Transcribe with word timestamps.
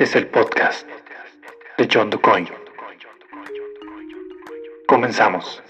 Este 0.00 0.18
es 0.18 0.24
el 0.24 0.28
podcast 0.28 0.88
de 1.76 1.86
John 1.92 2.08
DuCoin. 2.08 2.48
Comenzamos. 4.86 5.62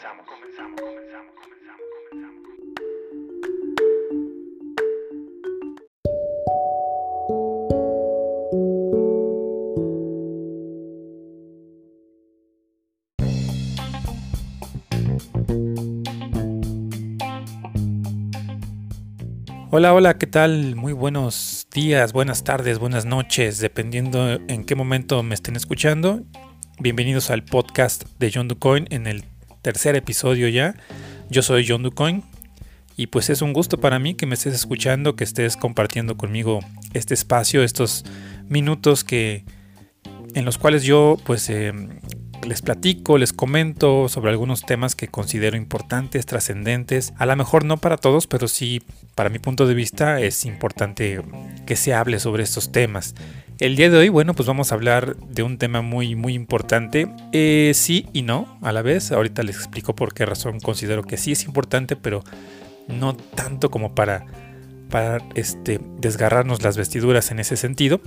Hola, 19.73 19.95
hola, 19.95 20.19
¿qué 20.19 20.27
tal? 20.27 20.75
Muy 20.75 20.93
buenos 20.93 21.69
días, 21.73 22.13
buenas 22.13 22.43
tardes, 22.43 22.81
buenas 22.81 23.05
noches, 23.05 23.61
dependiendo 23.61 24.33
en 24.49 24.65
qué 24.65 24.75
momento 24.75 25.23
me 25.23 25.37
estén 25.37 25.55
escuchando. 25.55 26.25
Bienvenidos 26.81 27.31
al 27.31 27.45
podcast 27.45 28.03
de 28.19 28.33
John 28.35 28.49
DuCoin 28.49 28.89
en 28.91 29.07
el 29.07 29.23
tercer 29.63 29.95
episodio 29.95 30.49
ya. 30.49 30.75
Yo 31.31 31.43
soy 31.43 31.65
John 31.69 31.85
DuCoin 31.85 32.25
y 32.97 33.07
pues 33.07 33.31
es 33.31 33.43
un 33.43 33.53
gusto 33.53 33.79
para 33.79 34.01
mí 34.01 34.15
que 34.15 34.27
me 34.27 34.35
estés 34.35 34.55
escuchando, 34.55 35.15
que 35.15 35.23
estés 35.23 35.57
compartiendo 35.57 36.17
conmigo 36.17 36.59
este 36.93 37.15
espacio, 37.15 37.63
estos 37.63 38.05
minutos 38.49 39.05
que 39.05 39.45
en 40.35 40.45
los 40.45 40.59
cuales 40.59 40.83
yo 40.83 41.17
pues 41.25 41.49
eh, 41.49 41.73
les 42.47 42.63
platico, 42.63 43.19
les 43.19 43.33
comento 43.33 44.09
sobre 44.09 44.31
algunos 44.31 44.63
temas 44.63 44.95
que 44.95 45.09
considero 45.09 45.57
importantes, 45.57 46.27
trascendentes. 46.27 47.13
A 47.19 47.27
lo 47.27 47.37
mejor 47.37 47.65
no 47.65 47.77
para 47.77 47.97
todos, 47.97 48.27
pero 48.27 48.49
sí, 48.49 48.83
para 49.15 49.31
mi 49.31 49.39
punto 49.39 49.67
de 49.67 49.75
vista, 49.75 50.21
es 50.21 50.45
importante 50.45 51.23
que 51.67 51.77
se 51.77 51.95
hable 51.95 52.19
sobre 52.19 52.43
estos 52.43 52.73
temas. 52.73 53.15
El 53.59 53.77
día 53.77 53.91
de 53.91 53.99
hoy, 53.99 54.09
bueno, 54.09 54.35
pues 54.35 54.47
vamos 54.47 54.73
a 54.73 54.75
hablar 54.75 55.17
de 55.17 55.43
un 55.43 55.59
tema 55.59 55.83
muy, 55.83 56.15
muy 56.15 56.35
importante. 56.35 57.09
Eh, 57.33 57.73
sí 57.75 58.07
y 58.13 58.23
no, 58.23 58.59
a 58.63 58.73
la 58.73 58.81
vez. 58.83 59.13
Ahorita 59.13 59.43
les 59.43 59.57
explico 59.57 59.95
por 59.95 60.15
qué 60.15 60.25
razón 60.25 60.61
considero 60.61 61.03
que 61.03 61.19
sí 61.19 61.33
es 61.33 61.45
importante, 61.45 61.95
pero 61.95 62.25
no 62.89 63.15
tanto 63.15 63.71
como 63.71 63.95
para, 63.95 64.25
para 64.89 65.19
este, 65.35 65.79
desgarrarnos 65.99 66.63
las 66.63 66.79
vestiduras 66.79 67.31
en 67.31 67.41
ese 67.41 67.57
sentido. 67.57 68.01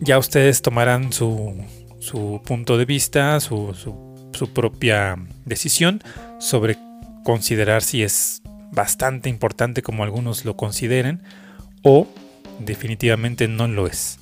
Ya 0.00 0.18
ustedes 0.18 0.62
tomarán 0.62 1.12
su, 1.12 1.56
su 2.06 2.40
punto 2.44 2.78
de 2.78 2.84
vista, 2.84 3.40
su, 3.40 3.74
su, 4.32 4.52
propia 4.52 5.16
decisión 5.44 6.00
sobre 6.38 6.78
considerar 7.24 7.82
si 7.82 8.04
es 8.04 8.42
bastante 8.70 9.28
importante 9.28 9.82
como 9.82 10.04
algunos 10.04 10.44
lo 10.44 10.56
consideren 10.56 11.22
o 11.82 12.06
definitivamente 12.60 13.48
no 13.48 13.66
lo 13.66 13.88
es. 13.88 14.20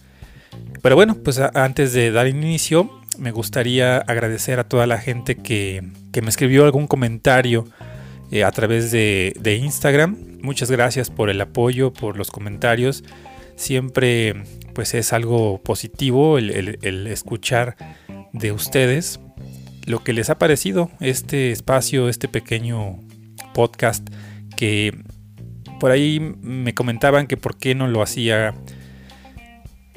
Pero 0.81 0.97
bueno, 0.97 1.17
pues 1.17 1.39
antes 1.39 1.93
de 1.93 2.11
dar 2.11 2.27
inicio, 2.27 2.91
me 3.19 3.33
gustaría 3.33 3.99
agradecer 3.99 4.59
a 4.59 4.65
toda 4.65 4.87
la 4.87 4.99
gente 4.99 5.37
que, 5.37 5.83
que 6.11 6.23
me 6.23 6.31
escribió 6.31 6.65
algún 6.65 6.87
comentario 6.87 7.67
eh, 8.31 8.45
a 8.45 8.51
través 8.51 8.91
de, 8.93 9.35
de, 9.39 9.57
Instagram. 9.57 10.17
Muchas 10.41 10.71
gracias 10.71 11.11
por 11.11 11.29
el 11.29 11.41
apoyo, 11.41 11.93
por 11.93 12.17
los 12.17 12.31
comentarios. 12.31 13.05
Siempre 13.57 14.35
pues 14.75 14.95
es 14.95 15.13
algo 15.13 15.63
positivo 15.63 16.39
el, 16.39 17.07
escuchar 17.07 17.77
de 18.33 18.53
ustedes 18.53 19.21
lo 19.87 20.03
que 20.03 20.13
les 20.13 20.31
ha 20.31 20.39
parecido 20.39 20.91
este 21.01 21.53
espacio, 21.53 22.09
este 22.09 22.27
pequeño 22.27 22.99
podcast 23.53 24.09
que 24.57 24.97
por 25.79 25.91
ahí 25.91 26.19
me 26.21 26.75
comentaban 26.75 27.27
que 27.27 27.37
por 27.37 27.59
qué 27.59 27.75
no 27.75 27.87
lo 27.87 28.03
hacía 28.03 28.55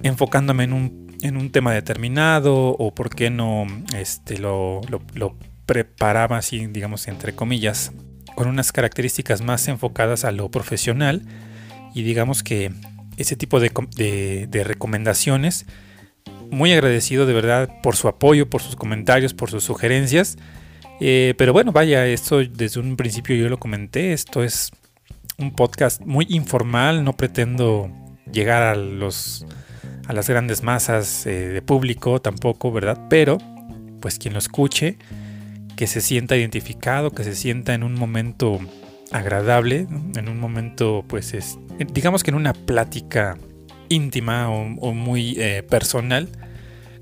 enfocándome 0.03 0.65
en 0.65 0.73
un, 0.73 1.17
en 1.21 1.37
un 1.37 1.51
tema 1.51 1.73
determinado 1.73 2.69
o 2.69 2.93
por 2.93 3.09
qué 3.09 3.29
no 3.29 3.65
este, 3.95 4.37
lo, 4.37 4.81
lo 5.13 5.37
preparaba 5.67 6.37
así, 6.37 6.65
digamos, 6.67 7.07
entre 7.07 7.33
comillas, 7.33 7.91
con 8.35 8.47
unas 8.47 8.71
características 8.71 9.41
más 9.41 9.67
enfocadas 9.67 10.25
a 10.25 10.31
lo 10.31 10.49
profesional. 10.49 11.21
Y 11.93 12.03
digamos 12.03 12.41
que 12.41 12.71
ese 13.17 13.35
tipo 13.35 13.59
de, 13.59 14.63
recomendaciones. 14.63 15.65
Muy 16.49 16.71
agradecido 16.71 17.25
de 17.25 17.33
verdad 17.33 17.69
por 17.83 17.95
su 17.95 18.07
apoyo, 18.07 18.49
por 18.49 18.61
sus 18.61 18.75
comentarios, 18.75 19.33
por 19.33 19.51
sus 19.51 19.63
sugerencias. 19.63 20.37
Eh, 20.99 21.33
pero 21.37 21.53
bueno, 21.53 21.71
vaya, 21.71 22.07
esto 22.07 22.39
desde 22.39 22.79
un 22.79 22.95
principio 22.95 23.35
yo 23.35 23.49
lo 23.49 23.59
comenté, 23.59 24.13
esto 24.13 24.43
es 24.43 24.71
un 25.37 25.51
podcast 25.53 26.01
muy 26.01 26.25
informal, 26.29 27.03
no 27.03 27.13
pretendo 27.13 27.91
llegar 28.31 28.63
a 28.63 28.75
los 28.75 29.45
a 30.07 30.13
las 30.13 30.29
grandes 30.29 30.63
masas 30.63 31.25
eh, 31.27 31.49
de 31.49 31.61
público 31.61 32.21
tampoco, 32.21 32.71
¿verdad? 32.71 32.97
Pero 33.09 33.37
pues 33.99 34.17
quien 34.17 34.33
lo 34.33 34.39
escuche, 34.39 34.97
que 35.75 35.85
se 35.85 36.01
sienta 36.01 36.37
identificado, 36.37 37.11
que 37.11 37.23
se 37.23 37.35
sienta 37.35 37.73
en 37.73 37.83
un 37.83 37.93
momento 37.93 38.59
agradable, 39.11 39.87
en 40.15 40.29
un 40.29 40.39
momento 40.39 41.03
pues 41.07 41.33
es, 41.33 41.57
digamos 41.93 42.23
que 42.23 42.31
en 42.31 42.35
una 42.35 42.53
plática 42.53 43.37
íntima 43.89 44.49
o, 44.49 44.93
muy 44.93 45.35
eh, 45.39 45.63
personal 45.63 46.29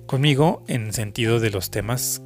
conmigo 0.05 0.63
en 0.67 0.93
sentido 0.93 1.39
de 1.39 1.49
los 1.49 1.71
temas 1.71 2.21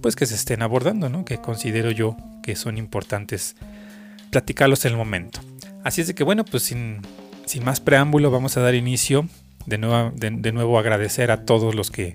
pues 0.00 0.16
que 0.16 0.26
se 0.26 0.34
estén 0.34 0.62
abordando, 0.62 1.08
¿no? 1.08 1.24
que 1.24 1.38
considero 1.38 1.90
yo 1.90 2.16
que 2.42 2.56
son 2.56 2.78
importantes 2.78 3.56
platicarlos 4.30 4.84
en 4.84 4.92
el 4.92 4.98
momento. 4.98 5.40
Así 5.84 6.00
es 6.00 6.06
de 6.06 6.14
que 6.14 6.24
bueno, 6.24 6.44
pues 6.44 6.62
sin, 6.62 7.02
sin 7.46 7.64
más 7.64 7.80
preámbulo 7.80 8.30
vamos 8.30 8.56
a 8.56 8.60
dar 8.60 8.74
inicio. 8.74 9.28
De 9.66 9.76
nuevo, 9.76 10.12
de, 10.14 10.52
nuevo 10.52 10.78
agradecer 10.78 11.30
a 11.30 11.44
todos 11.44 11.74
los 11.74 11.90
que 11.90 12.14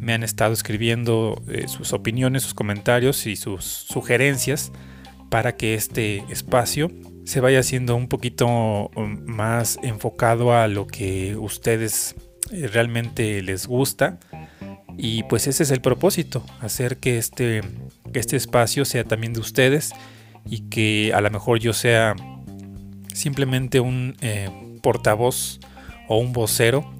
me 0.00 0.14
han 0.14 0.24
estado 0.24 0.52
escribiendo 0.52 1.40
eh, 1.48 1.68
sus 1.68 1.92
opiniones, 1.92 2.42
sus 2.42 2.54
comentarios 2.54 3.26
y 3.26 3.36
sus 3.36 3.64
sugerencias 3.64 4.72
para 5.32 5.56
que 5.56 5.72
este 5.72 6.22
espacio 6.28 6.90
se 7.24 7.40
vaya 7.40 7.60
haciendo 7.60 7.96
un 7.96 8.06
poquito 8.06 8.90
um, 8.94 9.18
más 9.24 9.78
enfocado 9.82 10.54
a 10.54 10.68
lo 10.68 10.86
que 10.86 11.36
ustedes 11.36 12.14
eh, 12.50 12.66
realmente 12.66 13.40
les 13.40 13.66
gusta. 13.66 14.20
Y 14.98 15.22
pues 15.22 15.46
ese 15.46 15.62
es 15.62 15.70
el 15.70 15.80
propósito, 15.80 16.44
hacer 16.60 16.98
que 16.98 17.16
este, 17.16 17.62
este 18.12 18.36
espacio 18.36 18.84
sea 18.84 19.04
también 19.04 19.32
de 19.32 19.40
ustedes 19.40 19.92
y 20.44 20.68
que 20.68 21.12
a 21.14 21.22
lo 21.22 21.30
mejor 21.30 21.60
yo 21.60 21.72
sea 21.72 22.14
simplemente 23.14 23.80
un 23.80 24.16
eh, 24.20 24.50
portavoz 24.82 25.60
o 26.08 26.18
un 26.18 26.34
vocero 26.34 26.92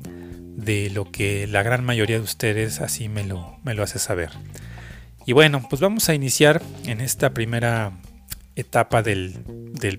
de 0.56 0.88
lo 0.88 1.12
que 1.12 1.46
la 1.46 1.62
gran 1.62 1.84
mayoría 1.84 2.16
de 2.16 2.24
ustedes 2.24 2.80
así 2.80 3.10
me 3.10 3.24
lo, 3.24 3.58
me 3.62 3.74
lo 3.74 3.82
hace 3.82 3.98
saber. 3.98 4.30
Y 5.26 5.34
bueno, 5.34 5.66
pues 5.68 5.82
vamos 5.82 6.08
a 6.08 6.14
iniciar 6.14 6.62
en 6.86 7.02
esta 7.02 7.34
primera 7.34 7.92
etapa 8.56 9.02
del, 9.02 9.44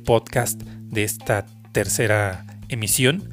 podcast 0.05 0.61
de 0.61 1.03
esta 1.03 1.45
tercera 1.71 2.45
emisión 2.69 3.29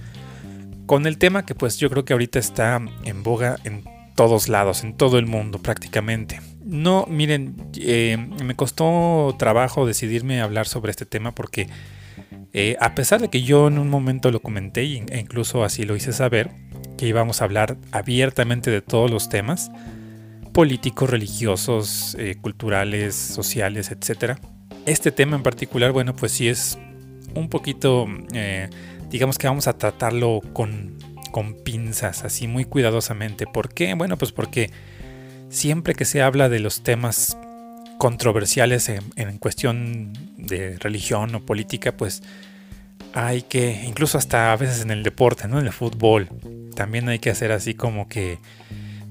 con 0.87 1.07
el 1.07 1.19
tema 1.19 1.47
que 1.47 1.55
pues 1.55 1.79
yo 1.79 1.89
creo 1.91 2.05
que 2.05 2.13
ahorita 2.13 2.39
está 2.39 2.81
en 3.05 3.23
boga 3.23 3.59
en 3.65 3.85
todos 4.17 4.49
lados, 4.49 4.83
en 4.83 4.97
todo 4.97 5.19
el 5.19 5.27
mundo 5.27 5.61
prácticamente. 5.61 6.41
No, 6.65 7.07
miren, 7.09 7.71
eh, 7.77 8.17
me 8.45 8.55
costó 8.55 9.35
trabajo 9.39 9.87
decidirme 9.87 10.41
a 10.41 10.45
hablar 10.45 10.67
sobre 10.67 10.91
este 10.91 11.07
tema 11.07 11.35
porque 11.35 11.69
eh, 12.53 12.77
a 12.81 12.95
pesar 12.95 13.21
de 13.21 13.29
que 13.29 13.43
yo 13.43 13.69
en 13.69 13.79
un 13.79 13.89
momento 13.89 14.31
lo 14.31 14.41
comenté 14.41 14.83
e 14.83 15.19
incluso 15.19 15.65
así 15.65 15.85
lo 15.85 15.97
hice 15.97 16.13
saber, 16.13 16.51
que 16.99 17.07
íbamos 17.07 17.41
a 17.41 17.45
hablar 17.45 17.79
abiertamente 17.93 18.71
de 18.71 18.83
todos 18.83 19.11
los 19.11 19.29
temas, 19.29 19.71
políticos, 20.53 21.09
religiosos, 21.09 22.17
eh, 22.19 22.37
culturales, 22.41 23.15
sociales, 23.15 23.91
etcétera 23.91 24.39
este 24.87 25.13
tema 25.13 25.37
en 25.37 25.43
particular, 25.43 25.93
bueno, 25.93 26.15
pues 26.15 26.33
sí 26.33 26.49
es 26.49 26.79
un 27.35 27.49
poquito, 27.49 28.07
eh, 28.33 28.69
digamos 29.11 29.39
que 29.39 29.47
vamos 29.47 29.67
a 29.67 29.79
tratarlo 29.79 30.41
con, 30.53 30.97
con 31.31 31.55
pinzas, 31.55 32.25
así 32.25 32.47
muy 32.47 32.65
cuidadosamente. 32.65 33.47
¿Por 33.47 33.73
qué? 33.73 33.95
Bueno, 33.95 34.17
pues 34.17 34.33
porque 34.33 34.71
siempre 35.49 35.95
que 35.95 36.05
se 36.05 36.23
habla 36.23 36.49
de 36.49 36.61
los 36.61 36.83
temas 36.83 37.37
controversiales 37.99 38.89
en, 38.89 39.39
cuestión 39.39 40.13
de 40.39 40.79
religión 40.79 41.35
o 41.35 41.45
política, 41.45 41.93
pues 41.97 42.23
hay 43.13 43.43
que, 43.43 43.85
incluso 43.87 44.17
hasta 44.17 44.53
a 44.53 44.57
veces 44.57 44.81
en 44.81 44.91
el 44.91 45.03
deporte, 45.03 45.49
¿no? 45.49 45.59
En 45.59 45.67
el 45.67 45.73
fútbol, 45.73 46.29
también 46.75 47.09
hay 47.09 47.19
que 47.19 47.31
hacer 47.31 47.53
así 47.53 47.75
como 47.75 48.09
que 48.09 48.39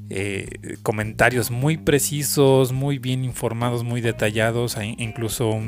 eh, 0.10 0.78
comentarios 0.82 1.52
muy 1.52 1.78
precisos, 1.78 2.72
muy 2.72 2.98
bien 2.98 3.24
informados, 3.24 3.84
muy 3.84 4.02
detallados, 4.02 4.76
e 4.78 4.96
incluso 4.98 5.60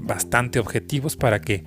bastante 0.00 0.58
objetivos 0.58 1.16
para 1.16 1.40
que 1.40 1.64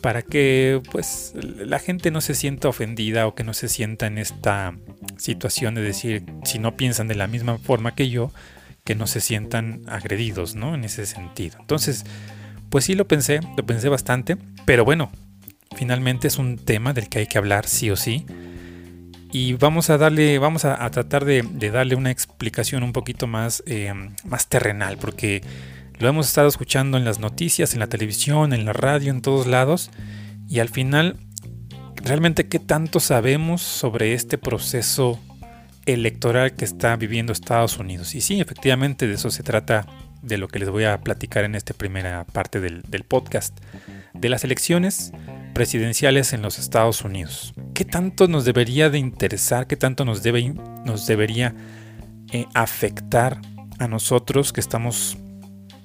para 0.00 0.22
que 0.22 0.82
pues 0.90 1.32
la 1.36 1.78
gente 1.78 2.10
no 2.10 2.20
se 2.20 2.34
sienta 2.34 2.68
ofendida 2.68 3.28
o 3.28 3.36
que 3.36 3.44
no 3.44 3.54
se 3.54 3.68
sienta 3.68 4.08
en 4.08 4.18
esta 4.18 4.76
situación 5.16 5.76
de 5.76 5.82
decir 5.82 6.24
si 6.42 6.58
no 6.58 6.76
piensan 6.76 7.06
de 7.06 7.14
la 7.14 7.28
misma 7.28 7.56
forma 7.58 7.94
que 7.94 8.10
yo 8.10 8.32
que 8.82 8.96
no 8.96 9.06
se 9.06 9.20
sientan 9.20 9.82
agredidos, 9.86 10.56
¿no? 10.56 10.74
En 10.74 10.82
ese 10.82 11.06
sentido. 11.06 11.56
Entonces, 11.60 12.04
pues 12.68 12.84
sí 12.84 12.96
lo 12.96 13.06
pensé, 13.06 13.38
lo 13.56 13.64
pensé 13.64 13.88
bastante, 13.88 14.36
pero 14.64 14.84
bueno, 14.84 15.12
finalmente 15.76 16.26
es 16.26 16.38
un 16.38 16.58
tema 16.58 16.92
del 16.92 17.08
que 17.08 17.20
hay 17.20 17.26
que 17.28 17.38
hablar 17.38 17.68
sí 17.68 17.88
o 17.90 17.96
sí 17.96 18.26
y 19.32 19.54
vamos 19.54 19.88
a 19.88 19.96
darle, 19.96 20.38
vamos 20.38 20.66
a, 20.66 20.88
tratar 20.90 21.24
de, 21.24 21.42
darle 21.72 21.94
una 21.94 22.10
explicación 22.10 22.82
un 22.82 22.92
poquito 22.92 23.26
más, 23.26 23.62
eh, 23.66 23.92
más 24.24 24.48
terrenal, 24.48 24.98
porque 24.98 25.42
lo 25.98 26.08
hemos 26.08 26.28
estado 26.28 26.48
escuchando 26.48 26.98
en 26.98 27.04
las 27.04 27.18
noticias, 27.18 27.72
en 27.72 27.80
la 27.80 27.86
televisión, 27.86 28.52
en 28.52 28.66
la 28.66 28.74
radio, 28.74 29.10
en 29.10 29.22
todos 29.22 29.46
lados, 29.46 29.90
y 30.48 30.58
al 30.58 30.68
final, 30.68 31.16
realmente 31.96 32.46
qué 32.46 32.58
tanto 32.58 33.00
sabemos 33.00 33.62
sobre 33.62 34.12
este 34.12 34.36
proceso 34.36 35.18
electoral 35.86 36.52
que 36.54 36.66
está 36.66 36.94
viviendo 36.96 37.32
Estados 37.32 37.78
Unidos. 37.78 38.14
Y 38.14 38.20
sí, 38.20 38.38
efectivamente 38.38 39.06
de 39.06 39.14
eso 39.14 39.30
se 39.30 39.42
trata 39.42 39.86
de 40.20 40.36
lo 40.36 40.46
que 40.46 40.58
les 40.58 40.68
voy 40.68 40.84
a 40.84 41.00
platicar 41.00 41.44
en 41.44 41.54
esta 41.54 41.72
primera 41.72 42.24
parte 42.24 42.60
del, 42.60 42.82
podcast, 43.08 43.58
de 44.12 44.28
las 44.28 44.44
elecciones 44.44 45.12
presidenciales 45.52 46.32
en 46.32 46.42
los 46.42 46.58
Estados 46.58 47.02
Unidos. 47.02 47.54
¿Qué 47.74 47.84
tanto 47.84 48.28
nos 48.28 48.44
debería 48.44 48.90
de 48.90 48.98
interesar, 48.98 49.66
qué 49.66 49.76
tanto 49.76 50.04
nos, 50.04 50.22
debe, 50.22 50.54
nos 50.84 51.06
debería 51.06 51.54
eh, 52.32 52.46
afectar 52.54 53.40
a 53.78 53.88
nosotros 53.88 54.52
que 54.52 54.60
estamos, 54.60 55.18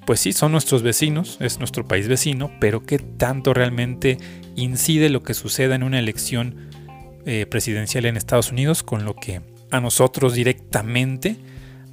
pues 0.05 0.19
sí, 0.19 0.33
son 0.33 0.51
nuestros 0.51 0.83
vecinos, 0.83 1.37
es 1.41 1.59
nuestro 1.59 1.87
país 1.87 2.07
vecino, 2.07 2.51
pero 2.59 2.83
qué 2.83 2.99
tanto 2.99 3.53
realmente 3.53 4.17
incide 4.55 5.09
lo 5.09 5.23
que 5.23 5.33
suceda 5.33 5.75
en 5.75 5.83
una 5.83 5.99
elección 5.99 6.69
eh, 7.25 7.45
presidencial 7.45 8.05
en 8.05 8.17
Estados 8.17 8.51
Unidos 8.51 8.83
con 8.83 9.03
lo 9.03 9.15
que 9.15 9.41
a 9.71 9.81
nosotros 9.81 10.33
directamente 10.33 11.35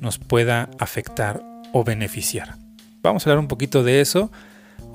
nos 0.00 0.18
pueda 0.18 0.70
afectar 0.78 1.42
o 1.72 1.82
beneficiar. 1.82 2.56
Vamos 3.02 3.26
a 3.26 3.30
hablar 3.30 3.40
un 3.40 3.48
poquito 3.48 3.82
de 3.82 4.00
eso. 4.00 4.30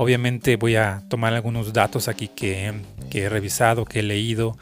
Obviamente 0.02 0.56
voy 0.56 0.78
a 0.78 1.04
tomar 1.10 1.34
algunos 1.34 1.74
datos 1.74 2.08
aquí 2.08 2.30
que, 2.30 2.74
he 3.12 3.28
revisado, 3.28 3.84
que 3.84 4.00
he 4.00 4.04
leído, 4.04 4.58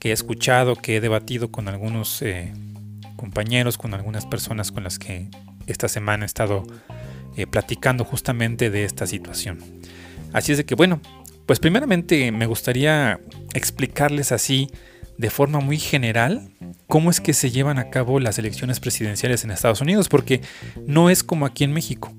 que 0.00 0.08
he 0.08 0.12
escuchado, 0.12 0.74
que 0.74 0.96
he 0.96 1.00
debatido 1.00 1.52
con 1.52 1.68
algunos 1.68 2.20
eh, 2.22 2.52
compañeros, 3.14 3.78
con 3.78 3.94
algunas 3.94 4.26
personas 4.26 4.72
con 4.72 4.82
las 4.82 4.98
que 4.98 5.28
esta 5.68 5.86
semana 5.86 6.24
he 6.24 6.26
estado 6.26 6.64
eh, 7.36 7.46
platicando 7.46 8.04
justamente 8.04 8.68
de 8.68 8.82
esta 8.82 9.06
situación. 9.06 9.60
Así 10.32 10.50
es 10.50 10.58
de 10.58 10.64
que 10.64 10.74
bueno, 10.74 11.00
pues 11.46 11.60
primeramente 11.60 12.32
me 12.32 12.46
gustaría 12.46 13.20
explicarles 13.54 14.32
así 14.32 14.72
de 15.18 15.30
forma 15.30 15.60
muy 15.60 15.78
general 15.78 16.50
cómo 16.88 17.10
es 17.10 17.20
que 17.20 17.32
se 17.32 17.52
llevan 17.52 17.78
a 17.78 17.90
cabo 17.90 18.18
las 18.18 18.40
elecciones 18.40 18.80
presidenciales 18.80 19.44
en 19.44 19.52
Estados 19.52 19.82
Unidos, 19.82 20.08
porque 20.08 20.40
no 20.84 21.10
es 21.10 21.22
como 21.22 21.46
aquí 21.46 21.62
en 21.62 21.72
México. 21.72 22.12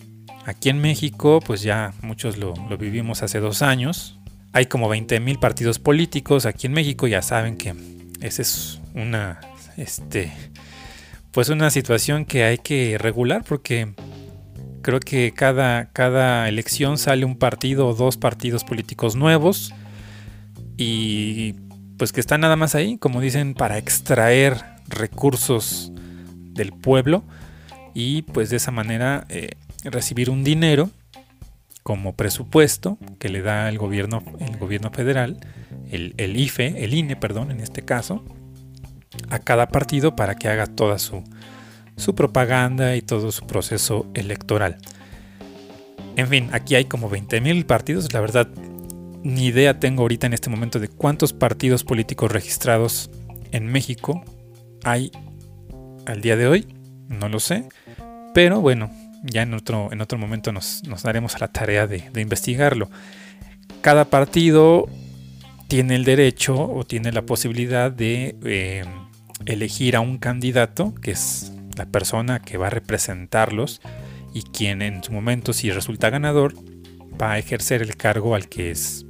Aquí 0.45 0.69
en 0.69 0.79
México, 0.79 1.39
pues 1.45 1.61
ya 1.61 1.93
muchos 2.01 2.37
lo, 2.37 2.53
vivimos 2.77 3.21
hace 3.21 3.39
dos 3.39 3.61
años. 3.61 4.19
Hay 4.53 4.65
como 4.65 4.89
20 4.89 5.19
mil 5.19 5.39
partidos 5.39 5.79
políticos 5.79 6.45
aquí 6.45 6.67
en 6.67 6.73
México. 6.73 7.07
Ya 7.07 7.21
saben 7.21 7.57
que 7.57 7.75
esa 8.21 8.41
es 8.41 8.81
una, 8.95 9.39
este, 9.77 10.31
pues 11.31 11.49
una 11.49 11.69
situación 11.69 12.25
que 12.25 12.43
hay 12.43 12.57
que 12.57 12.97
regular 12.97 13.43
porque 13.47 13.93
creo 14.81 14.99
que 14.99 15.31
cada, 15.31 15.91
cada 15.91 16.49
elección 16.49 16.97
sale 16.97 17.23
un 17.23 17.37
partido 17.37 17.87
o 17.87 17.93
dos 17.93 18.17
partidos 18.17 18.63
políticos 18.63 19.15
nuevos 19.15 19.73
y 20.75 21.53
pues 21.97 22.11
que 22.11 22.19
están 22.19 22.41
nada 22.41 22.55
más 22.55 22.73
ahí, 22.73 22.97
como 22.97 23.21
dicen, 23.21 23.53
para 23.53 23.77
extraer 23.77 24.57
recursos 24.87 25.91
del 25.95 26.71
pueblo 26.71 27.23
y 27.93 28.23
pues 28.23 28.49
de 28.49 28.57
esa 28.57 28.71
manera 28.71 29.25
eh, 29.29 29.51
recibir 29.83 30.29
un 30.29 30.43
dinero 30.43 30.89
como 31.83 32.15
presupuesto 32.15 32.97
que 33.19 33.29
le 33.29 33.41
da 33.41 33.69
el 33.69 33.77
gobierno, 33.77 34.23
el 34.39 34.57
gobierno 34.57 34.91
federal, 34.91 35.39
el, 35.89 36.37
IFE, 36.37 36.83
el 36.83 36.93
INE, 36.93 37.15
perdón, 37.15 37.51
en 37.51 37.59
este 37.59 37.83
caso, 37.83 38.23
a 39.29 39.39
cada 39.39 39.67
partido 39.67 40.15
para 40.15 40.35
que 40.35 40.47
haga 40.47 40.67
toda 40.67 40.99
su, 40.99 41.23
su 41.97 42.15
propaganda 42.15 42.95
y 42.95 43.01
todo 43.01 43.31
su 43.31 43.47
proceso 43.47 44.05
electoral. 44.13 44.77
En 46.15 46.27
fin, 46.27 46.49
aquí 46.51 46.75
hay 46.75 46.85
como 46.85 47.09
20.000 47.09 47.65
partidos, 47.65 48.13
la 48.13 48.21
verdad 48.21 48.47
ni 49.23 49.45
idea 49.45 49.79
tengo 49.79 50.01
ahorita 50.01 50.27
en 50.27 50.33
este 50.33 50.49
momento 50.49 50.79
de 50.79 50.87
cuántos 50.87 51.33
partidos 51.33 51.83
políticos 51.83 52.31
registrados 52.31 53.11
en 53.51 53.67
México 53.67 54.23
hay 54.83 55.11
al 56.05 56.21
día 56.21 56.35
de 56.35 56.47
hoy, 56.47 56.67
no 57.07 57.29
lo 57.29 57.39
sé, 57.39 57.69
pero 58.33 58.61
bueno, 58.61 58.89
ya 59.23 59.43
en 59.43 59.53
otro, 59.53 59.89
en 59.91 60.01
otro 60.01 60.17
momento 60.17 60.51
nos, 60.51 60.83
daremos 61.03 61.35
a 61.35 61.39
la 61.39 61.47
tarea 61.47 61.87
de, 61.87 62.09
investigarlo. 62.21 62.89
Cada 63.81 64.05
partido 64.05 64.87
tiene 65.67 65.95
el 65.95 66.03
derecho 66.03 66.55
o 66.55 66.83
tiene 66.83 67.11
la 67.11 67.21
posibilidad 67.21 67.91
de 67.91 68.35
eh, 68.43 68.85
elegir 69.45 69.95
a 69.95 70.01
un 70.01 70.17
candidato, 70.17 70.93
que 70.95 71.11
es 71.11 71.51
la 71.77 71.85
persona 71.85 72.39
que 72.39 72.57
va 72.57 72.67
a 72.67 72.69
representarlos 72.71 73.81
y 74.33 74.43
quien 74.43 74.81
en 74.81 75.03
su 75.03 75.11
momento, 75.11 75.53
si 75.53 75.71
resulta 75.71 76.09
ganador, 76.09 76.53
va 77.21 77.33
a 77.33 77.37
ejercer 77.37 77.81
el 77.81 77.95
cargo 77.95 78.35
al 78.35 78.49
que 78.49 78.71
es 78.71 79.05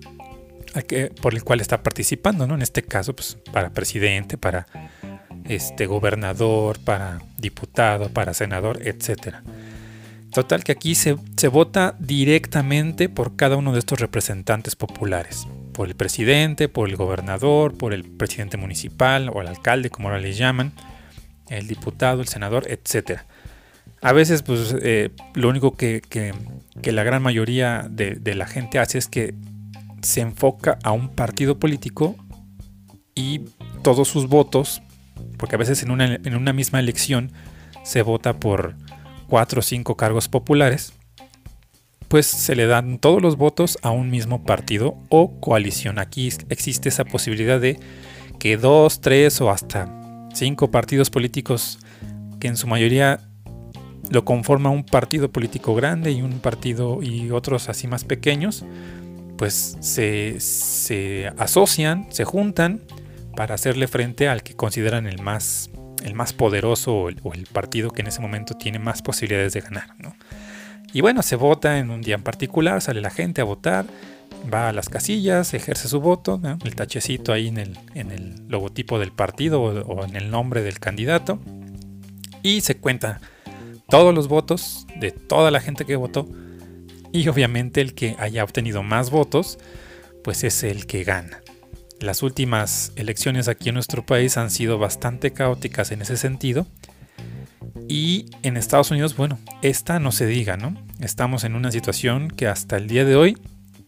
por 1.21 1.33
el 1.33 1.43
cual 1.43 1.59
está 1.59 1.83
participando, 1.83 2.47
¿no? 2.47 2.55
En 2.55 2.61
este 2.61 2.81
caso, 2.81 3.13
pues 3.13 3.37
para 3.51 3.71
presidente, 3.71 4.37
para 4.37 4.67
este 5.45 5.85
gobernador, 5.85 6.79
para 6.79 7.19
diputado, 7.37 8.09
para 8.09 8.33
senador, 8.33 8.79
etcétera. 8.81 9.43
Total 10.31 10.63
que 10.63 10.71
aquí 10.71 10.95
se, 10.95 11.13
vota 11.49 11.95
directamente 11.99 13.09
por 13.09 13.35
cada 13.35 13.57
uno 13.57 13.73
de 13.73 13.79
estos 13.79 13.99
representantes 13.99 14.77
populares. 14.77 15.45
Por 15.73 15.89
el 15.89 15.95
presidente, 15.95 16.69
por 16.69 16.87
el 16.87 16.95
gobernador, 16.95 17.77
por 17.77 17.93
el 17.93 18.05
presidente 18.05 18.55
municipal 18.55 19.29
o 19.33 19.41
el 19.41 19.47
alcalde, 19.47 19.89
como 19.89 20.07
ahora 20.07 20.21
le 20.21 20.31
llaman, 20.31 20.71
el 21.49 21.67
diputado, 21.67 22.21
el 22.21 22.29
senador, 22.29 22.65
etc. 22.69 23.21
A 24.01 24.13
veces, 24.13 24.41
pues, 24.41 24.73
eh, 24.81 25.09
lo 25.33 25.49
único 25.49 25.75
que, 25.75 26.01
la 26.81 27.03
gran 27.03 27.21
mayoría 27.21 27.85
de, 27.89 28.15
de, 28.15 28.33
la 28.33 28.47
gente 28.47 28.79
hace 28.79 28.99
es 28.99 29.07
que 29.07 29.35
se 30.01 30.21
enfoca 30.21 30.79
a 30.83 30.93
un 30.93 31.09
partido 31.09 31.59
político 31.59 32.15
y 33.15 33.41
todos 33.83 34.07
sus 34.07 34.27
votos, 34.27 34.81
porque 35.37 35.55
a 35.55 35.59
veces 35.59 35.83
en 35.83 35.91
una, 35.91 36.15
en 36.15 36.35
una 36.35 36.53
misma 36.53 36.79
elección 36.79 37.33
se 37.83 38.01
vota 38.01 38.39
por 38.39 38.75
cuatro 39.31 39.61
o 39.61 39.63
cinco 39.63 39.95
cargos 39.95 40.27
populares, 40.27 40.91
pues 42.09 42.25
se 42.25 42.53
le 42.53 42.65
dan 42.65 42.99
todos 42.99 43.21
los 43.21 43.37
votos 43.37 43.77
a 43.81 43.89
un 43.89 44.09
mismo 44.09 44.43
partido 44.43 44.97
o 45.07 45.39
coalición. 45.39 45.99
Aquí 45.99 46.27
existe 46.49 46.89
esa 46.89 47.05
posibilidad 47.05 47.57
de 47.57 47.79
que 48.39 48.57
dos, 48.57 48.99
tres 48.99 49.39
o 49.39 49.49
hasta 49.49 49.87
cinco 50.33 50.69
partidos 50.69 51.09
políticos, 51.09 51.79
que 52.41 52.49
en 52.49 52.57
su 52.57 52.67
mayoría 52.67 53.21
lo 54.09 54.25
conforma 54.25 54.69
un 54.69 54.83
partido 54.83 55.31
político 55.31 55.75
grande 55.75 56.11
y 56.11 56.21
un 56.21 56.39
partido 56.39 57.01
y 57.01 57.31
otros 57.31 57.69
así 57.69 57.87
más 57.87 58.03
pequeños, 58.03 58.65
pues 59.37 59.77
se, 59.79 60.41
se 60.41 61.31
asocian, 61.37 62.07
se 62.09 62.25
juntan 62.25 62.81
para 63.37 63.55
hacerle 63.55 63.87
frente 63.87 64.27
al 64.27 64.43
que 64.43 64.57
consideran 64.57 65.07
el 65.07 65.21
más 65.21 65.69
el 66.01 66.15
más 66.15 66.33
poderoso 66.33 66.93
o 66.95 67.09
el, 67.09 67.47
partido 67.51 67.91
que 67.91 68.01
en 68.01 68.07
ese 68.07 68.21
momento 68.21 68.55
tiene 68.55 68.79
más 68.79 69.01
posibilidades 69.01 69.53
de 69.53 69.61
ganar. 69.61 69.95
Y 70.93 71.01
bueno, 71.01 71.21
se 71.21 71.35
vota 71.35 71.79
en 71.79 71.89
un 71.89 72.01
día 72.01 72.15
en 72.15 72.23
particular, 72.23 72.81
sale 72.81 73.01
la 73.01 73.09
gente 73.09 73.41
a 73.41 73.45
votar, 73.45 73.85
va 74.51 74.69
a 74.69 74.73
las 74.73 74.89
casillas, 74.89 75.53
ejerce 75.53 75.87
su 75.87 76.01
voto, 76.01 76.41
el 76.63 76.75
tachecito 76.75 77.33
ahí 77.33 77.47
en 77.47 77.57
el, 77.57 77.79
en 77.93 78.11
el 78.11 78.47
logotipo 78.47 78.99
del 78.99 79.11
partido 79.11 79.61
o, 79.61 80.05
en 80.05 80.15
el 80.15 80.31
nombre 80.31 80.61
del 80.61 80.79
candidato, 80.79 81.39
y 82.43 82.61
se 82.61 82.77
cuenta 82.77 83.21
todos 83.89 84.13
los 84.13 84.27
votos 84.27 84.87
de 84.99 85.11
toda 85.11 85.51
la 85.51 85.61
gente 85.61 85.85
que 85.85 85.95
votó, 85.95 86.27
y 87.13 87.27
obviamente 87.27 87.81
el 87.81 87.93
que 87.93 88.15
haya 88.19 88.43
obtenido 88.43 88.83
más 88.83 89.11
votos, 89.11 89.59
pues 90.23 90.43
es 90.43 90.63
el 90.63 90.85
que 90.85 91.03
gana. 91.03 91.41
Las 92.01 92.23
últimas 92.23 92.93
elecciones 92.95 93.47
aquí 93.47 93.69
en 93.69 93.75
nuestro 93.75 94.03
país 94.03 94.35
han 94.35 94.49
sido 94.49 94.79
bastante 94.79 95.33
caóticas 95.33 95.91
en 95.91 96.01
ese 96.01 96.17
sentido. 96.17 96.65
Y 97.87 98.31
en 98.41 98.57
Estados 98.57 98.89
Unidos, 98.89 99.15
bueno, 99.15 99.37
esta 99.61 99.99
no 99.99 100.11
se 100.11 100.25
diga, 100.25 100.57
¿no? 100.57 100.75
Estamos 100.99 101.43
en 101.43 101.53
una 101.53 101.71
situación 101.71 102.29
que 102.29 102.47
hasta 102.47 102.77
el 102.77 102.87
día 102.87 103.05
de 103.05 103.15
hoy 103.15 103.37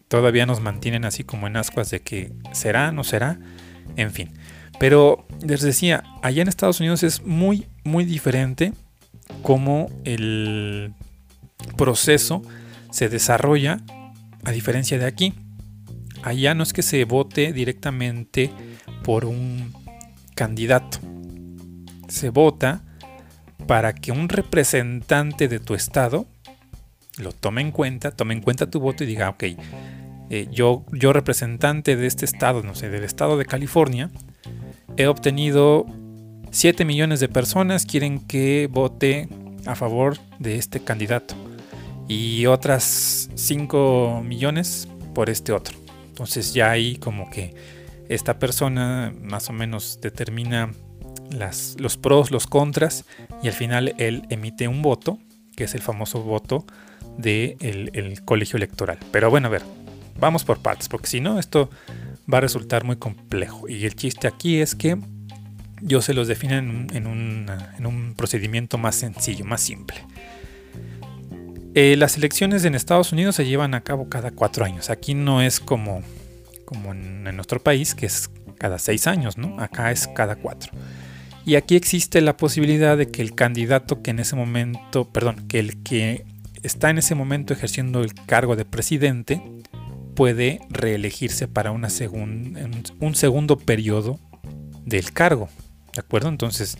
todavía 0.06 0.46
nos 0.46 0.60
mantienen 0.60 1.04
así 1.04 1.24
como 1.24 1.48
en 1.48 1.56
ascuas 1.56 1.90
de 1.90 2.02
que 2.02 2.32
será, 2.52 2.92
no 2.92 3.02
será, 3.02 3.40
en 3.96 4.12
fin. 4.12 4.30
Pero 4.78 5.26
les 5.44 5.62
decía, 5.62 6.04
allá 6.22 6.42
en 6.42 6.48
Estados 6.48 6.78
Unidos 6.78 7.02
es 7.02 7.24
muy, 7.24 7.66
muy 7.82 8.04
diferente 8.04 8.72
cómo 9.42 9.90
el 10.04 10.94
proceso 11.76 12.42
se 12.92 13.08
desarrolla 13.08 13.80
a 14.44 14.52
diferencia 14.52 14.98
de 14.98 15.06
aquí 15.06 15.34
allá 16.24 16.54
no 16.54 16.62
es 16.62 16.72
que 16.72 16.82
se 16.82 17.04
vote 17.04 17.52
directamente 17.52 18.50
por 19.04 19.26
un 19.26 19.72
candidato. 20.34 20.98
Se 22.08 22.30
vota 22.30 22.82
para 23.66 23.94
que 23.94 24.10
un 24.10 24.28
representante 24.28 25.48
de 25.48 25.60
tu 25.60 25.74
estado 25.74 26.26
lo 27.18 27.32
tome 27.32 27.60
en 27.60 27.70
cuenta, 27.70 28.10
tome 28.10 28.34
en 28.34 28.40
cuenta 28.40 28.70
tu 28.70 28.80
voto 28.80 29.04
y 29.04 29.06
diga, 29.06 29.28
ok, 29.28 29.44
eh, 30.30 30.48
yo, 30.50 30.84
yo 30.92 31.12
representante 31.12 31.94
de 31.94 32.06
este 32.06 32.24
estado, 32.24 32.62
no 32.62 32.74
sé, 32.74 32.88
del 32.88 33.04
estado 33.04 33.36
de 33.36 33.44
California, 33.44 34.10
he 34.96 35.06
obtenido 35.06 35.86
7 36.50 36.84
millones 36.84 37.20
de 37.20 37.28
personas 37.28 37.84
quieren 37.84 38.18
que 38.18 38.68
vote 38.70 39.28
a 39.66 39.74
favor 39.74 40.18
de 40.38 40.56
este 40.56 40.80
candidato 40.80 41.34
y 42.08 42.46
otras 42.46 43.28
5 43.34 44.22
millones 44.24 44.88
por 45.14 45.30
este 45.30 45.52
otro. 45.52 45.83
Entonces 46.14 46.54
ya 46.54 46.70
ahí 46.70 46.94
como 46.94 47.28
que 47.28 47.56
esta 48.08 48.38
persona 48.38 49.12
más 49.20 49.50
o 49.50 49.52
menos 49.52 49.98
determina 50.00 50.70
las, 51.32 51.74
los 51.80 51.96
pros, 51.96 52.30
los 52.30 52.46
contras 52.46 53.04
y 53.42 53.48
al 53.48 53.52
final 53.52 53.96
él 53.98 54.22
emite 54.30 54.68
un 54.68 54.80
voto, 54.80 55.18
que 55.56 55.64
es 55.64 55.74
el 55.74 55.82
famoso 55.82 56.22
voto 56.22 56.66
del 57.18 57.56
de 57.58 57.90
el 57.94 58.24
colegio 58.24 58.58
electoral. 58.58 58.98
Pero 59.10 59.28
bueno, 59.28 59.48
a 59.48 59.50
ver, 59.50 59.62
vamos 60.20 60.44
por 60.44 60.60
partes, 60.60 60.88
porque 60.88 61.08
si 61.08 61.18
no 61.18 61.40
esto 61.40 61.68
va 62.32 62.38
a 62.38 62.42
resultar 62.42 62.84
muy 62.84 62.94
complejo. 62.94 63.68
Y 63.68 63.84
el 63.84 63.96
chiste 63.96 64.28
aquí 64.28 64.60
es 64.60 64.76
que 64.76 64.96
yo 65.80 66.00
se 66.00 66.14
los 66.14 66.28
defino 66.28 66.54
en 66.56 67.06
un, 67.08 68.14
procedimiento 68.16 68.78
más 68.78 68.94
sencillo, 68.94 69.44
más 69.44 69.62
simple. 69.62 69.96
Eh, 71.76 71.96
las 71.96 72.16
elecciones 72.16 72.64
en 72.64 72.76
Estados 72.76 73.12
Unidos 73.12 73.34
se 73.34 73.46
llevan 73.46 73.74
a 73.74 73.80
cabo 73.80 74.08
cada 74.08 74.30
cuatro 74.30 74.64
años. 74.64 74.90
Aquí 74.90 75.14
no 75.14 75.42
es 75.42 75.58
como, 75.58 76.02
como 76.64 76.92
en, 76.92 77.24
nuestro 77.24 77.60
país, 77.60 77.96
que 77.96 78.06
es 78.06 78.30
cada 78.58 78.78
seis 78.78 79.08
años, 79.08 79.36
¿no? 79.38 79.58
Acá 79.58 79.90
es 79.90 80.06
cada 80.06 80.36
cuatro. 80.36 80.72
Y 81.44 81.56
aquí 81.56 81.74
existe 81.74 82.20
la 82.20 82.36
posibilidad 82.36 82.96
de 82.96 83.08
que 83.10 83.22
el 83.22 83.34
candidato 83.34 84.02
que 84.02 84.12
en 84.12 84.20
ese 84.20 84.36
momento, 84.36 85.10
perdón, 85.10 85.48
que 85.48 85.58
el 85.58 85.82
que 85.82 86.24
está 86.62 86.90
en 86.90 86.98
ese 86.98 87.16
momento 87.16 87.52
ejerciendo 87.52 88.02
el 88.02 88.14
cargo 88.14 88.54
de 88.54 88.64
presidente 88.64 89.42
puede 90.14 90.60
reelegirse 90.70 91.48
para 91.48 91.72
una 91.72 91.88
un 93.00 93.14
segundo 93.16 93.58
periodo 93.58 94.20
del 94.84 95.12
cargo. 95.12 95.48
¿De 95.92 96.00
acuerdo? 96.00 96.28
Entonces, 96.28 96.78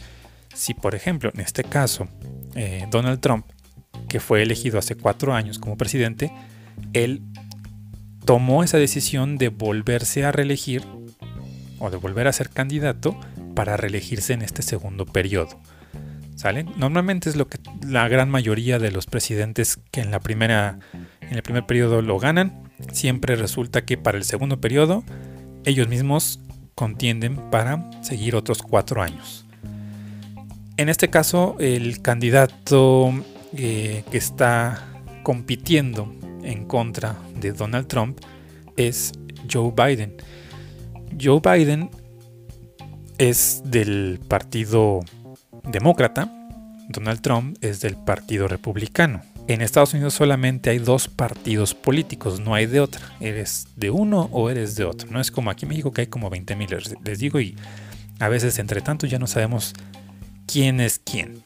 si 0.55 0.73
por 0.73 0.95
ejemplo, 0.95 1.31
en 1.35 1.41
este 1.41 1.65
caso, 1.65 2.07
eh, 2.55 2.87
Donald 2.91 3.21
Trump, 3.21 3.45
que 4.15 4.21
fue 4.21 4.43
elegido 4.43 4.79
hace 4.79 4.95
cuatro 4.95 5.35
años 5.35 5.59
como 5.59 5.77
presidente, 5.77 6.31
él 6.93 7.21
tomó 8.25 8.63
esa 8.63 8.79
decisión 8.79 9.39
de 9.39 9.49
volverse 9.49 10.25
a 10.25 10.31
reelegir 10.31 10.85
o 11.81 11.91
de 11.91 11.97
volver 11.97 12.29
a 12.29 12.33
ser 12.33 12.49
candidato 12.49 13.19
para 13.57 13.77
reelegirse 13.77 14.33
en 14.33 14.43
este 14.43 14.63
segundo 14.63 15.05
periodo. 15.05 15.59
¿Sale? 16.37 16.63
Normalmente 16.77 17.29
es 17.29 17.35
lo 17.35 17.49
que 17.49 17.59
la 17.85 18.07
gran 18.07 18.31
mayoría 18.31 18.79
de 18.79 18.93
los 18.93 19.07
presidentes 19.07 19.81
que 19.91 20.01
en 20.01 20.13
la 20.13 20.21
primera 20.21 20.79
en 21.21 21.35
el 21.35 21.43
primer 21.43 21.67
periodo 21.67 22.01
lo 22.01 22.21
ganan, 22.21 22.71
siempre 22.93 23.35
resulta 23.35 23.85
que 23.85 23.99
para 23.99 24.17
el 24.17 24.23
segundo 24.23 24.61
periodo 24.61 25.03
ellos 25.65 25.89
mismos 25.89 26.39
contienden 26.77 27.51
para 27.51 27.91
seguir 28.05 28.37
otros 28.37 28.63
cuatro 28.63 29.03
años. 29.03 29.45
En 30.77 30.89
este 30.89 31.11
caso, 31.11 31.57
el 31.59 32.01
candidato 32.01 33.13
que 33.55 34.05
está 34.13 35.03
compitiendo 35.23 36.13
en 36.43 36.67
contra 36.67 37.17
de 37.41 37.53
Donald 37.53 37.87
Trump 37.87 38.21
es 38.77 39.13
Joe 39.51 39.73
Biden. 39.77 40.17
Joe 41.21 41.41
Biden 41.41 41.91
es 43.19 43.63
del 43.65 44.21
Partido 44.29 45.01
Demócrata, 45.65 46.31
Donald 46.89 47.21
Trump 47.21 47.57
es 47.61 47.81
del 47.81 47.97
Partido 47.97 48.49
Republicano. 48.49 49.23
En 49.47 49.61
Estados 49.61 49.93
Unidos 49.93 50.15
solamente 50.15 50.71
hay 50.71 50.79
dos 50.79 51.09
partidos 51.09 51.75
políticos, 51.75 52.41
no 52.41 52.55
hay 52.55 52.67
de 52.67 52.81
otra. 52.81 53.03
Eres 53.21 53.69
de 53.77 53.91
uno 53.91 54.29
o 54.33 54.49
eres 54.49 54.75
de 54.75 54.85
otro. 54.85 55.11
No 55.11 55.21
es 55.21 55.31
como 55.31 55.51
aquí 55.51 55.67
en 55.67 55.71
México 55.71 55.93
que 55.93 56.03
hay 56.03 56.07
como 56.07 56.31
20 56.31 56.57
mil, 56.57 56.75
les 57.05 57.19
digo, 57.19 57.41
y 57.41 57.55
a 58.21 58.29
veces 58.29 58.59
entre 58.59 58.81
tanto 58.81 59.07
ya 59.07 59.19
no 59.19 59.27
sabemos 59.27 59.75
quién 60.47 60.81
es 60.81 60.99
quién. 60.99 61.44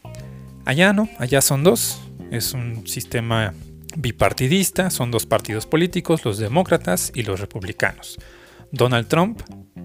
Allá 0.68 0.92
no, 0.92 1.08
allá 1.16 1.40
son 1.40 1.64
dos. 1.64 1.98
Es 2.30 2.52
un 2.52 2.86
sistema 2.86 3.54
bipartidista, 3.96 4.90
son 4.90 5.10
dos 5.10 5.24
partidos 5.24 5.64
políticos, 5.64 6.26
los 6.26 6.36
demócratas 6.36 7.10
y 7.14 7.22
los 7.22 7.40
republicanos. 7.40 8.18
Donald 8.70 9.08
Trump 9.08 9.40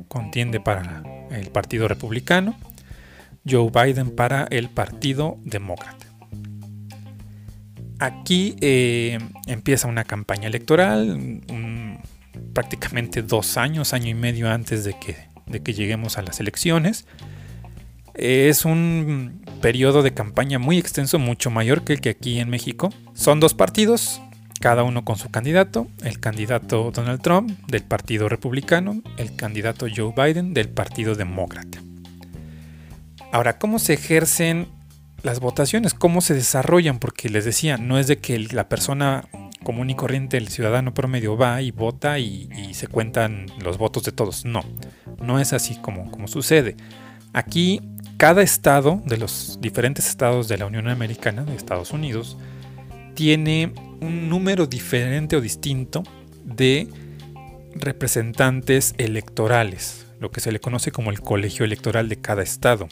contiende 0.09 0.59
para 0.59 1.01
el 1.31 1.51
Partido 1.51 1.87
Republicano, 1.87 2.57
Joe 3.49 3.71
Biden 3.71 4.13
para 4.13 4.45
el 4.51 4.67
Partido 4.67 5.37
Demócrata. 5.45 6.05
Aquí 7.99 8.57
eh, 8.59 9.19
empieza 9.47 9.87
una 9.87 10.03
campaña 10.03 10.49
electoral, 10.49 11.39
prácticamente 12.51 13.21
dos 13.21 13.55
años, 13.55 13.93
año 13.93 14.09
y 14.09 14.15
medio 14.15 14.51
antes 14.51 14.83
de 14.83 14.99
que, 14.99 15.15
de 15.45 15.63
que 15.63 15.73
lleguemos 15.73 16.17
a 16.17 16.23
las 16.23 16.41
elecciones. 16.41 17.05
es 18.15 18.65
un 18.65 19.42
periodo 19.63 20.03
de 20.03 20.13
campaña 20.13 20.59
muy 20.59 20.77
extenso, 20.77 21.19
mucho 21.19 21.49
mayor 21.49 21.85
que 21.85 21.93
el 21.93 22.01
que 22.01 22.09
aquí 22.09 22.41
en 22.41 22.49
México. 22.49 22.89
Son 23.13 23.39
dos 23.39 23.53
partidos, 23.53 24.21
cada 24.59 24.83
uno 24.83 25.05
con 25.05 25.15
su 25.15 25.31
candidato, 25.31 25.87
el 26.03 26.19
candidato 26.19 26.91
Donald 26.93 27.21
Trump 27.21 27.49
del 27.67 27.81
Partido 27.81 28.27
Republicano, 28.27 29.01
el 29.15 29.37
candidato 29.37 29.85
Joe 29.87 30.13
Biden 30.17 30.53
del 30.53 30.67
Partido 30.67 31.15
Demócrata. 31.15 31.81
Ahora, 33.31 33.57
¿cómo 33.57 33.79
se 33.79 33.93
ejercen 33.93 34.67
las 35.21 35.39
votaciones, 35.39 35.93
cómo 35.93 36.19
se 36.19 36.33
desarrollan, 36.33 36.99
porque 36.99 37.29
les 37.29 37.45
decía, 37.45 37.77
no 37.77 37.97
es 37.97 38.07
de 38.07 38.17
que 38.17 38.37
la 38.37 38.67
persona 38.67 39.29
común 39.63 39.89
y 39.89 39.95
corriente, 39.95 40.35
el 40.35 40.49
ciudadano 40.49 40.93
promedio 40.93 41.37
va 41.37 41.61
y 41.61 41.71
vota 41.71 42.19
y, 42.19 42.49
se 42.73 42.87
cuentan 42.87 43.45
los 43.63 43.77
votos 43.77 44.03
de 44.03 44.11
todos. 44.11 44.43
No, 44.43 44.61
no 45.21 45.39
es 45.39 45.53
así 45.53 45.77
como, 45.77 46.11
como 46.11 46.27
sucede. 46.27 46.75
Aquí 47.31 47.79
cada 48.23 48.41
estado 48.41 49.01
de 49.03 49.17
los 49.17 49.57
diferentes 49.59 50.07
estados 50.07 50.47
de 50.47 50.57
la 50.57 50.65
Unión 50.65 50.87
Americana, 50.87 51.43
de 51.43 51.57
Estados 51.57 51.91
Unidos, 51.91 52.37
tiene 53.15 53.73
un 53.99 54.29
número 54.29 54.65
diferente 54.65 55.35
o 55.35 55.41
distinto 55.41 56.03
de 56.45 56.87
representantes 57.75 58.95
electorales, 58.97 60.05
lo 60.21 60.31
que 60.31 60.39
se 60.39 60.53
le 60.53 60.61
conoce 60.61 60.93
como 60.93 61.11
el 61.11 61.19
colegio 61.19 61.65
electoral 61.65 62.07
de 62.07 62.15
cada 62.15 62.43
estado. 62.43 62.87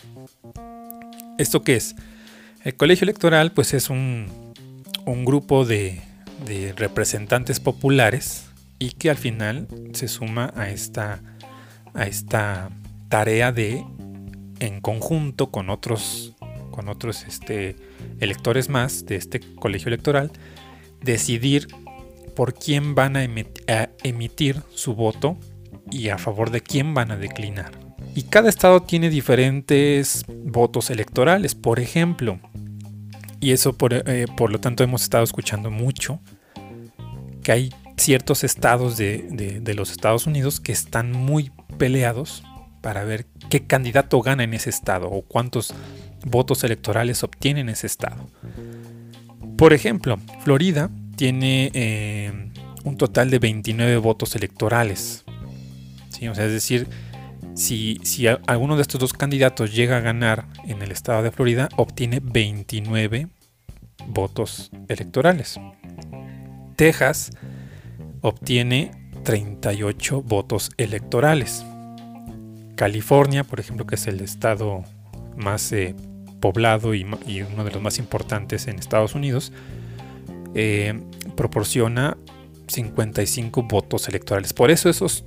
¿Esto 1.38 1.62
qué 1.62 1.78
es? 1.78 1.96
El 2.66 2.76
colegio 2.76 3.06
electoral 3.06 3.54
pues 3.54 3.74
es 3.74 3.90
un, 3.90 4.28
grupo 5.06 5.64
de, 5.64 6.02
representantes 6.76 7.62
populares 7.62 8.48
y 8.80 8.90
que 8.92 9.10
al 9.10 9.18
final 9.18 9.70
se 9.94 10.10
suma 10.10 10.52
a 10.58 10.72
esta, 10.72 11.22
a 11.94 12.04
esta 12.04 12.70
tarea 13.08 13.54
de 13.54 13.82
en 14.62 14.80
conjunto 14.80 15.52
con 15.52 15.70
otros, 15.70 16.34
con 16.70 16.88
otros 16.88 17.24
este, 17.24 17.76
electores 18.20 18.70
más 18.70 19.06
de 19.06 19.18
este 19.18 19.42
colegio 19.56 19.90
electoral 19.90 20.32
decidir 21.02 21.68
por 22.36 22.54
quién 22.54 22.96
van 22.96 23.18
a 23.18 23.24
emitir 24.04 24.62
su 24.74 24.94
voto 24.96 25.38
y 25.90 26.10
a 26.10 26.18
favor 26.18 26.52
de 26.52 26.62
quién 26.62 26.94
van 26.94 27.12
a 27.12 27.18
declinar. 27.18 27.72
Y 28.16 28.24
cada 28.24 28.50
estado 28.50 28.82
tiene 28.84 29.10
diferentes 29.10 30.24
votos 30.28 30.90
electorales, 30.90 31.56
por 31.56 31.80
ejemplo. 31.80 32.40
Y 33.40 33.52
eso 33.52 33.76
eh, 33.90 34.28
por, 34.38 34.52
lo 34.52 34.60
tanto 34.60 34.84
hemos 34.84 35.02
estado 35.04 35.24
escuchando 35.24 35.72
mucho 35.72 36.20
que 37.44 37.52
hay 37.52 37.74
ciertos 37.98 38.44
estados 38.44 38.98
de, 38.98 39.62
los 39.76 39.92
Estados 39.92 40.28
Unidos 40.28 40.60
que 40.60 40.72
están 40.72 41.12
muy 41.12 41.52
peleados 41.78 42.44
para 42.82 43.04
ver 43.04 43.26
qué 43.50 43.66
candidato 43.66 44.22
gana 44.22 44.44
en 44.44 44.54
ese 44.54 44.70
estado 44.70 45.10
o 45.10 45.22
cuántos 45.22 45.74
votos 46.26 46.64
electorales 46.64 47.24
obtiene 47.24 47.62
en 47.62 47.70
ese 47.70 47.88
estado. 47.88 48.28
Por 49.58 49.74
ejemplo, 49.74 50.18
Florida 50.44 50.90
tiene 51.16 51.72
eh, 51.74 52.52
un 52.84 52.98
total 52.98 53.30
de 53.30 53.40
29 53.40 53.98
votos 53.98 54.36
electorales. 54.36 55.24
O 56.30 56.36
sea, 56.36 56.46
es 56.46 56.52
decir, 56.52 56.88
si, 57.56 58.00
alguno 58.48 58.76
de 58.76 58.84
estos 58.84 59.00
dos 59.00 59.14
candidatos 59.14 59.74
llega 59.74 59.98
a 59.98 60.02
ganar 60.02 60.48
en 60.66 60.82
el 60.82 60.92
estado 60.92 61.24
de 61.24 61.32
Florida, 61.32 61.70
obtiene 61.76 62.20
29 62.22 63.28
votos 64.08 64.72
electorales. 64.88 65.60
Texas 66.76 67.32
obtiene 68.22 68.92
38 69.24 70.22
votos 70.22 70.72
electorales. 70.78 71.66
California, 72.82 73.44
por 73.44 73.60
ejemplo, 73.60 73.86
que 73.86 73.94
es 73.94 74.08
el 74.08 74.22
estado 74.22 74.84
más 75.38 75.72
eh, 75.72 75.94
poblado 76.40 76.96
y, 76.96 77.04
uno 77.04 77.64
de 77.64 77.70
los 77.70 77.80
más 77.80 78.00
importantes 78.00 78.66
en 78.66 78.80
Estados 78.80 79.14
Unidos, 79.14 79.54
eh, 80.56 81.00
proporciona 81.38 82.18
55 82.68 83.62
votos 83.70 84.08
electorales. 84.08 84.54
Por 84.54 84.72
eso 84.72 84.90
esos 84.90 85.26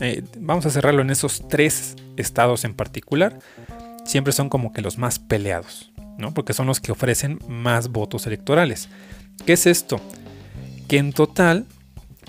eh, 0.00 0.24
vamos 0.38 0.64
a 0.64 0.70
cerrarlo 0.70 1.02
en 1.02 1.10
esos 1.10 1.46
tres 1.50 1.96
estados 2.16 2.64
en 2.64 2.72
particular, 2.72 3.40
siempre 4.06 4.32
son 4.32 4.48
como 4.48 4.72
que 4.72 4.80
los 4.80 4.96
más 4.96 5.18
peleados, 5.18 5.92
¿no? 6.16 6.32
Porque 6.32 6.54
son 6.54 6.66
los 6.66 6.80
que 6.80 6.92
ofrecen 6.92 7.40
más 7.46 7.90
votos 7.90 8.26
electorales. 8.26 8.88
¿Qué 9.44 9.52
es 9.52 9.66
esto? 9.66 10.00
Que 10.88 10.96
en 10.96 11.12
total, 11.12 11.66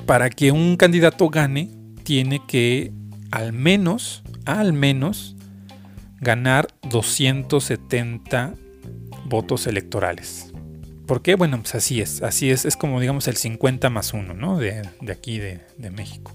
para 0.05 0.29
que 0.29 0.51
un 0.51 0.75
candidato 0.75 1.29
gane, 1.29 1.70
tiene 2.03 2.41
que 2.46 2.91
al 3.31 3.53
menos, 3.53 4.24
al 4.45 4.74
menos, 4.74 5.36
ganar 6.19 6.67
270 6.89 8.53
votos 9.25 9.67
electorales. 9.67 10.53
¿Por 11.07 11.21
qué? 11.21 11.36
Bueno, 11.36 11.57
pues 11.60 11.75
así 11.75 12.00
es, 12.00 12.21
así 12.21 12.51
es, 12.51 12.65
es 12.65 12.77
como 12.77 13.00
digamos 13.00 13.27
el 13.27 13.36
50 13.36 13.89
más 13.89 14.13
1, 14.13 14.33
¿no? 14.33 14.57
De, 14.57 14.88
aquí 15.12 15.39
de, 15.39 15.62
de 15.77 15.89
México. 15.89 16.33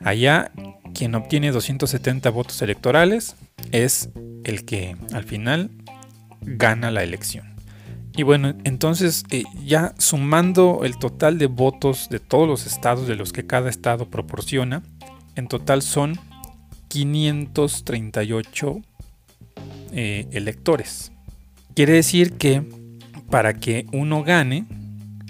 Allá, 0.00 0.52
quien 0.94 1.14
obtiene 1.14 1.50
270 1.50 2.30
votos 2.30 2.60
electorales 2.62 3.36
es 3.72 4.10
el 4.44 4.64
que 4.64 4.96
al 5.12 5.24
final 5.24 5.70
gana 6.42 6.90
la 6.90 7.02
elección. 7.02 7.54
Y 8.16 8.22
bueno, 8.22 8.54
entonces 8.62 9.24
eh, 9.30 9.42
ya 9.64 9.94
sumando 9.98 10.82
el 10.84 10.98
total 10.98 11.38
de 11.38 11.46
votos 11.46 12.08
de 12.10 12.20
todos 12.20 12.46
los 12.46 12.66
estados 12.66 13.08
de 13.08 13.16
los 13.16 13.32
que 13.32 13.44
cada 13.44 13.68
estado 13.68 14.08
proporciona, 14.08 14.84
en 15.34 15.48
total 15.48 15.82
son 15.82 16.18
538 16.94 18.80
eh, 19.92 20.28
electores. 20.30 21.10
Quiere 21.74 21.94
decir 21.94 22.34
que 22.34 22.62
para 23.30 23.54
que 23.54 23.86
uno 23.92 24.22
gane, 24.22 24.64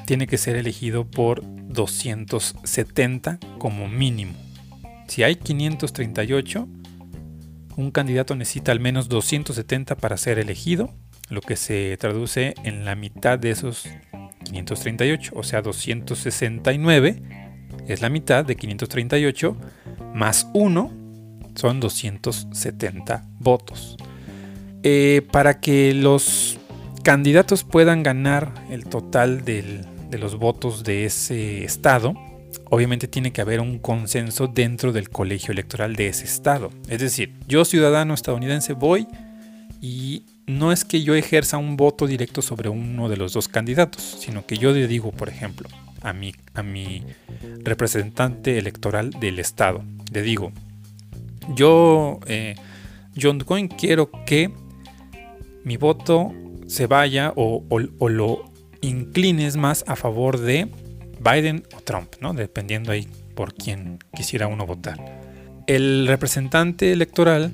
tiene 0.05 0.27
que 0.27 0.37
ser 0.37 0.57
elegido 0.57 1.11
por 1.11 1.43
270 1.43 3.39
como 3.59 3.89
mínimo. 3.89 4.35
Si 5.09 5.23
hay 5.23 5.37
538, 5.37 6.69
un 7.77 7.91
candidato 7.91 8.37
necesita 8.37 8.71
al 8.71 8.81
menos 8.81 9.09
270 9.09 9.97
para 9.97 10.19
ser 10.19 10.39
elegido 10.39 10.93
lo 11.31 11.41
que 11.41 11.57
se 11.57 11.97
traduce 11.97 12.53
en 12.63 12.85
la 12.85 12.95
mitad 12.95 13.39
de 13.39 13.51
esos 13.51 13.89
538, 14.45 15.33
o 15.35 15.43
sea, 15.43 15.63
269 15.63 17.23
es 17.89 18.03
la 18.03 18.11
mitad 18.11 18.45
de 18.45 18.55
538 18.55 19.57
más 20.15 20.47
1 20.53 21.04
son 21.55 21.81
270 21.81 23.25
votos. 23.39 23.97
Eh, 24.83 25.27
para 25.31 25.61
que 25.61 25.95
los 25.95 26.59
candidatos 27.03 27.65
puedan 27.65 28.03
ganar 28.03 28.53
el 28.71 28.85
total 28.85 29.45
de 29.45 29.85
los 30.19 30.37
votos 30.39 30.85
de 30.85 31.07
ese 31.07 31.65
estado, 31.65 32.15
obviamente 32.71 33.09
tiene 33.09 33.33
que 33.33 33.41
haber 33.41 33.61
un 33.61 33.79
consenso 33.79 34.47
dentro 34.47 34.93
del 34.93 35.11
colegio 35.11 35.53
electoral 35.53 35.97
de 35.97 36.09
ese 36.09 36.25
estado. 36.25 36.71
Es 36.89 37.01
decir, 37.01 37.35
yo 37.47 37.65
ciudadano 37.65 38.15
estadounidense 38.15 38.73
voy 38.73 39.07
y 39.81 40.25
no 40.47 40.73
es 40.73 40.85
que 40.85 41.03
yo 41.03 41.15
ejerza 41.15 41.57
un 41.57 41.77
voto 41.77 42.07
directo 42.07 42.43
sobre 42.43 42.69
uno 42.69 43.09
de 43.09 43.17
los 43.17 43.33
dos 43.33 43.49
candidatos, 43.49 44.19
sino 44.21 44.47
que 44.47 44.57
yo 44.57 44.73
le 44.73 44.87
digo, 44.87 45.11
por 45.13 45.29
ejemplo, 45.29 45.69
a 46.03 46.13
mi, 46.13 46.35
a 46.55 46.63
mi 46.63 47.03
representante 47.63 48.59
electoral 48.59 49.11
del 49.11 49.39
Estado, 49.39 49.85
le 50.13 50.23
digo, 50.23 50.53
yo, 51.55 52.21
eh, 52.27 52.55
John 53.21 53.41
Coyne, 53.41 53.69
quiero 53.69 54.11
que 54.25 54.51
mi 55.65 55.77
voto 55.77 56.33
se 56.67 56.87
vaya 56.87 57.33
o, 57.37 57.63
lo 58.09 58.51
inclines 58.81 59.57
más 59.57 59.85
a 59.87 59.97
favor 59.97 60.39
de 60.39 60.69
Biden 61.21 61.65
o 61.77 61.81
Trump, 61.81 62.15
¿no? 62.21 62.35
dependiendo 62.35 62.93
ahí 62.93 63.09
por 63.35 63.55
quién 63.55 63.99
quisiera 64.15 64.47
uno 64.47 64.67
votar. 64.67 64.99
El 65.67 66.07
representante 66.07 66.93
electoral 66.93 67.53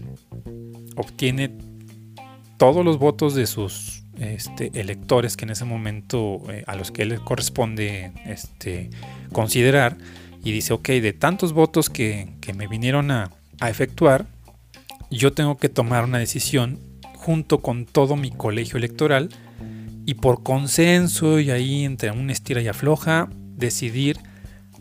obtiene 0.97 1.56
todos 2.56 2.84
los 2.84 2.99
votos 2.99 3.34
de 3.34 3.47
sus 3.47 4.04
este, 4.19 4.71
electores 4.78 5.36
que 5.36 5.45
en 5.45 5.50
ese 5.50 5.64
momento 5.64 6.43
eh, 6.50 6.64
a 6.67 6.76
los 6.76 6.91
que 6.91 7.04
le 7.04 7.19
corresponde 7.19 8.12
este, 8.26 8.91
considerar 9.32 9.97
y 10.43 10.52
dice, 10.52 10.73
ok, 10.73 10.88
de 10.88 11.12
tantos 11.12 11.52
votos 11.52 11.91
que, 11.91 12.28
me 12.54 12.67
vinieron 12.67 13.10
a, 13.10 13.30
a, 13.60 13.70
efectuar, 13.70 14.26
yo 15.10 15.32
tengo 15.32 15.56
que 15.56 15.68
tomar 15.68 16.04
una 16.04 16.18
decisión 16.18 16.78
junto 17.14 17.58
con 17.58 17.84
todo 17.86 18.16
mi 18.16 18.30
colegio 18.30 18.76
electoral 18.76 19.28
y 20.06 20.14
por 20.14 20.42
consenso 20.42 21.38
y 21.38 21.50
ahí 21.50 21.84
entre 21.84 22.10
un 22.10 22.30
estira 22.30 22.62
y 22.62 22.68
afloja, 22.68 23.28
decidir 23.56 24.18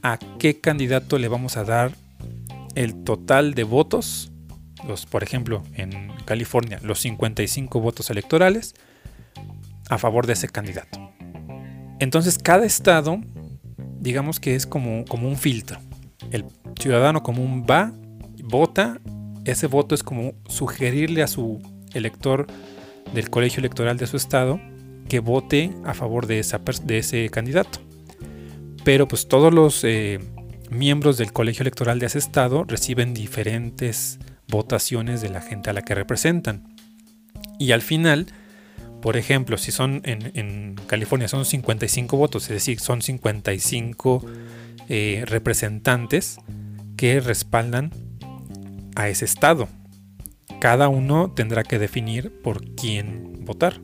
a 0.01 0.17
qué 0.39 0.59
candidato 0.59 1.19
le 1.19 1.27
vamos 1.27 1.57
a 1.57 1.63
dar 1.63 1.91
el 2.75 3.03
total 3.03 3.53
de 3.53 3.63
votos 3.63 4.31
por 5.09 5.23
ejemplo, 5.23 5.63
en 5.75 6.11
California, 6.25 6.79
los 6.83 6.99
55 6.99 7.79
votos 7.79 8.09
electorales 8.09 8.75
a 9.89 9.97
favor 9.97 10.27
de 10.27 10.33
ese 10.33 10.47
candidato. 10.47 10.99
Entonces, 11.99 12.37
cada 12.37 12.65
estado, 12.65 13.19
digamos 13.99 14.39
que 14.39 14.55
es 14.55 14.65
como, 14.65 15.05
como 15.05 15.27
un 15.27 15.37
filtro. 15.37 15.79
El 16.31 16.45
ciudadano 16.79 17.23
común 17.23 17.65
va, 17.69 17.91
vota, 18.43 18.99
ese 19.45 19.67
voto 19.67 19.95
es 19.95 20.03
como 20.03 20.33
sugerirle 20.47 21.23
a 21.23 21.27
su 21.27 21.59
elector 21.93 22.47
del 23.13 23.29
colegio 23.29 23.59
electoral 23.59 23.97
de 23.97 24.07
su 24.07 24.17
estado 24.17 24.59
que 25.07 25.19
vote 25.19 25.71
a 25.85 25.93
favor 25.93 26.27
de, 26.27 26.39
esa, 26.39 26.61
de 26.83 26.99
ese 26.99 27.29
candidato. 27.29 27.79
Pero 28.83 29.07
pues 29.07 29.27
todos 29.27 29.53
los 29.53 29.83
eh, 29.83 30.19
miembros 30.69 31.17
del 31.17 31.33
colegio 31.33 31.63
electoral 31.63 31.99
de 31.99 32.05
ese 32.05 32.19
estado 32.19 32.63
reciben 32.63 33.13
diferentes 33.13 34.19
votaciones 34.47 35.21
de 35.21 35.29
la 35.29 35.41
gente 35.41 35.69
a 35.69 35.73
la 35.73 35.81
que 35.81 35.95
representan. 35.95 36.75
Y 37.57 37.71
al 37.71 37.81
final, 37.81 38.27
por 39.01 39.17
ejemplo, 39.17 39.57
si 39.57 39.71
son 39.71 40.01
en, 40.05 40.75
California 40.87 41.27
son 41.27 41.45
55 41.45 42.17
votos, 42.17 42.43
es 42.43 42.49
decir, 42.49 42.79
son 42.79 43.01
55 43.01 44.25
eh, 44.87 45.23
representantes 45.25 46.39
que 46.95 47.19
respaldan 47.19 47.91
a 48.99 49.09
ese 49.09 49.25
estado. 49.25 49.67
Cada 50.59 50.89
uno 50.89 51.31
tendrá 51.31 51.63
que 51.63 51.79
definir 51.79 52.41
por 52.41 52.75
quién 52.75 53.45
votar. 53.45 53.79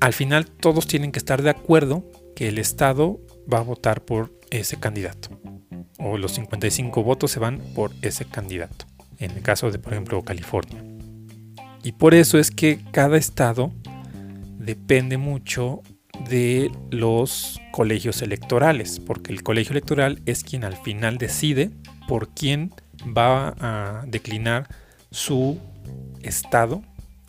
Al 0.00 0.12
final 0.12 0.46
todos 0.46 0.86
tienen 0.86 1.12
que 1.12 1.18
estar 1.18 1.42
de 1.42 1.50
acuerdo 1.50 2.04
que 2.36 2.48
el 2.48 2.58
estado 2.58 3.20
va 3.52 3.58
a 3.58 3.62
votar 3.62 4.04
por 4.04 4.32
ese 4.50 4.78
candidato. 4.78 5.30
O 5.98 6.18
los 6.18 6.32
55 6.32 7.02
votos 7.02 7.32
se 7.32 7.40
van 7.40 7.58
por 7.74 7.90
ese 8.02 8.26
candidato 8.26 8.86
en 9.18 9.30
el 9.32 9.42
caso 9.42 9.70
de, 9.70 9.78
por 9.78 9.92
ejemplo, 9.92 10.22
California. 10.22 10.82
Y 11.82 11.92
por 11.92 12.14
eso 12.14 12.38
es 12.38 12.50
que 12.50 12.80
cada 12.92 13.16
estado 13.16 13.72
depende 14.58 15.16
mucho 15.16 15.82
de 16.28 16.70
los 16.90 17.60
colegios 17.72 18.22
electorales, 18.22 19.00
porque 19.00 19.32
el 19.32 19.42
colegio 19.42 19.72
electoral 19.72 20.20
es 20.26 20.42
quien 20.44 20.64
al 20.64 20.76
final 20.76 21.18
decide 21.18 21.70
por 22.08 22.28
quién 22.30 22.72
va 23.06 23.54
a 23.58 24.04
declinar 24.06 24.68
su 25.10 25.58
estado 26.22 26.82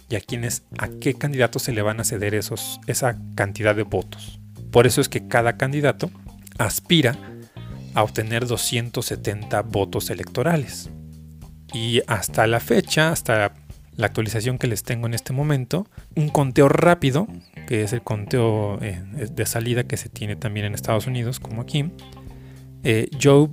y 0.09 0.15
a 0.15 0.21
quiénes, 0.21 0.63
a 0.77 0.87
qué 0.87 1.13
candidatos 1.13 1.63
se 1.63 1.73
le 1.73 1.81
van 1.81 1.99
a 1.99 2.03
ceder 2.03 2.33
esos, 2.33 2.79
esa 2.87 3.17
cantidad 3.35 3.75
de 3.75 3.83
votos. 3.83 4.39
Por 4.71 4.87
eso 4.87 5.01
es 5.01 5.09
que 5.09 5.27
cada 5.27 5.57
candidato 5.57 6.09
aspira 6.57 7.17
a 7.93 8.03
obtener 8.03 8.45
270 8.45 9.61
votos 9.63 10.09
electorales. 10.09 10.89
Y 11.73 12.01
hasta 12.07 12.47
la 12.47 12.59
fecha, 12.59 13.11
hasta 13.11 13.53
la 13.95 14.05
actualización 14.05 14.57
que 14.57 14.67
les 14.67 14.83
tengo 14.83 15.07
en 15.07 15.13
este 15.13 15.33
momento, 15.33 15.87
un 16.15 16.29
conteo 16.29 16.69
rápido, 16.69 17.27
que 17.67 17.83
es 17.83 17.93
el 17.93 18.01
conteo 18.01 18.79
eh, 18.81 19.03
de 19.31 19.45
salida 19.45 19.85
que 19.85 19.97
se 19.97 20.09
tiene 20.09 20.35
también 20.35 20.67
en 20.67 20.75
Estados 20.75 21.07
Unidos, 21.07 21.39
como 21.39 21.63
aquí, 21.63 21.91
eh, 22.83 23.09
Joe 23.21 23.49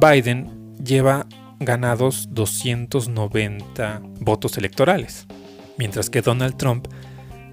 Biden 0.00 0.76
lleva 0.84 1.26
ganados 1.60 2.28
290 2.30 4.02
votos 4.20 4.58
electorales, 4.58 5.26
mientras 5.78 6.10
que 6.10 6.22
Donald 6.22 6.56
Trump 6.56 6.88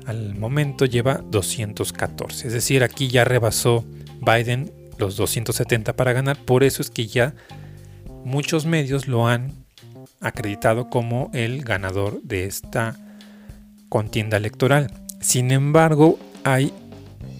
al 0.05 0.35
momento 0.35 0.85
lleva 0.85 1.23
214. 1.29 2.47
Es 2.47 2.53
decir, 2.53 2.83
aquí 2.83 3.07
ya 3.07 3.23
rebasó 3.23 3.85
Biden 4.19 4.71
los 4.97 5.15
270 5.15 5.95
para 5.95 6.13
ganar, 6.13 6.37
por 6.37 6.63
eso 6.63 6.81
es 6.81 6.89
que 6.89 7.07
ya 7.07 7.33
muchos 8.23 8.65
medios 8.65 9.07
lo 9.07 9.27
han 9.27 9.53
acreditado 10.21 10.89
como 10.89 11.29
el 11.33 11.63
ganador 11.63 12.21
de 12.23 12.45
esta 12.45 12.97
contienda 13.89 14.37
electoral. 14.37 14.91
Sin 15.19 15.51
embargo, 15.51 16.19
hay 16.43 16.73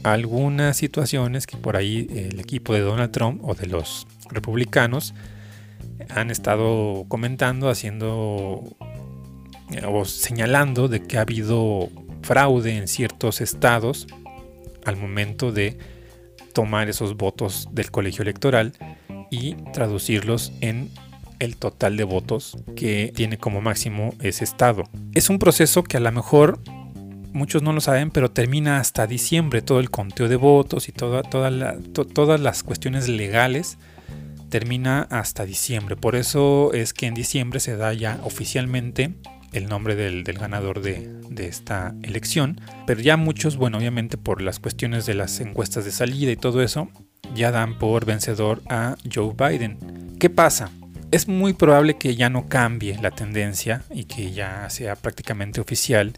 algunas 0.04 0.78
situaciones 0.78 1.48
que 1.48 1.58
por 1.58 1.78
ahí 1.78 2.08
el 2.12 2.40
equipo 2.40 2.74
de 2.74 2.82
Donald 2.82 3.12
Trump 3.12 3.42
o 3.44 3.56
de 3.56 3.68
los 3.68 4.08
republicanos 4.30 5.14
han 6.10 6.32
estado 6.32 7.06
comentando, 7.08 7.70
haciendo 7.70 8.64
eh, 9.72 9.86
o 9.86 10.06
señalando 10.06 10.88
de 10.88 11.02
que 11.04 11.18
ha 11.18 11.22
habido 11.22 11.90
fraude 12.22 12.78
en 12.78 12.88
ciertos 12.88 13.42
estados 13.42 14.08
al 14.86 14.98
momento 14.98 15.52
de 15.52 15.78
tomar 16.54 16.90
esos 16.90 17.18
votos 17.18 17.68
del 17.72 17.92
colegio 17.92 18.22
electoral 18.22 18.74
y 19.32 19.56
traducirlos 19.74 20.54
en 20.62 20.90
el 21.40 21.58
total 21.58 21.98
de 21.98 22.04
votos 22.04 22.58
que 22.76 23.12
tiene 23.16 23.38
como 23.38 23.62
máximo 23.62 24.14
ese 24.22 24.44
estado. 24.44 24.84
Es 25.14 25.30
un 25.30 25.40
proceso 25.40 25.84
que 25.84 25.98
a 25.98 26.00
lo 26.00 26.12
mejor 26.12 26.60
muchos 27.34 27.64
no 27.64 27.74
lo 27.74 27.82
saben, 27.82 28.12
pero 28.12 28.32
termina 28.32 28.80
hasta 28.80 29.08
diciembre 29.08 29.62
todo 29.62 29.80
el 29.80 29.90
conteo 29.90 30.30
de 30.30 30.36
votos 30.36 30.88
y 30.88 30.92
toda, 30.92 31.24
todas 31.24 32.40
las 32.40 32.64
cuestiones 32.64 33.10
legales 33.10 33.78
termina 34.54 35.08
hasta 35.10 35.48
diciembre. 35.48 35.96
Por 35.96 36.16
eso 36.16 36.74
es 36.74 36.94
que 36.94 37.08
en 37.08 37.16
diciembre 37.16 37.60
se 37.60 37.76
da 37.76 37.92
ya 37.92 38.20
oficialmente 38.22 39.16
el 39.52 39.68
nombre 39.68 39.96
del, 39.96 40.24
ganador 40.26 40.84
de, 40.84 41.10
esta 41.40 41.96
elección. 42.04 42.62
Pero 42.86 43.02
ya 43.02 43.18
muchos, 43.18 43.58
bueno, 43.58 43.80
obviamente 43.80 44.16
por 44.16 44.44
las 44.44 44.60
cuestiones 44.60 45.08
de 45.08 45.16
las 45.16 45.40
encuestas 45.40 45.86
de 45.86 45.92
salida 45.92 46.32
y 46.32 46.36
todo 46.36 46.62
eso, 46.62 46.88
ya 47.34 47.50
dan 47.50 47.80
por 47.80 48.06
vencedor 48.06 48.62
a 48.70 48.96
Joe 49.12 49.34
Biden. 49.36 50.20
¿Qué 50.20 50.30
pasa? 50.30 50.70
Es 51.10 51.28
muy 51.28 51.54
probable 51.54 51.98
que 51.98 52.16
ya 52.16 52.30
no 52.30 52.48
cambie 52.48 53.00
la 53.02 53.10
tendencia 53.10 53.82
y 53.90 54.04
que 54.04 54.34
ya 54.34 54.70
sea 54.70 54.96
prácticamente 54.96 55.62
oficial 55.62 56.14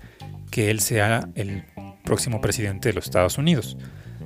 que 0.51 0.71
él 0.71 0.81
sea 0.81 1.29
el 1.35 1.63
próximo 2.03 2.41
presidente 2.41 2.89
de 2.89 2.95
los 2.95 3.05
Estados 3.05 3.37
Unidos. 3.37 3.77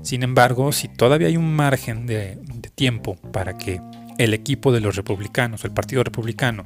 Sin 0.01 0.23
embargo, 0.23 0.71
si 0.71 0.87
todavía 0.87 1.27
hay 1.27 1.37
un 1.37 1.55
margen 1.55 2.05
de, 2.05 2.37
tiempo 2.75 3.15
para 3.33 3.57
que 3.57 3.81
el 4.19 4.33
equipo 4.33 4.71
de 4.71 4.81
los 4.81 4.97
republicanos, 4.97 5.63
el 5.63 5.71
Partido 5.71 6.03
Republicano, 6.03 6.65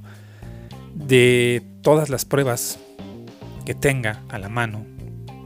de 0.96 1.63
todas 1.82 2.10
las 2.10 2.26
pruebas 2.26 2.80
que 3.66 3.76
tenga 3.76 4.24
a 4.28 4.39
la 4.39 4.50
mano 4.50 4.86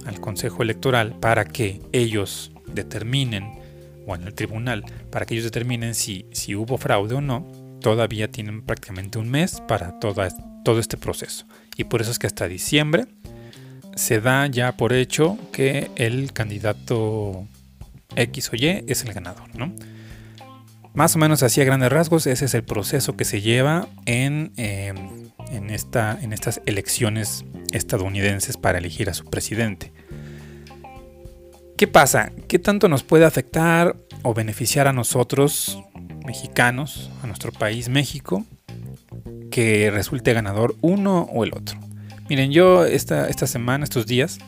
al 0.05 0.19
Consejo 0.21 0.63
Electoral 0.63 1.15
para 1.19 1.45
que 1.45 1.81
ellos 1.91 2.51
determinen, 2.65 3.59
o 4.07 4.15
en 4.15 4.23
el 4.23 4.33
tribunal, 4.33 4.85
para 5.11 5.25
que 5.25 5.33
ellos 5.33 5.43
determinen 5.43 5.93
si, 5.93 6.25
si 6.31 6.55
hubo 6.55 6.77
fraude 6.77 7.15
o 7.15 7.21
no, 7.21 7.45
todavía 7.81 8.31
tienen 8.31 8.61
prácticamente 8.61 9.19
un 9.19 9.29
mes 9.29 9.61
para 9.67 9.99
toda, 9.99 10.29
todo 10.63 10.79
este 10.79 10.95
proceso. 10.95 11.45
Y 11.75 11.83
por 11.83 12.01
eso 12.01 12.11
es 12.11 12.19
que 12.19 12.27
hasta 12.27 12.47
diciembre 12.47 13.05
se 13.95 14.21
da 14.21 14.47
ya 14.47 14.77
por 14.77 14.93
hecho 14.93 15.37
que 15.51 15.91
el 15.97 16.31
candidato 16.31 17.45
X 18.15 18.51
o 18.53 18.55
Y 18.55 18.85
es 18.87 19.03
el 19.03 19.13
ganador, 19.13 19.53
¿no? 19.57 19.73
Más 20.97 21.15
o 21.15 21.19
menos 21.19 21.43
así 21.43 21.61
a 21.61 21.63
grandes 21.63 21.91
rasgos, 21.91 22.25
ese 22.25 22.45
es 22.45 22.55
el 22.55 22.63
proceso 22.63 23.15
que 23.15 23.23
se 23.23 23.39
lleva 23.39 23.87
en, 24.07 24.51
em, 24.57 25.29
en, 25.51 25.69
esta, 25.69 26.17
en 26.19 26.33
estas 26.33 26.59
elecciones 26.65 27.45
estadounidenses 27.71 28.57
para 28.57 28.79
elegir 28.79 29.07
a 29.07 29.13
su 29.13 29.25
presidente. 29.25 29.93
¿Qué 31.77 31.85
pasa? 31.85 32.31
¿Qué 32.47 32.57
tanto 32.57 32.89
nos 32.89 33.03
puede 33.03 33.25
afectar 33.25 33.95
o 34.23 34.33
beneficiar 34.33 34.87
a 34.87 34.91
nosotros, 34.91 35.77
mexicanos, 36.25 37.11
a 37.21 37.27
nuestro 37.27 37.51
país 37.51 37.89
México, 37.89 38.43
que 39.51 39.91
resulte 39.91 40.33
ganador 40.33 40.77
uno 40.81 41.29
o 41.31 41.43
el 41.43 41.53
otro? 41.53 41.79
Miren, 42.27 42.51
yo 42.51 42.85
esta, 42.85 43.29
esta 43.29 43.45
semana, 43.45 43.83
estos 43.83 44.07
días, 44.07 44.39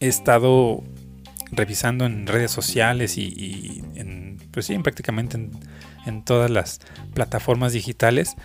he 0.00 0.08
estado 0.08 0.82
revisando 1.52 2.06
en 2.06 2.26
redes 2.26 2.50
sociales 2.50 3.16
y, 3.18 3.83
pues 4.54 4.66
sí, 4.66 4.78
prácticamente 4.78 5.36
en, 6.06 6.24
todas 6.24 6.50
las 6.50 6.80
plataformas 7.12 7.72
digitales, 7.72 8.36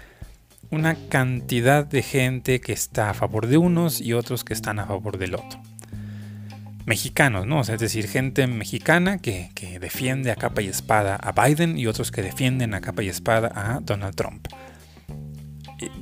una 0.72 0.96
cantidad 1.10 1.86
de 1.86 2.02
gente 2.02 2.60
que 2.60 2.74
está 2.74 3.12
a 3.12 3.14
favor 3.14 3.48
de 3.48 3.58
unos 3.58 4.02
y 4.02 4.14
otros 4.14 4.44
que 4.44 4.54
están 4.54 4.80
a 4.80 4.88
favor 4.88 5.20
del 5.20 5.36
otro. 5.36 5.62
Mexicanos, 6.86 7.46
¿no? 7.46 7.62
es 7.62 7.68
decir, 7.68 8.08
gente 8.08 8.48
mexicana 8.48 9.20
que, 9.20 9.52
defiende 9.80 10.32
a 10.32 10.36
capa 10.36 10.64
y 10.64 10.68
espada 10.68 11.16
a 11.16 11.32
Biden 11.32 11.78
y 11.78 11.86
otros 11.86 12.12
que 12.12 12.24
defienden 12.24 12.74
a 12.74 12.82
capa 12.82 13.04
y 13.04 13.10
espada 13.10 13.52
a 13.54 13.80
Donald 13.80 14.16
Trump. 14.16 14.48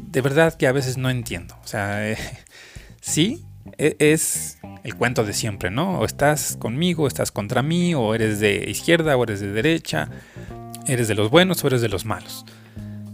De 0.10 0.22
verdad 0.22 0.54
que 0.54 0.68
a 0.68 0.72
veces 0.72 0.98
no 0.98 1.10
entiendo. 1.10 1.56
O 1.64 1.68
sea, 1.68 2.16
sí, 3.02 3.46
es 3.78 4.60
el 4.84 4.96
cuento 4.96 5.24
de 5.24 5.34
siempre, 5.34 5.70
¿no? 5.70 6.00
O 6.00 6.06
estás 6.06 6.58
conmigo, 6.58 7.08
estás 7.08 7.32
contra 7.32 7.62
mí, 7.62 7.94
o 7.94 8.16
eres 8.16 8.40
de 8.40 8.70
izquierda, 8.70 9.18
o 9.18 9.24
eres 9.24 9.40
de 9.40 9.52
derecha, 9.52 10.10
eres 10.88 11.08
de 11.08 11.16
los 11.16 11.30
buenos 11.30 11.64
o 11.64 11.68
eres 11.68 11.82
de 11.82 11.90
los 11.90 12.06
malos. 12.06 12.46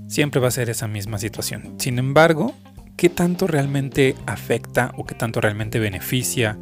Siempre 0.07 0.39
va 0.39 0.49
a 0.49 0.51
ser 0.51 0.69
esa 0.69 0.87
misma 0.87 1.17
situación. 1.17 1.75
Sin 1.79 1.97
embargo, 1.97 2.53
¿qué 2.95 3.09
tanto 3.09 3.47
realmente 3.47 4.15
afecta 4.25 4.93
o 4.97 5.05
qué 5.05 5.15
tanto 5.15 5.41
realmente 5.41 5.79
beneficia 5.79 6.57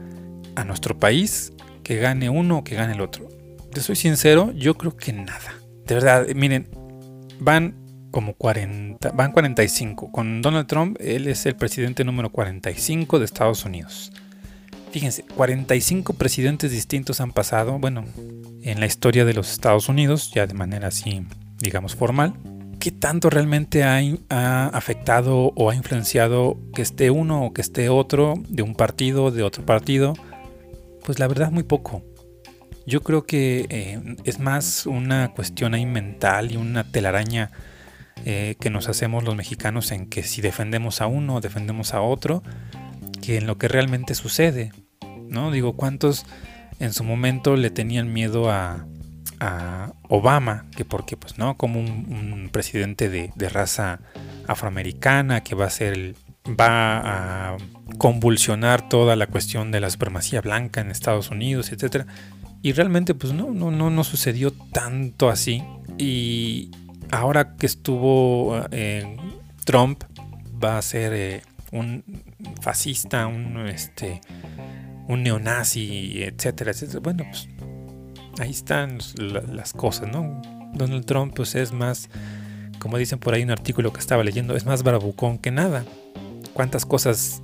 a 0.56 0.64
nuestro 0.64 0.98
país 0.98 1.54
que 1.84 1.98
gane 1.98 2.30
uno 2.30 2.60
o 2.60 2.64
que 2.64 2.76
gane 2.76 2.94
el 2.94 3.02
otro? 3.02 3.28
Te 3.74 3.82
soy 3.82 3.96
sincero, 3.96 4.54
yo 4.56 4.78
creo 4.78 4.96
que 4.96 5.14
nada. 5.14 5.56
De 5.86 5.96
verdad, 5.96 6.28
miren, 6.36 6.68
van 7.40 7.81
como 8.12 8.34
40, 8.34 9.12
van 9.12 9.32
45. 9.32 10.12
Con 10.12 10.41
Donald 10.41 10.67
Trump, 10.67 10.97
él 11.00 11.28
es 11.28 11.45
el 11.45 11.56
presidente 11.56 12.04
número 12.04 12.30
45 12.30 13.17
de 13.17 13.26
Estados 13.26 13.65
Unidos. 13.65 14.12
Fíjense, 14.91 15.24
45 15.24 16.13
presidentes 16.13 16.71
distintos 16.71 17.21
han 17.21 17.32
pasado, 17.32 17.80
bueno, 17.80 18.06
en 18.62 18.80
la 18.80 18.86
historia 18.86 19.24
de 19.24 19.34
los 19.34 19.52
Estados 19.52 19.88
Unidos, 19.88 20.32
ya 20.36 20.45
de 20.45 20.54
manera 20.54 20.89
así, 20.89 21.26
digamos, 21.60 21.95
formal. 21.95 22.34
¿Qué 22.80 22.91
tanto 22.91 23.30
realmente 23.30 23.84
ha, 23.84 24.67
afectado 24.67 25.54
o 25.56 25.69
ha 25.69 25.76
influenciado 25.76 26.58
que 26.74 26.82
esté 26.82 27.10
uno 27.10 27.45
o 27.45 27.54
que 27.54 27.62
esté 27.62 27.89
otro 27.89 28.34
de 28.50 28.63
un 28.63 28.76
partido, 28.76 29.32
de 29.32 29.43
otro 29.43 29.65
partido? 29.65 30.13
Pues 31.06 31.19
la 31.19 31.28
verdad 31.28 31.52
muy 31.52 31.63
poco. 31.63 32.04
Yo 32.86 33.02
creo 33.02 33.26
que 33.26 33.67
eh, 33.69 34.02
es 34.24 34.39
más 34.39 34.88
una 34.88 35.32
cuestión 35.34 35.74
ahí 35.74 35.86
mental 35.86 36.52
y 36.52 36.58
una 36.58 36.84
telaraña 36.84 37.52
eh, 38.26 38.56
que 38.60 38.70
nos 38.70 38.90
hacemos 38.90 39.24
los 39.24 39.36
mexicanos 39.36 39.92
en 39.92 40.08
que 40.08 40.24
si 40.24 40.42
defendemos 40.42 41.02
a 41.02 41.08
uno 41.08 41.42
defendemos 41.42 41.94
a 41.94 42.02
otro, 42.02 42.44
que 43.22 43.38
en 43.38 43.48
lo 43.48 43.58
que 43.58 43.68
realmente 43.68 44.16
sucede. 44.16 44.72
¿no? 45.32 45.50
Digo, 45.50 45.74
¿cuántos 45.74 46.26
en 46.80 46.94
su 46.94 47.04
momento 47.04 47.56
le 47.56 47.72
tenían 47.72 48.14
miedo 48.14 48.52
a, 48.52 48.86
Obama? 50.08 50.66
Que 50.76 50.86
porque, 50.86 51.18
pues, 51.18 51.40
¿no? 51.40 51.58
Como 51.58 51.80
un, 51.80 52.50
presidente 52.52 53.10
de, 53.10 53.50
raza 53.50 54.00
afroamericana 54.48 55.42
que 55.42 55.56
va 55.56 55.66
a 55.66 55.70
ser 55.72 56.16
va 56.48 57.54
a 57.54 57.58
convulsionar 57.98 58.88
toda 58.88 59.16
la 59.16 59.28
cuestión 59.28 59.72
de 59.72 59.80
la 59.80 59.90
supremacía 59.90 60.42
blanca 60.42 60.82
en 60.82 60.92
Estados 60.92 61.32
Unidos, 61.32 61.72
etcétera. 61.72 62.06
Y 62.62 62.74
realmente, 62.74 63.16
pues 63.16 63.34
no, 63.34 63.50
no, 63.52 63.72
no, 63.72 63.90
no 63.90 64.04
sucedió 64.04 64.52
tanto 64.52 65.30
así. 65.30 65.64
Y, 65.98 66.70
ahora 67.12 67.56
que 67.58 67.65
estuvo 67.65 68.60
eh, 68.71 69.17
Trump, 69.65 70.04
va 70.63 70.78
a 70.78 70.82
ser 70.82 71.13
eh, 71.13 71.41
un 71.71 72.04
fascista, 72.62 73.28
un, 73.28 73.67
este, 73.67 74.21
un 75.08 75.24
neonazi, 75.24 76.24
etcétera, 76.24 76.71
etcétera. 76.71 77.00
Bueno, 77.00 77.26
pues 77.30 77.47
ahí 78.39 78.52
están 78.52 79.00
las 79.17 79.74
cosas, 79.74 80.10
¿no? 80.12 80.41
Donald 80.74 81.06
Trump, 81.06 81.34
pues 81.36 81.56
es 81.56 81.71
más, 81.71 82.10
como 82.80 82.97
dicen 82.97 83.19
por 83.19 83.34
ahí 83.34 83.43
un 83.43 83.52
artículo 83.52 83.91
que 83.93 84.00
estaba 84.00 84.24
leyendo, 84.24 84.56
es 84.56 84.65
más 84.65 84.84
bravucón 84.84 85.38
que 85.38 85.52
nada. 85.52 85.86
¿Cuántas 86.54 86.86
cosas 86.86 87.41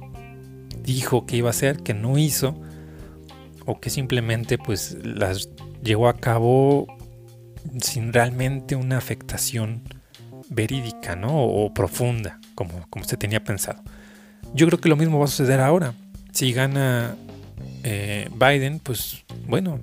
dijo 0.83 1.25
que 1.25 1.37
iba 1.37 1.49
a 1.49 1.51
hacer, 1.51 1.83
que 1.83 1.93
no 1.93 2.17
hizo? 2.17 2.59
O 3.65 3.79
que 3.79 3.89
simplemente 3.89 4.57
pues 4.57 4.97
las 5.03 5.49
llevó 5.83 6.07
a 6.07 6.15
cabo 6.15 6.87
sin 7.81 8.13
realmente 8.13 8.75
una 8.75 8.97
afectación 8.97 9.83
verídica, 10.49 11.15
¿no? 11.15 11.29
O, 11.43 11.73
profunda, 11.73 12.39
como, 12.55 12.87
como 12.89 13.05
se 13.05 13.17
tenía 13.17 13.43
pensado. 13.43 13.83
Yo 14.53 14.67
creo 14.67 14.79
que 14.79 14.89
lo 14.89 14.95
mismo 14.95 15.19
va 15.19 15.25
a 15.25 15.27
suceder 15.27 15.59
ahora. 15.59 15.93
Si 16.31 16.53
gana 16.53 17.15
eh, 17.83 18.29
Biden, 18.33 18.79
pues 18.79 19.25
bueno, 19.47 19.81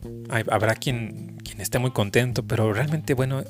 habrá 0.51 0.75
quien, 0.75 1.39
quien 1.45 1.61
esté 1.61 1.79
muy 1.79 1.91
contento, 1.91 2.43
pero 2.43 2.73
realmente, 2.73 3.15
bueno, 3.15 3.43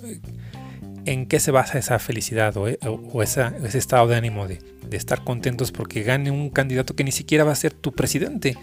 ¿en 1.04 1.26
qué 1.26 1.40
se 1.40 1.50
basa 1.50 1.78
esa 1.78 1.98
felicidad 1.98 2.56
o, 2.56 2.64
o 2.64 3.22
ese 3.22 3.78
estado 3.78 4.08
de 4.08 4.16
ánimo 4.16 4.48
de, 4.48 4.60
de 4.88 4.96
estar 4.96 5.24
contentos 5.24 5.72
porque 5.72 6.02
gane 6.02 6.30
un 6.30 6.50
candidato 6.50 6.94
que 6.94 7.04
ni 7.04 7.12
siquiera 7.12 7.44
va 7.44 7.52
a 7.52 7.56
ser 7.56 7.72
tu 7.72 7.92
presidente? 7.92 8.56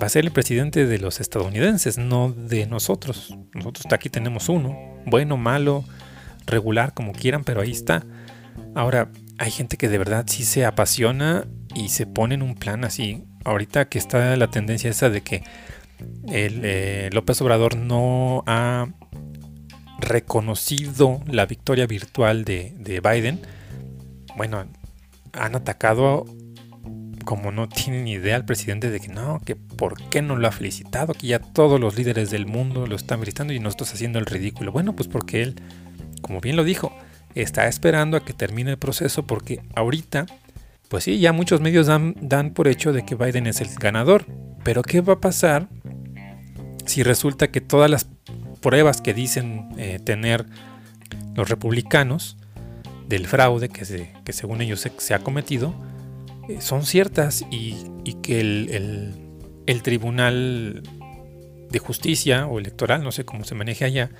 Va 0.00 0.06
a 0.06 0.08
ser 0.08 0.24
el 0.24 0.32
presidente 0.32 0.86
de 0.86 0.98
los 0.98 1.20
estadounidenses, 1.20 1.98
no 1.98 2.32
de 2.32 2.66
nosotros. 2.66 3.34
Nosotros 3.54 3.86
aquí 3.92 4.10
tenemos 4.10 4.48
uno, 4.48 4.76
bueno, 5.06 5.36
malo, 5.36 5.84
regular, 6.46 6.94
como 6.94 7.12
quieran, 7.12 7.44
pero 7.44 7.60
ahí 7.60 7.70
está. 7.70 8.04
Ahora, 8.74 9.10
hay 9.38 9.50
gente 9.50 9.76
que 9.76 9.88
de 9.88 9.98
verdad 9.98 10.24
sí 10.28 10.44
se 10.44 10.64
apasiona 10.64 11.46
y 11.74 11.88
se 11.88 12.06
pone 12.06 12.34
en 12.34 12.42
un 12.42 12.54
plan 12.54 12.84
así. 12.84 13.24
Ahorita 13.44 13.88
que 13.88 13.98
está 13.98 14.36
la 14.36 14.50
tendencia 14.50 14.90
esa 14.90 15.10
de 15.10 15.22
que 15.22 15.42
el, 16.28 16.60
eh, 16.64 17.10
López 17.12 17.40
Obrador 17.40 17.76
no 17.76 18.42
ha 18.46 18.88
reconocido 19.98 21.20
la 21.26 21.46
victoria 21.46 21.86
virtual 21.86 22.44
de, 22.44 22.74
de 22.78 23.00
Biden, 23.00 23.40
bueno, 24.36 24.66
han 25.32 25.54
atacado 25.54 26.26
como 27.24 27.50
no 27.50 27.68
tiene 27.68 28.02
ni 28.02 28.12
idea 28.12 28.36
el 28.36 28.44
presidente 28.44 28.90
de 28.90 29.00
que 29.00 29.08
no, 29.08 29.40
que 29.44 29.56
por 29.56 30.00
qué 30.08 30.22
no 30.22 30.36
lo 30.36 30.46
ha 30.46 30.52
felicitado, 30.52 31.14
que 31.14 31.28
ya 31.28 31.38
todos 31.38 31.80
los 31.80 31.96
líderes 31.96 32.30
del 32.30 32.46
mundo 32.46 32.86
lo 32.86 32.96
están 32.96 33.18
felicitando 33.18 33.52
y 33.52 33.60
nosotros 33.60 33.92
haciendo 33.92 34.18
el 34.18 34.26
ridículo. 34.26 34.72
Bueno, 34.72 34.94
pues 34.94 35.08
porque 35.08 35.42
él, 35.42 35.56
como 36.20 36.40
bien 36.40 36.56
lo 36.56 36.64
dijo, 36.64 36.92
está 37.34 37.66
esperando 37.66 38.16
a 38.16 38.24
que 38.24 38.32
termine 38.32 38.72
el 38.72 38.78
proceso 38.78 39.26
porque 39.26 39.60
ahorita, 39.74 40.26
pues 40.88 41.04
sí, 41.04 41.18
ya 41.18 41.32
muchos 41.32 41.60
medios 41.60 41.86
dan, 41.86 42.50
por 42.54 42.68
hecho 42.68 42.92
de 42.92 43.04
que 43.04 43.14
Biden 43.14 43.46
es 43.46 43.60
el 43.60 43.68
ganador. 43.74 44.26
Pero 44.62 44.82
¿qué 44.82 45.00
va 45.00 45.14
a 45.14 45.20
pasar 45.20 45.68
si 46.86 47.02
resulta 47.02 47.48
que 47.48 47.60
todas 47.60 47.90
las 47.90 48.06
pruebas 48.60 49.00
que 49.00 49.14
dicen 49.14 49.68
eh, 49.78 49.98
tener 50.02 50.46
los 51.34 51.48
republicanos 51.48 52.36
del 53.08 53.26
fraude 53.26 53.68
que, 53.68 53.84
se, 53.84 54.12
que 54.24 54.32
según 54.32 54.60
ellos 54.60 54.88
se 54.96 55.14
ha 55.14 55.18
cometido, 55.18 55.74
son 56.60 56.84
ciertas 56.84 57.44
y, 57.50 57.76
que 58.22 58.40
el, 58.40 59.14
el, 59.66 59.82
tribunal 59.82 60.82
de 61.70 61.78
justicia 61.78 62.46
o 62.46 62.58
electoral, 62.58 63.02
no 63.02 63.12
sé 63.12 63.24
cómo 63.24 63.44
se 63.44 63.54
maneje 63.54 63.84
allá, 63.84 64.10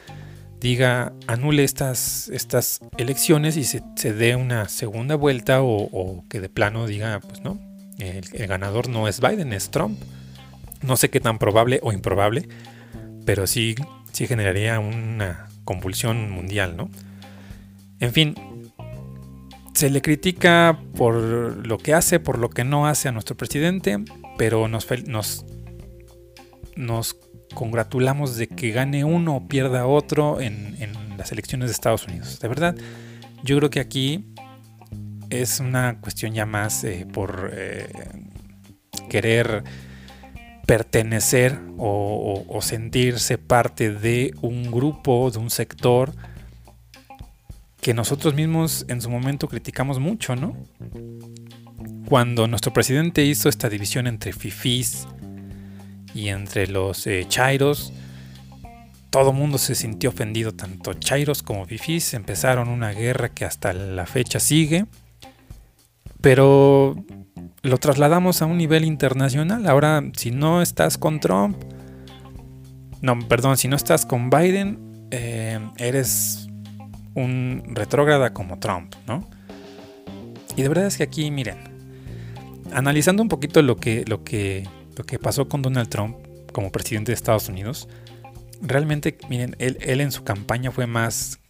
diga 0.60 1.12
anule 1.26 1.64
estas, 1.64 2.28
estas 2.28 2.80
elecciones 2.96 3.56
y 3.56 3.64
se, 3.64 3.82
dé 4.12 4.36
una 4.36 4.68
segunda 4.68 5.14
vuelta 5.14 5.62
o, 5.62 6.24
que 6.28 6.40
de 6.40 6.48
plano 6.48 6.86
diga, 6.86 7.20
pues 7.20 7.42
no, 7.42 7.60
el, 7.98 8.24
el, 8.32 8.46
ganador 8.46 8.88
no 8.88 9.08
es 9.08 9.20
Biden, 9.20 9.52
es 9.52 9.70
Trump. 9.70 9.98
No 10.82 10.96
sé 10.96 11.08
qué 11.08 11.20
tan 11.20 11.38
probable 11.38 11.80
o 11.82 11.92
improbable, 11.92 12.48
pero 13.24 13.46
sí, 13.46 13.74
sí 14.12 14.26
generaría 14.26 14.78
una 14.80 15.48
convulsión 15.64 16.30
mundial, 16.30 16.76
¿no? 16.76 16.90
En 18.00 18.12
fin, 18.12 18.34
se 19.74 19.90
le 19.90 20.00
critica 20.00 20.78
por 20.96 21.14
lo 21.14 21.78
que 21.78 21.94
hace, 21.94 22.20
por 22.20 22.38
lo 22.38 22.48
que 22.48 22.64
no 22.64 22.86
hace 22.86 23.08
a 23.08 23.12
nuestro 23.12 23.36
presidente, 23.36 23.98
pero 24.38 24.68
nos, 24.68 24.86
congratulamos 27.54 28.36
de 28.36 28.46
que 28.48 28.70
gane 28.70 29.04
uno 29.04 29.36
o 29.36 29.48
pierda 29.48 29.86
otro 29.86 30.40
en, 30.40 30.74
las 31.18 31.30
elecciones 31.30 31.68
de 31.68 31.72
Estados 31.72 32.06
Unidos. 32.06 32.40
De 32.40 32.48
verdad, 32.48 32.74
yo 33.44 33.56
creo 33.56 33.70
que 33.70 33.78
aquí 33.78 34.34
es 35.30 35.60
una 35.60 36.00
cuestión 36.00 36.34
ya 36.34 36.44
más 36.44 36.82
eh, 36.82 37.06
por 37.12 37.50
eh, 37.52 37.86
querer 39.08 39.62
pertenecer 40.66 41.60
o, 41.78 42.58
sentirse 42.62 43.38
parte 43.38 43.92
de 43.92 44.34
un 44.40 44.70
grupo, 44.70 45.30
de 45.30 45.38
un 45.38 45.50
sector 45.50 46.14
que 47.84 47.92
nosotros 47.92 48.32
mismos 48.32 48.86
en 48.88 49.02
su 49.02 49.10
momento 49.10 49.46
criticamos 49.46 49.98
mucho, 50.00 50.34
¿no? 50.34 50.56
Cuando 52.08 52.46
nuestro 52.46 52.72
presidente 52.72 53.26
hizo 53.26 53.50
esta 53.50 53.68
división 53.68 54.06
entre 54.06 54.32
fifís 54.32 55.06
y 56.14 56.28
entre 56.28 56.66
los 56.66 57.06
eh, 57.06 57.26
chairos, 57.28 57.92
todo 59.10 59.34
mundo 59.34 59.58
se 59.58 59.74
sintió 59.74 60.08
ofendido, 60.08 60.52
tanto 60.52 60.94
chairos 60.94 61.42
como 61.42 61.66
fifís, 61.66 62.14
empezaron 62.14 62.70
una 62.70 62.92
guerra 62.92 63.28
que 63.28 63.44
hasta 63.44 63.74
la 63.74 64.06
fecha 64.06 64.40
sigue, 64.40 64.86
pero 66.22 66.96
lo 67.60 67.76
trasladamos 67.76 68.40
a 68.40 68.46
un 68.46 68.56
nivel 68.56 68.86
internacional. 68.86 69.68
Ahora, 69.68 70.02
si 70.16 70.30
no 70.30 70.62
estás 70.62 70.96
con 70.96 71.20
Trump, 71.20 71.58
no, 73.02 73.18
perdón, 73.28 73.58
si 73.58 73.68
no 73.68 73.76
estás 73.76 74.06
con 74.06 74.30
Biden, 74.30 75.06
eh, 75.10 75.60
eres 75.76 76.48
un 77.14 77.62
retrógrada 77.68 78.32
como 78.32 78.58
Trump, 78.58 78.94
¿no? 79.06 79.28
Y 80.56 80.62
de 80.62 80.68
verdad 80.68 80.86
es 80.86 80.96
que 80.96 81.02
aquí, 81.02 81.30
miren, 81.30 81.58
analizando 82.72 83.22
un 83.22 83.28
poquito 83.28 83.62
lo 83.62 83.76
que, 83.76 84.04
lo 84.06 84.22
que, 84.24 84.68
lo 84.96 85.04
que 85.04 85.18
pasó 85.18 85.48
con 85.48 85.62
Donald 85.62 85.88
Trump 85.88 86.16
como 86.52 86.70
presidente 86.70 87.12
de 87.12 87.14
Estados 87.16 87.48
Unidos, 87.48 87.88
realmente, 88.60 89.18
miren, 89.28 89.56
él, 89.58 90.00
en 90.00 90.12
su 90.12 90.24
campaña 90.24 90.70
fue 90.70 90.86
más 90.86 91.40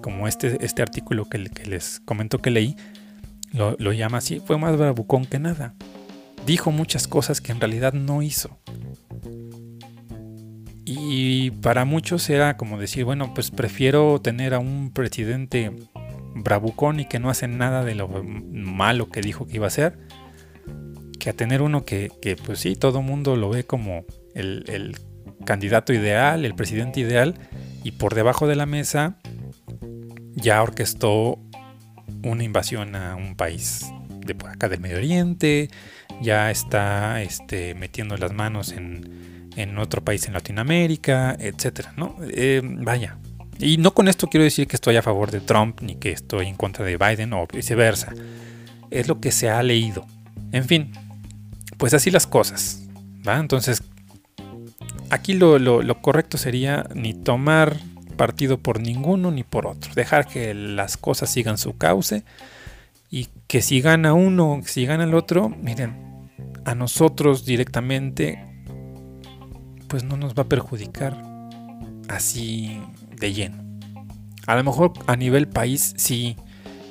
como 0.00 0.28
este, 0.28 0.64
este 0.64 0.82
artículo 0.82 1.28
que, 1.28 1.44
que 1.44 1.66
les 1.66 2.00
comento 2.00 2.38
que 2.38 2.50
leí, 2.50 2.76
lo, 3.52 3.92
llama 3.92 4.18
así, 4.18 4.40
fue 4.40 4.58
más 4.58 4.76
bravucón 4.76 5.24
que 5.24 5.38
nada. 5.38 5.74
Dijo 6.44 6.70
muchas 6.70 7.08
cosas 7.08 7.40
que 7.40 7.52
en 7.52 7.60
realidad 7.60 7.92
no 7.92 8.22
hizo. 8.22 8.58
Y 11.08 11.52
para 11.52 11.84
muchos 11.84 12.28
era 12.30 12.56
como 12.56 12.80
decir, 12.80 13.04
bueno, 13.04 13.32
pues 13.32 13.52
prefiero 13.52 14.20
tener 14.20 14.54
a 14.54 14.58
un 14.58 14.90
presidente 14.92 15.70
bravucón 16.34 16.98
y 16.98 17.04
que 17.04 17.20
no 17.20 17.30
hace 17.30 17.46
nada 17.46 17.84
de 17.84 17.94
lo 17.94 18.08
malo 18.24 19.08
que 19.08 19.20
dijo 19.20 19.46
que 19.46 19.56
iba 19.56 19.66
a 19.66 19.68
hacer, 19.68 19.98
que 21.20 21.30
a 21.30 21.32
tener 21.32 21.62
uno 21.62 21.84
que, 21.84 22.10
pues 22.44 22.58
sí, 22.58 22.74
todo 22.74 23.02
mundo 23.02 23.36
lo 23.36 23.50
ve 23.50 23.62
como 23.62 24.04
el, 24.34 24.64
el 24.66 24.96
candidato 25.44 25.92
ideal, 25.92 26.44
el 26.44 26.56
presidente 26.56 26.98
ideal, 26.98 27.36
y 27.84 27.92
por 27.92 28.16
debajo 28.16 28.48
de 28.48 28.56
la 28.56 28.66
mesa 28.66 29.18
ya 30.34 30.60
orquestó 30.60 31.38
una 32.24 32.42
invasión 32.42 32.96
a 32.96 33.14
un 33.14 33.36
país 33.36 33.86
de 34.26 34.34
por 34.34 34.50
acá 34.50 34.68
del 34.68 34.80
Medio 34.80 34.96
Oriente, 34.96 35.68
ya 36.20 36.50
está 36.50 37.22
este, 37.22 37.76
metiendo 37.76 38.16
las 38.16 38.32
manos 38.32 38.72
en, 38.72 39.35
en 39.56 39.78
otro 39.78 40.04
país 40.04 40.26
en 40.26 40.34
Latinoamérica, 40.34 41.36
etcétera, 41.38 41.92
¿no? 41.96 42.16
Eh, 42.22 42.60
vaya. 42.62 43.18
Y 43.58 43.78
no 43.78 43.94
con 43.94 44.06
esto 44.08 44.28
quiero 44.28 44.44
decir 44.44 44.68
que 44.68 44.76
estoy 44.76 44.96
a 44.96 45.02
favor 45.02 45.30
de 45.30 45.40
Trump 45.40 45.80
ni 45.80 45.96
que 45.96 46.10
estoy 46.10 46.46
en 46.46 46.56
contra 46.56 46.84
de 46.84 46.98
Biden 46.98 47.32
o 47.32 47.46
viceversa. 47.46 48.12
Es 48.90 49.08
lo 49.08 49.20
que 49.20 49.32
se 49.32 49.48
ha 49.48 49.62
leído. 49.62 50.06
En 50.52 50.64
fin, 50.64 50.92
pues 51.78 51.94
así 51.94 52.10
las 52.10 52.26
cosas. 52.26 52.82
¿va? 53.26 53.38
Entonces, 53.38 53.82
aquí 55.10 55.34
lo, 55.34 55.58
lo 55.58 56.02
correcto 56.02 56.36
sería 56.36 56.86
ni 56.94 57.14
tomar 57.14 57.78
partido 58.16 58.58
por 58.58 58.80
ninguno 58.80 59.30
ni 59.30 59.42
por 59.42 59.66
otro. 59.66 59.92
Dejar 59.94 60.26
que 60.26 60.52
las 60.54 60.96
cosas 60.96 61.30
sigan 61.30 61.58
su 61.58 61.76
cauce 61.76 62.24
y 63.10 63.28
que 63.46 63.62
si 63.62 63.80
gana 63.80 64.14
uno, 64.14 64.60
si 64.64 64.86
gana 64.86 65.04
el 65.04 65.14
otro, 65.14 65.48
miren, 65.48 66.30
a 66.64 66.74
nosotros 66.74 67.44
directamente, 67.44 68.42
pues 69.88 70.04
no 70.04 70.16
nos 70.16 70.34
va 70.34 70.42
a 70.42 70.48
perjudicar 70.48 71.16
así 72.08 72.80
de 73.18 73.32
lleno. 73.32 73.64
A 74.46 74.56
lo 74.56 74.64
mejor 74.64 74.92
a 75.06 75.16
nivel 75.16 75.48
país 75.48 75.94
sí, 75.96 76.36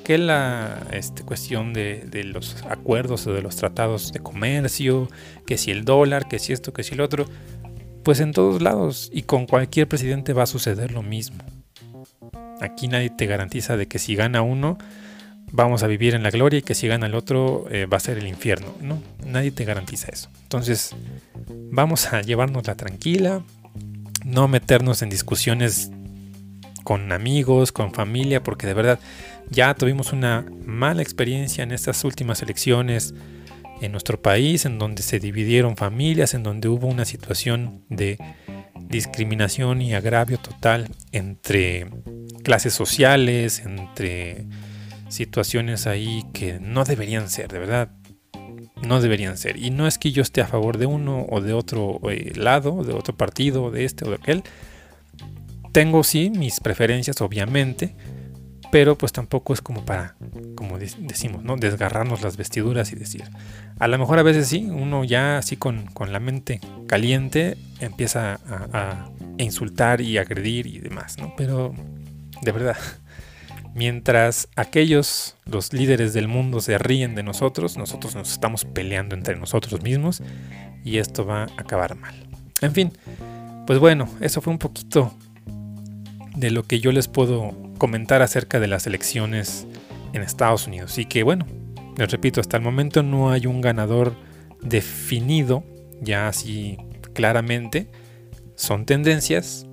que 0.04 0.18
la 0.18 0.86
este, 0.92 1.22
cuestión 1.22 1.72
de, 1.72 2.06
de, 2.10 2.24
los 2.24 2.62
acuerdos 2.68 3.26
o 3.26 3.32
de 3.32 3.42
los 3.42 3.56
tratados 3.56 4.12
de 4.12 4.20
comercio, 4.20 5.08
que 5.46 5.58
si 5.58 5.70
el 5.70 5.84
dólar, 5.84 6.28
que 6.28 6.38
si 6.38 6.52
esto, 6.52 6.72
que 6.72 6.82
si 6.82 6.94
el 6.94 7.00
otro, 7.00 7.26
pues 8.04 8.20
en 8.20 8.32
todos 8.32 8.62
lados 8.62 9.10
y 9.12 9.22
con 9.22 9.46
cualquier 9.46 9.88
presidente 9.88 10.32
va 10.32 10.44
a 10.44 10.46
suceder 10.46 10.92
lo 10.92 11.02
mismo. 11.02 11.38
Aquí 12.60 12.88
nadie 12.88 13.10
te 13.10 13.26
garantiza 13.26 13.76
de 13.76 13.88
que 13.88 13.98
si 13.98 14.14
gana 14.14 14.42
uno 14.42 14.78
vamos 15.52 15.82
a 15.82 15.86
vivir 15.86 16.14
en 16.14 16.22
la 16.22 16.30
gloria 16.30 16.58
y 16.58 16.62
que 16.62 16.74
si 16.74 16.88
gana 16.88 17.06
el 17.06 17.14
otro 17.14 17.66
eh, 17.70 17.86
va 17.86 17.96
a 17.96 18.00
ser 18.00 18.18
el 18.18 18.26
infierno. 18.26 18.74
No, 18.80 19.02
nadie 19.24 19.50
te 19.50 19.64
garantiza 19.64 20.08
eso. 20.12 20.28
Entonces 20.42 20.94
vamos 21.70 22.12
a 22.12 22.22
llevárnosla 22.22 22.74
tranquila, 22.74 23.42
no 24.24 24.48
meternos 24.48 25.02
en 25.02 25.10
discusiones 25.10 25.90
con 26.84 27.10
amigos, 27.12 27.72
con 27.72 27.92
familia, 27.92 28.42
porque 28.42 28.66
de 28.66 28.74
verdad 28.74 29.00
ya 29.50 29.74
tuvimos 29.74 30.12
una 30.12 30.46
mala 30.64 31.02
experiencia 31.02 31.64
en 31.64 31.72
estas 31.72 32.04
últimas 32.04 32.42
elecciones 32.42 33.14
en 33.80 33.92
nuestro 33.92 34.20
país, 34.20 34.64
en 34.64 34.78
donde 34.78 35.02
se 35.02 35.18
dividieron 35.18 35.76
familias, 35.76 36.34
en 36.34 36.42
donde 36.42 36.68
hubo 36.68 36.86
una 36.86 37.04
situación 37.04 37.84
de 37.88 38.18
discriminación 38.88 39.82
y 39.82 39.94
agravio 39.94 40.38
total 40.38 40.88
entre 41.12 41.88
clases 42.42 42.72
sociales, 42.72 43.60
entre 43.64 44.46
situaciones 45.08 45.86
ahí 45.86 46.24
que 46.32 46.58
no 46.60 46.84
deberían 46.84 47.28
ser, 47.28 47.52
de 47.52 47.58
verdad, 47.58 47.90
no 48.82 49.00
deberían 49.00 49.36
ser. 49.36 49.56
Y 49.56 49.70
no 49.70 49.86
es 49.86 49.98
que 49.98 50.12
yo 50.12 50.22
esté 50.22 50.40
a 50.40 50.46
favor 50.46 50.78
de 50.78 50.86
uno 50.86 51.26
o 51.28 51.40
de 51.40 51.52
otro 51.52 52.00
eh, 52.10 52.32
lado, 52.36 52.82
de 52.84 52.92
otro 52.92 53.16
partido, 53.16 53.70
de 53.70 53.84
este 53.84 54.04
o 54.04 54.10
de 54.10 54.16
aquel. 54.16 54.42
Tengo 55.72 56.04
sí 56.04 56.30
mis 56.30 56.60
preferencias, 56.60 57.20
obviamente, 57.20 57.94
pero 58.70 58.96
pues 58.96 59.12
tampoco 59.12 59.52
es 59.52 59.60
como 59.60 59.84
para, 59.84 60.16
como 60.54 60.78
decimos, 60.78 61.42
¿no? 61.44 61.56
Desgarrarnos 61.56 62.22
las 62.22 62.36
vestiduras 62.36 62.92
y 62.92 62.96
decir. 62.96 63.24
A 63.78 63.88
lo 63.88 63.98
mejor 63.98 64.18
a 64.18 64.22
veces 64.22 64.48
sí, 64.48 64.66
uno 64.70 65.04
ya 65.04 65.38
así 65.38 65.56
con, 65.56 65.86
la 65.98 66.20
mente 66.20 66.60
caliente 66.86 67.56
empieza 67.80 68.40
a, 68.46 69.10
insultar 69.38 70.00
y 70.00 70.16
agredir 70.16 70.66
y 70.66 70.78
demás, 70.78 71.18
¿no? 71.18 71.34
Pero 71.36 71.74
de 72.40 72.52
verdad, 72.52 72.76
mientras 73.76 74.48
aquellos, 74.56 75.36
los 75.44 75.74
líderes 75.74 76.14
del 76.14 76.28
mundo, 76.28 76.60
se 76.60 76.78
ríen 76.78 77.14
de 77.14 77.22
nosotros, 77.22 77.76
nosotros 77.76 78.14
nos 78.14 78.32
estamos 78.32 78.64
peleando 78.64 79.14
entre 79.14 79.36
nosotros 79.36 79.82
mismos 79.82 80.22
y 80.82 80.96
esto 80.96 81.26
va 81.26 81.42
a 81.42 81.48
acabar 81.58 81.94
mal. 81.94 82.14
En 82.62 82.72
fin, 82.72 82.90
pues 83.66 83.78
bueno, 83.78 84.08
eso 84.22 84.40
fue 84.40 84.50
un 84.50 84.58
poquito 84.58 85.12
de 86.34 86.50
lo 86.50 86.62
que 86.62 86.80
yo 86.80 86.90
les 86.90 87.06
puedo 87.06 87.54
comentar 87.76 88.22
acerca 88.22 88.60
de 88.60 88.66
las 88.66 88.86
elecciones 88.86 89.66
en 90.14 90.22
Estados 90.22 90.66
Unidos. 90.66 90.96
Y 90.96 91.04
que 91.04 91.22
bueno, 91.22 91.46
les 91.98 92.10
repito, 92.10 92.40
hasta 92.40 92.56
el 92.56 92.62
momento 92.62 93.02
no 93.02 93.30
hay 93.30 93.46
un 93.46 93.60
ganador 93.60 94.14
definido, 94.62 95.64
ya 96.00 96.28
así 96.28 96.78
claramente. 97.12 97.90
Son 98.54 98.86
tendencias, 98.86 99.66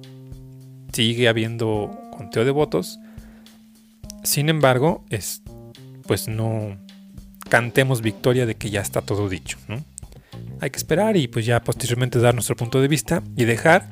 sigue 0.91 1.29
habiendo 1.29 1.89
conteo 2.17 2.43
de 2.43 2.51
votos. 2.51 2.99
Sin 4.23 4.49
embargo, 4.49 5.05
es, 5.09 5.41
pues 6.07 6.27
no 6.27 6.77
cantemos 7.49 8.01
victoria 8.01 8.45
de 8.45 8.55
que 8.55 8.69
ya 8.69 8.81
está 8.81 9.01
todo 9.01 9.29
dicho. 9.29 9.57
Hay 10.59 10.69
que 10.69 10.77
esperar 10.77 11.17
y 11.17 11.27
pues 11.27 11.45
ya 11.45 11.63
posteriormente 11.63 12.19
dar 12.19 12.33
nuestro 12.33 12.55
punto 12.55 12.81
de 12.81 12.87
vista 12.87 13.21
y 13.35 13.45
dejar 13.45 13.89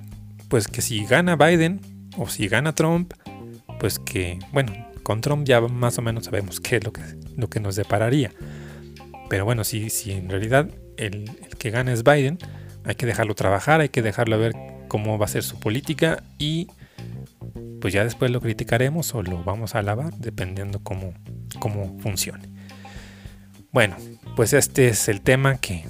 pues 0.47 0.67
que 0.67 0.81
si 0.81 1.05
gana 1.05 1.35
Biden 1.35 1.81
o 2.17 2.27
si 2.27 2.47
gana 2.47 2.73
Trump, 2.73 3.13
pues 3.79 3.99
que, 3.99 4.39
bueno, 4.51 4.73
con 5.03 5.21
Trump 5.21 5.45
ya 5.45 5.61
más 5.61 5.97
o 5.97 6.01
menos 6.01 6.25
sabemos 6.25 6.59
qué 6.59 6.77
es 6.77 6.83
lo 6.83 6.93
que, 6.93 7.01
lo 7.37 7.49
que 7.49 7.59
nos 7.59 7.75
depararía. 7.75 8.31
Pero 9.29 9.45
bueno, 9.45 9.63
si, 9.63 9.89
si 9.89 10.11
en 10.11 10.29
realidad 10.29 10.69
el, 10.97 11.29
el 11.43 11.57
que 11.57 11.69
gana 11.71 11.93
es 11.93 12.03
Biden, 12.03 12.37
hay 12.83 12.95
que 12.95 13.05
dejarlo 13.05 13.35
trabajar, 13.35 13.81
hay 13.81 13.89
que 13.89 14.01
dejarlo 14.01 14.37
ver 14.39 14.53
cómo 14.87 15.17
va 15.17 15.25
a 15.25 15.29
ser 15.29 15.43
su 15.43 15.59
política 15.59 16.23
y 16.37 16.67
pues 17.81 17.93
ya 17.93 18.03
después 18.03 18.31
lo 18.31 18.39
criticaremos 18.39 19.13
o 19.15 19.23
lo 19.23 19.43
vamos 19.43 19.75
a 19.75 19.79
alabar 19.79 20.13
dependiendo 20.13 20.79
cómo, 20.79 21.13
cómo 21.59 21.99
funcione. 21.99 22.47
Bueno, 23.71 23.97
pues 24.35 24.53
este 24.53 24.87
es 24.89 25.09
el 25.09 25.21
tema 25.21 25.57
que 25.57 25.85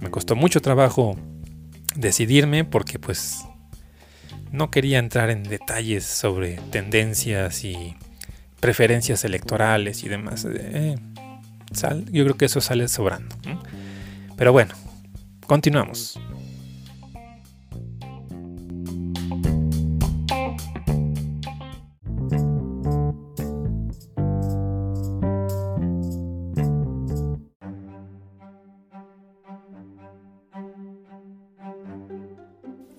me 0.00 0.10
costó 0.10 0.36
mucho 0.36 0.60
trabajo 0.60 1.16
decidirme 1.96 2.64
porque 2.64 2.98
pues 2.98 3.44
no 4.50 4.70
quería 4.70 4.98
entrar 4.98 5.30
en 5.30 5.42
detalles 5.42 6.04
sobre 6.04 6.58
tendencias 6.70 7.64
y 7.64 7.96
preferencias 8.60 9.24
electorales 9.24 10.04
y 10.04 10.08
demás. 10.08 10.46
Eh, 10.48 10.96
yo 12.10 12.24
creo 12.24 12.36
que 12.36 12.44
eso 12.44 12.60
sale 12.60 12.86
sobrando. 12.88 13.34
Pero 14.36 14.52
bueno, 14.52 14.74
continuamos. 15.46 16.20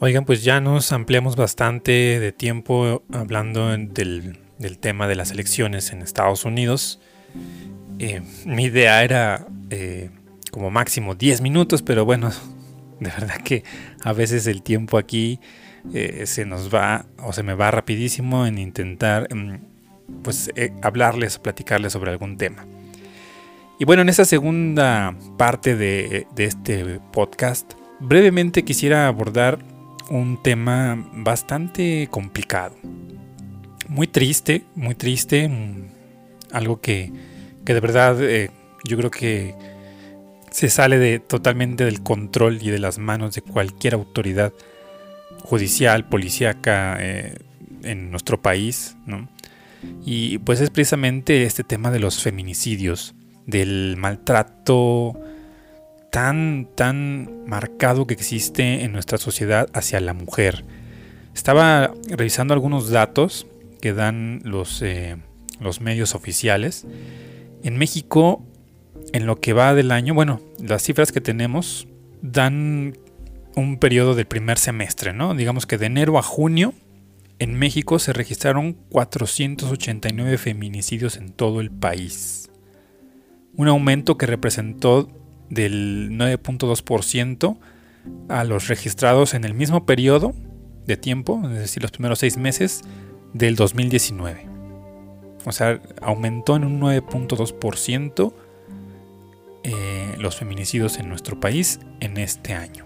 Oigan, 0.05 0.25
pues 0.25 0.43
ya 0.43 0.59
nos 0.59 0.91
ampliamos 0.91 1.37
bastante 1.37 2.19
de 2.19 2.33
tiempo 2.33 3.03
hablando 3.13 3.69
del, 3.69 4.37
tema 4.81 5.07
de 5.07 5.15
las 5.15 5.31
elecciones 5.31 5.93
en 5.93 6.01
Estados 6.01 6.43
Unidos. 6.43 6.99
Eh, 7.99 8.21
mi 8.43 8.65
idea 8.65 9.01
era 9.05 9.47
eh, 9.69 10.09
como 10.51 10.69
máximo 10.71 11.15
10 11.15 11.39
minutos, 11.39 11.83
pero 11.83 12.03
bueno, 12.03 12.31
de 12.99 13.11
verdad 13.11 13.37
que 13.45 13.63
a 14.03 14.11
veces 14.11 14.45
el 14.47 14.61
tiempo 14.61 14.97
aquí 14.97 15.39
eh, 15.93 16.23
se 16.25 16.43
nos 16.45 16.69
va 16.69 17.05
o 17.19 17.31
se 17.31 17.43
me 17.43 17.53
va 17.53 17.71
rapidísimo 17.71 18.45
en 18.45 18.57
intentar 18.57 19.29
em, 19.31 19.61
pues 20.21 20.51
hablarles 20.81 21.39
platicarles 21.39 21.93
sobre 21.93 22.11
algún 22.11 22.37
tema. 22.37 22.65
Y 23.79 23.85
bueno, 23.85 24.01
en 24.01 24.09
esta 24.09 24.25
segunda 24.25 25.15
parte 25.37 25.77
de 25.77 26.27
este 26.35 26.99
podcast, 27.13 27.71
brevemente 28.01 28.65
quisiera 28.65 29.07
abordar 29.07 29.71
un 30.09 30.41
tema 30.41 31.09
bastante 31.13 32.07
complicado. 32.09 32.75
Muy 33.87 34.07
triste, 34.07 34.63
muy 34.75 34.95
triste. 34.95 35.47
Mm, 35.47 35.87
algo 36.51 36.81
que, 36.81 37.11
de 37.63 37.79
verdad 37.79 38.21
eh, 38.23 38.51
yo 38.83 38.97
creo 38.97 39.11
que 39.11 39.55
se 40.51 40.69
sale 40.69 40.99
de, 40.99 41.19
totalmente 41.19 41.83
del 41.85 42.03
control 42.03 42.59
y 42.61 42.69
de 42.69 42.79
las 42.79 42.99
manos 42.99 43.33
de 43.35 43.41
cualquier 43.41 43.95
autoridad 43.95 44.53
judicial, 45.43 46.07
policíaca 46.07 46.97
eh, 46.99 47.37
en 47.83 48.11
nuestro 48.11 48.41
país. 48.41 48.95
Y 50.05 50.37
pues 50.39 50.61
es 50.61 50.69
precisamente 50.69 51.43
este 51.43 51.63
tema 51.63 51.91
de 51.91 51.99
los 51.99 52.21
feminicidios, 52.21 53.15
del 53.45 53.95
maltrato 53.97 55.19
tan, 56.13 56.67
tan 56.75 57.43
marcado 57.47 58.05
que 58.05 58.13
existe 58.13 58.83
en 58.83 58.91
nuestra 58.91 59.17
sociedad 59.17 59.67
hacia 59.73 59.99
la 59.99 60.13
mujer. 60.13 60.63
Estaba 61.33 61.91
revisando 62.07 62.53
algunos 62.53 62.91
datos 62.91 63.47
que 63.81 63.93
dan 63.93 64.39
los, 64.43 64.83
eh, 64.83 65.17
los 65.59 65.81
medios 65.81 66.13
oficiales. 66.13 66.85
En 67.63 67.79
México, 67.79 68.45
en 69.11 69.25
lo 69.25 69.39
que 69.39 69.53
va 69.53 69.73
del 69.73 69.91
año, 69.91 70.13
bueno, 70.13 70.39
las 70.59 70.83
cifras 70.83 71.11
que 71.11 71.19
tenemos 71.19 71.87
dan 72.21 72.95
un 73.55 73.79
periodo 73.79 74.13
del 74.13 74.27
primer 74.27 74.59
semestre, 74.59 75.13
¿no? 75.13 75.33
Digamos 75.33 75.65
que 75.65 75.79
de 75.79 75.87
enero 75.87 76.19
a 76.19 76.21
junio 76.21 76.75
en 77.39 77.57
México 77.57 77.97
se 77.97 78.13
registraron 78.13 78.73
489 78.89 80.37
feminicidios 80.37 81.17
en 81.17 81.31
todo 81.31 81.59
el 81.59 81.71
país. 81.71 82.51
Un 83.55 83.67
aumento 83.67 84.15
que 84.15 84.27
representó 84.27 85.09
del 85.53 86.09
9.2% 86.11 87.57
a 88.29 88.43
los 88.43 88.67
registrados 88.67 89.33
en 89.33 89.43
el 89.43 89.53
mismo 89.53 89.85
periodo 89.85 90.33
de 90.85 90.97
tiempo, 90.97 91.41
es 91.45 91.59
decir, 91.59 91.81
los 91.81 91.91
primeros 91.91 92.19
seis 92.19 92.37
meses 92.37 92.81
del 93.33 93.55
2019. 93.55 94.47
O 95.45 95.51
sea, 95.51 95.81
aumentó 96.01 96.55
en 96.55 96.65
un 96.65 96.79
9.2% 96.81 98.33
eh, 99.63 100.15
los 100.19 100.35
feminicidios 100.35 100.97
en 100.97 101.09
nuestro 101.09 101.39
país 101.39 101.79
en 101.99 102.17
este 102.17 102.53
año. 102.53 102.85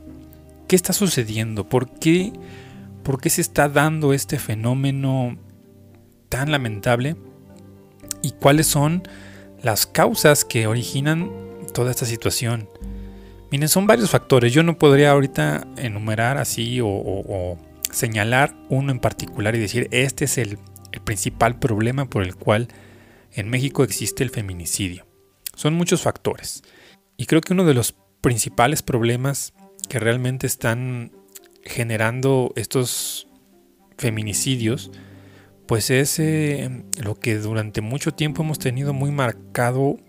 ¿Qué 0.67 0.75
está 0.75 0.93
sucediendo? 0.93 1.67
¿Por 1.69 1.89
qué, 1.89 2.34
¿Por 3.03 3.21
qué 3.21 3.30
se 3.30 3.41
está 3.41 3.69
dando 3.69 4.13
este 4.13 4.38
fenómeno 4.38 5.38
tan 6.30 6.51
lamentable? 6.51 7.15
¿Y 8.21 8.32
cuáles 8.32 8.67
son 8.67 9.03
las 9.62 9.86
causas 9.86 10.45
que 10.45 10.67
originan 10.67 11.46
toda 11.78 11.92
esta 11.92 12.08
situación? 12.08 12.68
Miren, 13.52 13.70
son 13.70 13.86
varios 13.86 14.10
factores. 14.10 14.52
Yo 14.52 14.63
no 14.63 14.80
podría 14.80 15.12
ahorita 15.12 15.68
enumerar 15.78 16.40
así 16.40 16.80
o, 16.82 17.56
señalar 17.92 18.56
uno 18.70 18.92
en 18.92 19.00
particular 19.00 19.56
y 19.56 19.60
decir 19.60 19.88
este 19.92 20.26
es 20.26 20.40
el, 20.40 20.58
principal 21.06 21.60
problema 21.60 22.10
por 22.10 22.24
el 22.24 22.36
cual 22.36 22.68
en 23.32 23.48
México 23.48 23.84
existe 23.84 24.24
el 24.24 24.32
feminicidio. 24.32 25.06
Son 25.54 25.76
muchos 25.76 26.02
factores. 26.02 26.63
Y 27.16 27.28
creo 27.28 27.42
que 27.42 27.54
uno 27.54 27.63
de 27.66 27.76
los 27.76 27.94
principales 28.22 28.82
problemas 28.82 29.54
que 29.88 30.00
realmente 30.00 30.48
están 30.48 31.12
generando 31.63 32.54
estos 32.56 33.28
feminicidios, 34.00 34.90
pues 35.68 35.92
es 35.92 36.18
eh, 36.18 36.84
lo 37.04 37.20
que 37.20 37.38
durante 37.38 37.82
mucho 37.82 38.16
tiempo 38.16 38.42
hemos 38.42 38.58
tenido 38.58 38.94
muy 38.94 39.12
marcado 39.12 40.00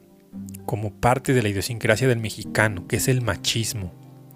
como 0.67 0.93
parte 0.93 1.33
de 1.33 1.43
la 1.43 1.49
idiosincrasia 1.49 2.09
del 2.09 2.19
mexicano, 2.19 2.87
que 2.87 2.97
es 2.97 3.09
el 3.09 3.23
machismo. 3.23 3.93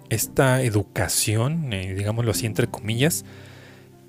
Esta 0.08 0.62
educación, 0.62 1.72
eh, 1.72 1.94
digámoslo 1.94 2.30
así 2.32 2.46
entre 2.46 2.66
comillas, 2.66 3.24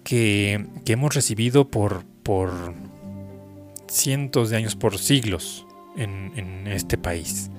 que, 0.03 0.65
hemos 0.85 1.15
recibido 1.15 1.69
por, 1.69 2.03
por 2.23 2.73
cientos 3.87 4.49
de 4.49 4.57
años, 4.57 4.75
por 4.75 4.97
siglos 4.97 5.65
en, 5.97 6.67
este 6.67 6.97
país. 6.97 7.49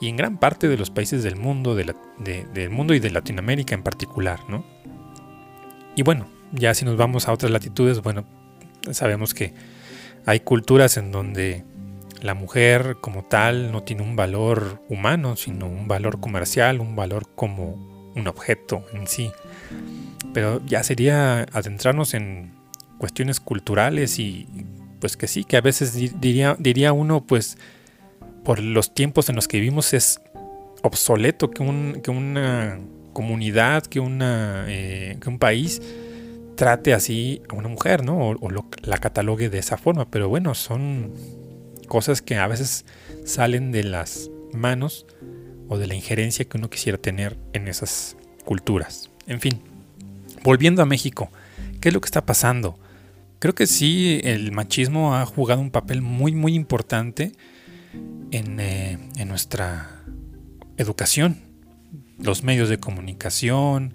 Y 0.00 0.08
en 0.08 0.16
gran 0.16 0.38
parte 0.38 0.68
de 0.68 0.76
los 0.76 0.90
países 0.90 1.22
del 1.22 1.36
mundo, 1.36 1.74
del 1.74 2.70
mundo 2.70 2.94
y 2.94 3.00
de 3.00 3.10
Latinoamérica 3.10 3.74
en 3.74 3.82
particular, 3.82 4.40
¿no? 4.48 4.64
Y 5.96 6.02
bueno, 6.02 6.26
ya 6.52 6.74
si 6.74 6.84
nos 6.84 6.96
vamos 6.96 7.28
a 7.28 7.32
otras 7.32 7.50
latitudes, 7.50 8.02
bueno, 8.02 8.26
sabemos 8.92 9.32
que 9.32 9.54
hay 10.26 10.40
culturas 10.40 10.96
en 10.98 11.10
donde 11.12 11.64
la 12.26 12.34
mujer 12.34 12.98
como 13.00 13.24
tal 13.24 13.72
no 13.72 13.84
tiene 13.84 14.02
un 14.02 14.16
valor 14.16 14.82
humano, 14.88 15.36
sino 15.36 15.66
un 15.66 15.88
valor 15.88 16.20
comercial, 16.20 16.80
un 16.80 16.96
valor 16.96 17.28
como 17.34 18.12
un 18.14 18.26
objeto 18.26 18.84
en 18.92 19.06
sí. 19.06 19.30
Pero 20.34 20.60
ya 20.66 20.82
sería 20.82 21.46
adentrarnos 21.52 22.14
en 22.14 22.52
cuestiones 22.98 23.40
culturales 23.40 24.18
y 24.18 24.46
pues 25.00 25.16
que 25.16 25.28
sí, 25.28 25.44
que 25.44 25.56
a 25.56 25.60
veces 25.60 25.94
diría, 26.20 26.56
diría 26.58 26.92
uno 26.92 27.24
pues 27.26 27.58
por 28.44 28.60
los 28.60 28.92
tiempos 28.94 29.28
en 29.28 29.36
los 29.36 29.48
que 29.48 29.60
vivimos 29.60 29.94
es 29.94 30.20
obsoleto 30.82 31.50
que, 31.50 31.62
un, 31.62 32.00
que 32.02 32.10
una 32.10 32.80
comunidad, 33.12 33.84
que, 33.84 34.00
una, 34.00 34.64
eh, 34.68 35.16
que 35.20 35.28
un 35.28 35.38
país 35.38 35.80
trate 36.56 36.92
así 36.92 37.42
a 37.48 37.54
una 37.54 37.68
mujer, 37.68 38.04
¿no? 38.04 38.30
O, 38.30 38.36
o 38.40 38.50
la 38.82 38.98
catalogue 38.98 39.48
de 39.48 39.58
esa 39.58 39.76
forma. 39.76 40.10
Pero 40.10 40.28
bueno, 40.28 40.54
son 40.54 41.12
cosas 41.86 42.22
que 42.22 42.36
a 42.36 42.46
veces 42.46 42.84
salen 43.24 43.72
de 43.72 43.84
las 43.84 44.30
manos 44.52 45.06
o 45.68 45.78
de 45.78 45.86
la 45.86 45.94
injerencia 45.94 46.44
que 46.44 46.56
uno 46.56 46.70
quisiera 46.70 46.98
tener 46.98 47.36
en 47.52 47.68
esas 47.68 48.16
culturas. 48.44 49.10
En 49.26 49.40
fin, 49.40 49.60
volviendo 50.42 50.82
a 50.82 50.86
México, 50.86 51.30
¿qué 51.80 51.88
es 51.88 51.94
lo 51.94 52.00
que 52.00 52.06
está 52.06 52.24
pasando? 52.24 52.78
Creo 53.38 53.54
que 53.54 53.66
sí, 53.66 54.20
el 54.24 54.52
machismo 54.52 55.14
ha 55.14 55.26
jugado 55.26 55.60
un 55.60 55.70
papel 55.70 56.02
muy, 56.02 56.32
muy 56.32 56.54
importante 56.54 57.32
en, 58.30 58.60
eh, 58.60 58.98
en 59.16 59.28
nuestra 59.28 60.02
educación, 60.76 61.42
los 62.18 62.42
medios 62.44 62.68
de 62.68 62.78
comunicación. 62.78 63.92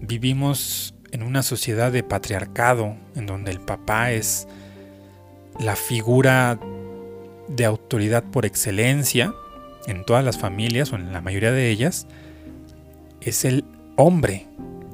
Vivimos 0.00 0.94
en 1.12 1.22
una 1.22 1.42
sociedad 1.42 1.92
de 1.92 2.02
patriarcado, 2.02 2.96
en 3.14 3.26
donde 3.26 3.50
el 3.50 3.60
papá 3.60 4.12
es 4.12 4.46
la 5.58 5.76
figura 5.76 6.58
de 7.48 7.64
autoridad 7.64 8.24
por 8.24 8.46
excelencia 8.46 9.34
en 9.86 10.04
todas 10.04 10.24
las 10.24 10.38
familias 10.38 10.92
o 10.92 10.96
en 10.96 11.12
la 11.12 11.20
mayoría 11.20 11.52
de 11.52 11.70
ellas 11.70 12.06
es 13.20 13.44
el 13.44 13.64
hombre 13.96 14.46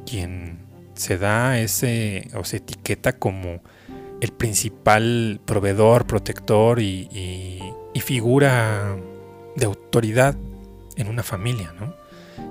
quien 0.07 0.59
se 0.94 1.18
da 1.18 1.59
ese 1.59 2.28
o 2.34 2.44
se 2.44 2.59
etiqueta 2.59 3.12
como 3.14 3.61
el 4.20 4.30
principal 4.32 5.40
proveedor, 5.44 6.07
protector 6.07 6.80
y, 6.80 7.61
figura 8.00 8.96
de 9.55 9.64
autoridad 9.64 10.34
en 10.96 11.07
una 11.07 11.22
familia, 11.22 11.72
¿no? 11.78 11.94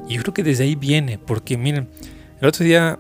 Y 0.08 0.16
yo 0.16 0.22
creo 0.22 0.34
que 0.34 0.44
desde 0.44 0.64
ahí 0.64 0.76
viene, 0.76 1.18
porque 1.18 1.58
miren, 1.58 1.90
el 2.40 2.48
otro 2.48 2.64
día 2.64 2.98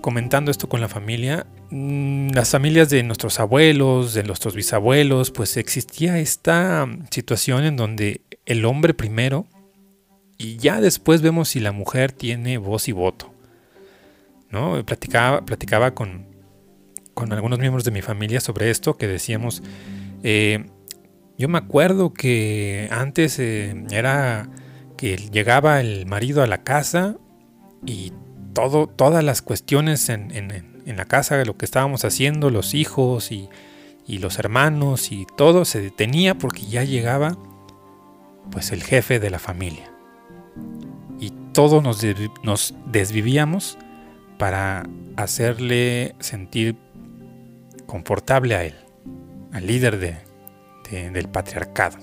comentando 0.00 0.50
esto 0.50 0.70
con 0.70 0.80
la 0.80 0.88
familia, 0.88 1.46
las 1.70 2.50
familias 2.50 2.90
de 2.90 3.02
nuestros 3.02 3.38
abuelos, 3.38 4.14
de 4.14 4.24
nuestros 4.24 4.54
bisabuelos, 4.54 5.30
pues 5.30 5.56
existía 5.56 6.18
esta 6.18 6.88
situación 7.10 7.64
en 7.64 7.76
donde 7.76 8.22
el 8.44 8.64
hombre 8.64 8.92
primero 8.94 9.46
y 10.36 10.56
ya 10.56 10.80
después 10.80 11.22
vemos 11.22 11.50
si 11.50 11.60
la 11.60 11.72
mujer 11.72 12.12
tiene 12.12 12.58
voz 12.58 12.88
y 12.88 12.92
voto. 12.92 13.32
¿no? 14.50 14.84
Platicaba, 14.84 15.44
platicaba 15.44 15.94
con, 15.94 16.26
con 17.14 17.32
algunos 17.32 17.58
miembros 17.58 17.84
de 17.84 17.90
mi 17.90 18.02
familia 18.02 18.40
sobre 18.40 18.70
esto, 18.70 18.96
que 18.96 19.06
decíamos, 19.06 19.62
eh, 20.22 20.66
yo 21.38 21.48
me 21.48 21.58
acuerdo 21.58 22.12
que 22.12 22.88
antes 22.90 23.38
eh, 23.38 23.84
era 23.90 24.48
que 24.96 25.16
llegaba 25.16 25.80
el 25.80 26.06
marido 26.06 26.42
a 26.42 26.46
la 26.46 26.62
casa 26.62 27.16
y 27.86 28.12
todo, 28.52 28.86
todas 28.86 29.24
las 29.24 29.40
cuestiones 29.40 30.08
en, 30.08 30.30
en, 30.32 30.69
la 30.86 31.04
casa, 31.04 31.44
lo 31.44 31.56
que 31.56 31.64
estábamos 31.64 32.04
haciendo, 32.04 32.50
los 32.50 32.74
hijos 32.74 33.32
y, 33.32 33.48
y, 34.06 34.18
los 34.18 34.38
hermanos 34.38 35.12
y 35.12 35.26
todo 35.36 35.64
se 35.64 35.80
detenía 35.80 36.36
porque 36.36 36.62
ya 36.62 36.84
llegaba 36.84 37.36
pues 38.50 38.72
el 38.72 38.82
jefe 38.82 39.20
de 39.20 39.30
la 39.30 39.38
familia. 39.38 39.90
Y 41.18 41.32
todos 41.52 41.82
nos, 41.82 42.74
desvivíamos 42.86 43.78
para 44.38 44.84
hacerle 45.16 46.14
sentir 46.18 46.76
confortable 47.86 48.54
a 48.54 48.64
él, 48.64 48.74
al 49.52 49.66
líder 49.66 49.98
de, 49.98 51.10
del 51.10 51.28
patriarcado. 51.28 51.98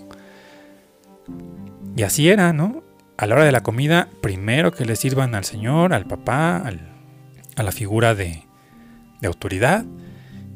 Y 1.96 2.04
así 2.04 2.30
era, 2.30 2.54
¿no? 2.54 2.84
A 3.18 3.26
la 3.26 3.36
hora 3.36 3.46
de 3.46 3.52
la 3.52 3.64
comida, 3.64 4.08
primero 4.22 4.72
que 4.72 4.86
le 4.86 4.96
sirvan 4.96 5.34
al 5.34 5.44
Señor, 5.44 5.94
al 5.94 6.06
papá, 6.06 6.64
a 7.56 7.64
la 7.64 7.72
figura 7.72 8.14
de, 8.14 8.44
de 9.22 9.28
autoridad, 9.28 9.86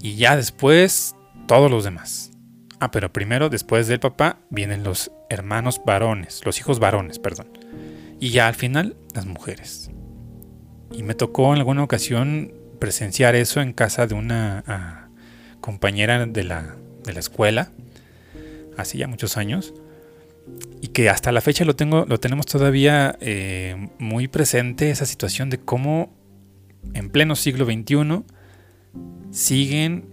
y 0.01 0.15
ya 0.15 0.35
después 0.35 1.15
todos 1.47 1.69
los 1.69 1.83
demás. 1.83 2.31
Ah, 2.79 2.89
pero 2.91 3.13
primero, 3.13 3.49
después 3.49 3.87
del 3.87 3.99
papá, 3.99 4.39
vienen 4.49 4.83
los 4.83 5.11
hermanos 5.29 5.81
varones, 5.85 6.41
los 6.45 6.59
hijos 6.59 6.79
varones, 6.79 7.19
perdón. 7.19 7.47
Y 8.19 8.29
ya 8.29 8.47
al 8.47 8.55
final, 8.55 8.97
las 9.13 9.25
mujeres. 9.25 9.91
Y 10.91 11.03
me 11.03 11.13
tocó 11.13 11.53
en 11.53 11.59
alguna 11.59 11.83
ocasión 11.83 12.53
presenciar 12.79 13.35
eso 13.35 13.61
en 13.61 13.73
casa 13.73 14.07
de 14.07 14.15
una 14.15 14.63
ah, 14.65 15.07
compañera 15.59 16.25
de 16.25 16.43
la, 16.43 16.75
de 17.03 17.13
la 17.13 17.19
escuela, 17.19 17.71
hace 18.77 18.97
ya 18.97 19.07
muchos 19.07 19.37
años, 19.37 19.73
y 20.81 20.87
que 20.87 21.09
hasta 21.09 21.31
la 21.31 21.41
fecha 21.41 21.65
lo, 21.65 21.75
tengo, 21.75 22.05
lo 22.07 22.19
tenemos 22.19 22.47
todavía 22.47 23.15
eh, 23.21 23.89
muy 23.99 24.27
presente, 24.27 24.89
esa 24.89 25.05
situación 25.05 25.49
de 25.51 25.59
cómo 25.59 26.13
en 26.93 27.09
pleno 27.11 27.35
siglo 27.35 27.65
XXI 27.65 28.23
siguen 29.31 30.09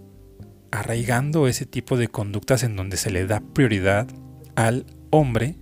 arraigando 0.70 1.48
ese 1.48 1.66
tipo 1.66 1.96
de 1.96 2.08
conductas 2.08 2.62
en 2.62 2.76
donde 2.76 2.96
se 2.96 3.10
le 3.10 3.26
da 3.26 3.40
prioridad 3.40 4.06
al 4.54 4.86
hombre 5.10 5.56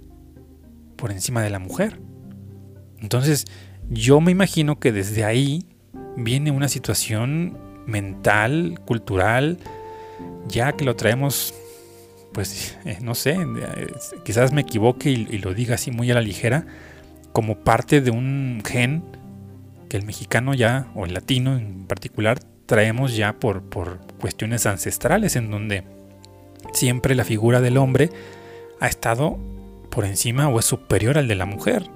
por 0.97 1.13
encima 1.13 1.43
de 1.43 1.51
la 1.51 1.59
mujer. 1.59 2.01
Entonces, 3.01 3.45
yo 3.89 4.21
me 4.21 4.33
imagino 4.33 4.79
que 4.79 4.93
desde 4.93 5.25
ahí 5.25 5.67
viene 6.17 6.51
una 6.51 6.69
situación 6.69 7.59
mental, 7.87 8.81
cultural, 8.85 9.59
ya 10.49 10.73
que 10.73 10.85
lo 10.85 10.97
traemos, 10.97 11.55
pues, 12.33 12.77
eh, 12.85 12.99
no 13.01 13.15
sé, 13.15 13.33
eh, 13.35 13.87
quizás 14.25 14.53
me 14.53 14.63
equivoque 14.63 15.11
y, 15.11 15.39
lo 15.39 15.55
diga 15.55 15.77
así 15.77 15.91
muy 15.91 16.11
a 16.11 16.15
la 16.15 16.21
ligera, 16.21 16.67
como 17.33 17.61
parte 17.61 18.01
de 18.01 18.11
un 18.11 18.63
gen 18.65 19.05
que 19.89 19.97
el 19.97 20.05
mexicano 20.05 20.55
ya, 20.55 20.91
o 20.95 21.05
el 21.05 21.15
latino 21.15 21.57
en 21.57 21.87
particular, 21.87 22.41
traemos 22.67 23.17
ya 23.17 23.35
por, 23.35 23.63
por 23.63 23.99
cuestiones 24.21 24.67
ancestrales, 24.67 25.37
en 25.37 25.51
donde 25.51 25.85
siempre 26.73 27.15
la 27.15 27.25
figura 27.25 27.61
del 27.61 27.79
hombre 27.79 28.11
ha 28.81 28.87
estado 28.89 29.39
por 29.91 30.05
encima 30.05 30.49
o 30.49 30.59
es 30.59 30.67
superior 30.67 31.17
al 31.19 31.29
de 31.29 31.35
la 31.35 31.47
mujer. 31.47 31.89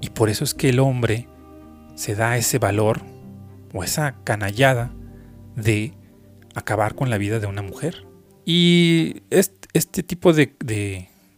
Y 0.00 0.10
por 0.10 0.30
eso 0.30 0.44
es 0.44 0.54
que 0.54 0.70
el 0.70 0.78
hombre 0.78 1.28
se 1.94 2.14
da 2.14 2.36
ese 2.36 2.58
valor 2.58 3.02
o 3.72 3.84
esa 3.84 4.16
canallada 4.24 4.92
de 5.56 5.94
acabar 6.54 6.94
con 6.94 7.10
la 7.10 7.18
vida 7.18 7.38
de 7.38 7.46
una 7.46 7.62
mujer. 7.62 8.06
Y 8.44 9.22
este, 9.30 10.02
tipo 10.02 10.32
de, 10.32 10.54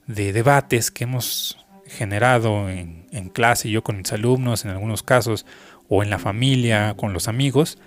debates 0.06 0.90
que 0.90 1.04
hemos 1.04 1.58
generado 1.86 2.68
en, 2.68 3.30
clase, 3.32 3.70
yo 3.70 3.82
con 3.82 3.96
mis 3.98 4.12
alumnos 4.12 4.64
en 4.64 4.70
algunos 4.70 5.02
casos, 5.02 5.46
o 5.88 6.02
en 6.02 6.10
la 6.10 6.18
familia, 6.18 6.94
con 6.96 7.12
los 7.12 7.28
amigos, 7.28 7.78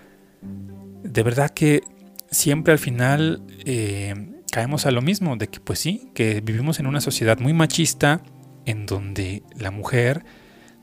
de 0.42 1.24
verdad 1.24 1.50
que 1.50 1.84
siempre 2.30 2.74
al 2.74 2.80
final 2.80 3.44
eh, 3.66 4.42
caemos 4.52 4.86
a 4.86 4.92
lo 4.92 5.02
mismo, 5.02 5.36
de 5.38 5.48
que 5.48 5.60
pues 5.60 5.80
sí, 5.80 6.12
que 6.14 6.42
vivimos 6.42 6.80
en 6.80 6.88
una 6.88 7.02
sociedad 7.02 7.40
muy 7.40 7.54
machista, 7.54 8.22
en 8.66 8.86
donde 8.86 9.44
la 9.58 9.72
mujer 9.72 10.24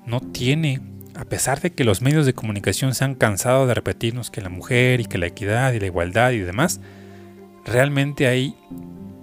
no 0.06 0.20
tiene, 0.20 0.80
a 1.14 1.24
pesar 1.24 1.60
de 1.60 1.72
que 1.72 1.84
los 1.84 2.02
medios 2.02 2.26
de 2.26 2.34
comunicación 2.34 2.94
se 2.94 3.04
han 3.04 3.14
cansado 3.14 3.66
de 3.66 3.74
repetirnos 3.74 4.30
que 4.30 4.40
la 4.40 4.48
mujer 4.48 5.00
y 5.00 5.04
que 5.04 5.18
la 5.18 5.26
equidad 5.26 5.72
y 5.72 5.80
la 5.80 5.86
igualdad 5.86 6.32
y 6.32 6.38
demás, 6.38 6.80
realmente 7.64 8.26
hay 8.26 8.56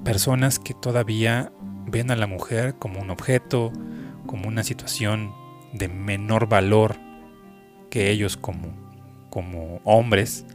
personas 0.03 0.59
que 0.59 0.73
todavía 0.73 1.51
ven 1.87 2.11
a 2.11 2.15
la 2.15 2.27
mujer 2.27 2.75
como 2.75 3.01
un 3.01 3.09
objeto, 3.09 3.71
como 4.25 4.47
una 4.47 4.63
situación 4.63 5.33
de 5.73 5.87
menor 5.87 6.47
valor 6.47 6.95
que 7.89 8.11
ellos 8.11 8.37
como, 8.37 8.84
como 9.35 9.81
hombres. 9.83 10.45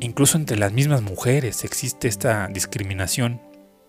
Incluso 0.00 0.38
entre 0.38 0.56
las 0.56 0.72
mismas 0.72 1.02
mujeres 1.02 1.62
existe 1.62 2.08
esta 2.08 2.48
discriminación 2.48 3.40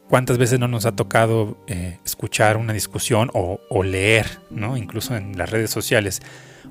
¿Cuántas 0.10 0.38
veces 0.38 0.60
no 0.60 0.68
nos 0.68 0.86
ha 0.86 0.96
tocado 0.96 1.58
eh, 1.66 1.98
escuchar 2.06 2.58
una 2.58 2.74
discusión 2.74 3.32
o, 3.34 3.84
leer, 3.84 4.40
¿no? 4.52 4.78
incluso 4.78 5.16
en 5.16 5.36
las 5.36 5.50
redes 5.50 5.72
sociales, 5.72 6.22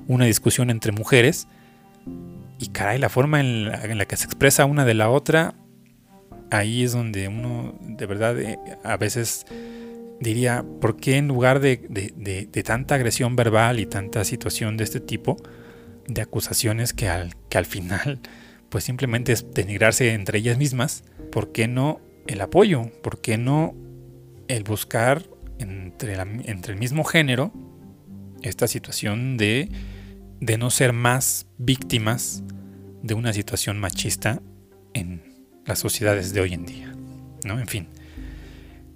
una 0.07 0.25
discusión 0.25 0.69
entre 0.69 0.93
mujeres? 0.93 1.47
Y 2.59 2.69
caray, 2.69 2.97
la 2.97 3.09
forma 3.09 3.41
en 3.41 3.97
la, 3.97 4.05
que 4.05 4.15
se 4.15 4.23
expresa 4.23 4.63
una 4.63 4.85
de 4.85 4.93
la 4.93 5.09
otra, 5.09 5.53
ahí 6.49 6.83
es 6.83 6.93
donde 6.93 7.27
uno 7.27 7.77
de 7.81 8.05
verdad 8.05 8.39
eh, 8.39 8.57
a 8.85 8.95
veces 8.95 9.45
diría, 10.21 10.63
¿por 10.79 10.95
qué 10.95 11.17
en 11.17 11.27
lugar 11.27 11.59
de, 11.59 11.77
de, 11.89 12.63
tanta 12.63 12.95
agresión 12.95 13.35
verbal 13.35 13.81
y 13.81 13.85
tanta 13.85 14.23
situación 14.23 14.77
de 14.77 14.85
este 14.85 15.01
tipo, 15.01 15.35
de 16.07 16.21
acusaciones 16.21 16.93
que 16.93 17.09
al, 17.09 17.35
que 17.49 17.57
al 17.57 17.65
final 17.65 18.19
pues 18.69 18.83
simplemente 18.83 19.31
es 19.31 19.53
denigrarse 19.53 20.13
entre 20.13 20.39
ellas 20.39 20.57
mismas, 20.57 21.03
¿por 21.31 21.51
qué 21.51 21.67
no 21.67 22.01
el 22.27 22.41
apoyo, 22.41 22.91
¿por 23.01 23.21
qué 23.21 23.37
no 23.37 23.75
el 24.47 24.63
buscar 24.63 25.23
entre, 25.59 26.13
entre 26.19 26.73
el 26.73 26.79
mismo 26.79 27.03
género 27.03 27.53
esta 28.41 28.67
situación 28.67 29.37
de, 29.37 29.69
de 30.39 30.57
no 30.57 30.69
ser 30.71 30.93
más 30.93 31.47
víctimas 31.57 32.43
de 33.01 33.13
una 33.13 33.33
situación 33.33 33.79
machista 33.79 34.41
en 34.93 35.21
las 35.65 35.79
sociedades 35.79 36.33
de 36.33 36.41
hoy 36.41 36.53
en 36.53 36.65
día? 36.65 36.93
¿no? 37.45 37.59
En 37.59 37.67
fin, 37.67 37.87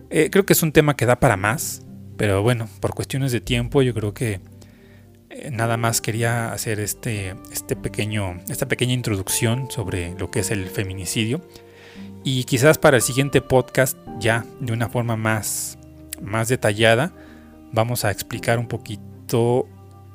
eh, 0.10 0.30
creo 0.32 0.46
que 0.46 0.54
es 0.54 0.64
un 0.64 0.72
tema 0.72 0.96
que 0.98 1.06
da 1.06 1.20
para 1.20 1.38
más, 1.38 1.84
pero 2.18 2.42
bueno, 2.42 2.68
por 2.82 2.94
cuestiones 2.94 3.32
de 3.32 3.40
tiempo 3.40 3.82
yo 3.82 3.94
creo 3.94 4.14
que 4.14 4.42
nada 5.52 5.78
más 5.78 6.02
quería 6.02 6.52
hacer 6.52 6.80
este, 6.80 7.36
este 7.52 7.76
pequeño, 7.76 8.40
esta 8.50 8.68
pequeña 8.68 8.94
introducción 8.94 9.70
sobre 9.72 10.14
lo 10.18 10.32
que 10.32 10.40
es 10.40 10.52
el 10.52 10.68
feminicidio. 10.68 11.42
Y 12.24 12.44
quizás 12.44 12.78
para 12.78 12.98
el 12.98 13.04
siguiente 13.04 13.42
podcast, 13.42 13.98
ya 14.20 14.46
de 14.60 14.74
una 14.74 14.90
forma 14.90 15.16
más, 15.16 15.78
más 16.22 16.50
detallada, 16.50 17.14
vamos 17.72 18.06
a 18.06 18.12
explicar 18.12 18.60
un 18.60 18.68
poquito 18.68 19.68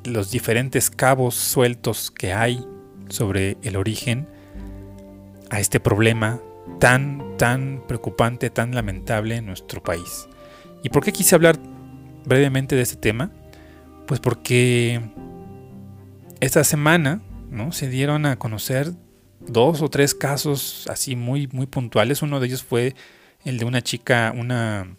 los 0.04 0.30
diferentes 0.30 0.90
cabos 0.90 1.34
sueltos 1.34 2.10
que 2.10 2.32
hay 2.32 2.64
sobre 3.08 3.56
el 3.62 3.76
origen 3.76 4.26
a 5.50 5.60
este 5.60 5.80
problema 5.80 6.40
tan, 6.78 7.36
tan 7.36 7.82
preocupante, 7.86 8.50
tan 8.50 8.74
lamentable 8.74 9.36
en 9.36 9.46
nuestro 9.46 9.82
país. 9.82 10.28
¿Y 10.82 10.90
por 10.90 11.04
qué 11.04 11.12
quise 11.12 11.34
hablar 11.34 11.58
brevemente 12.24 12.76
de 12.76 12.82
este 12.82 12.96
tema? 12.96 13.30
Pues 14.06 14.20
porque 14.20 15.00
esta 16.40 16.64
semana 16.64 17.22
¿no? 17.50 17.72
se 17.72 17.88
dieron 17.88 18.26
a 18.26 18.36
conocer 18.36 18.92
dos 19.40 19.82
o 19.82 19.88
tres 19.88 20.14
casos 20.14 20.86
así 20.90 21.16
muy, 21.16 21.48
muy 21.48 21.66
puntuales. 21.66 22.22
Uno 22.22 22.40
de 22.40 22.46
ellos 22.46 22.62
fue 22.62 22.94
el 23.44 23.58
de 23.58 23.64
una 23.64 23.82
chica, 23.82 24.32
una 24.36 24.96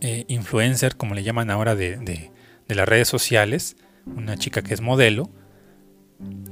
eh, 0.00 0.24
influencer, 0.28 0.96
como 0.96 1.14
le 1.14 1.22
llaman 1.22 1.50
ahora, 1.50 1.74
de, 1.74 2.30
las 2.68 2.88
redes 2.88 3.08
sociales. 3.08 3.76
Una 4.06 4.36
chica 4.36 4.62
que 4.62 4.72
es 4.72 4.80
modelo, 4.80 5.30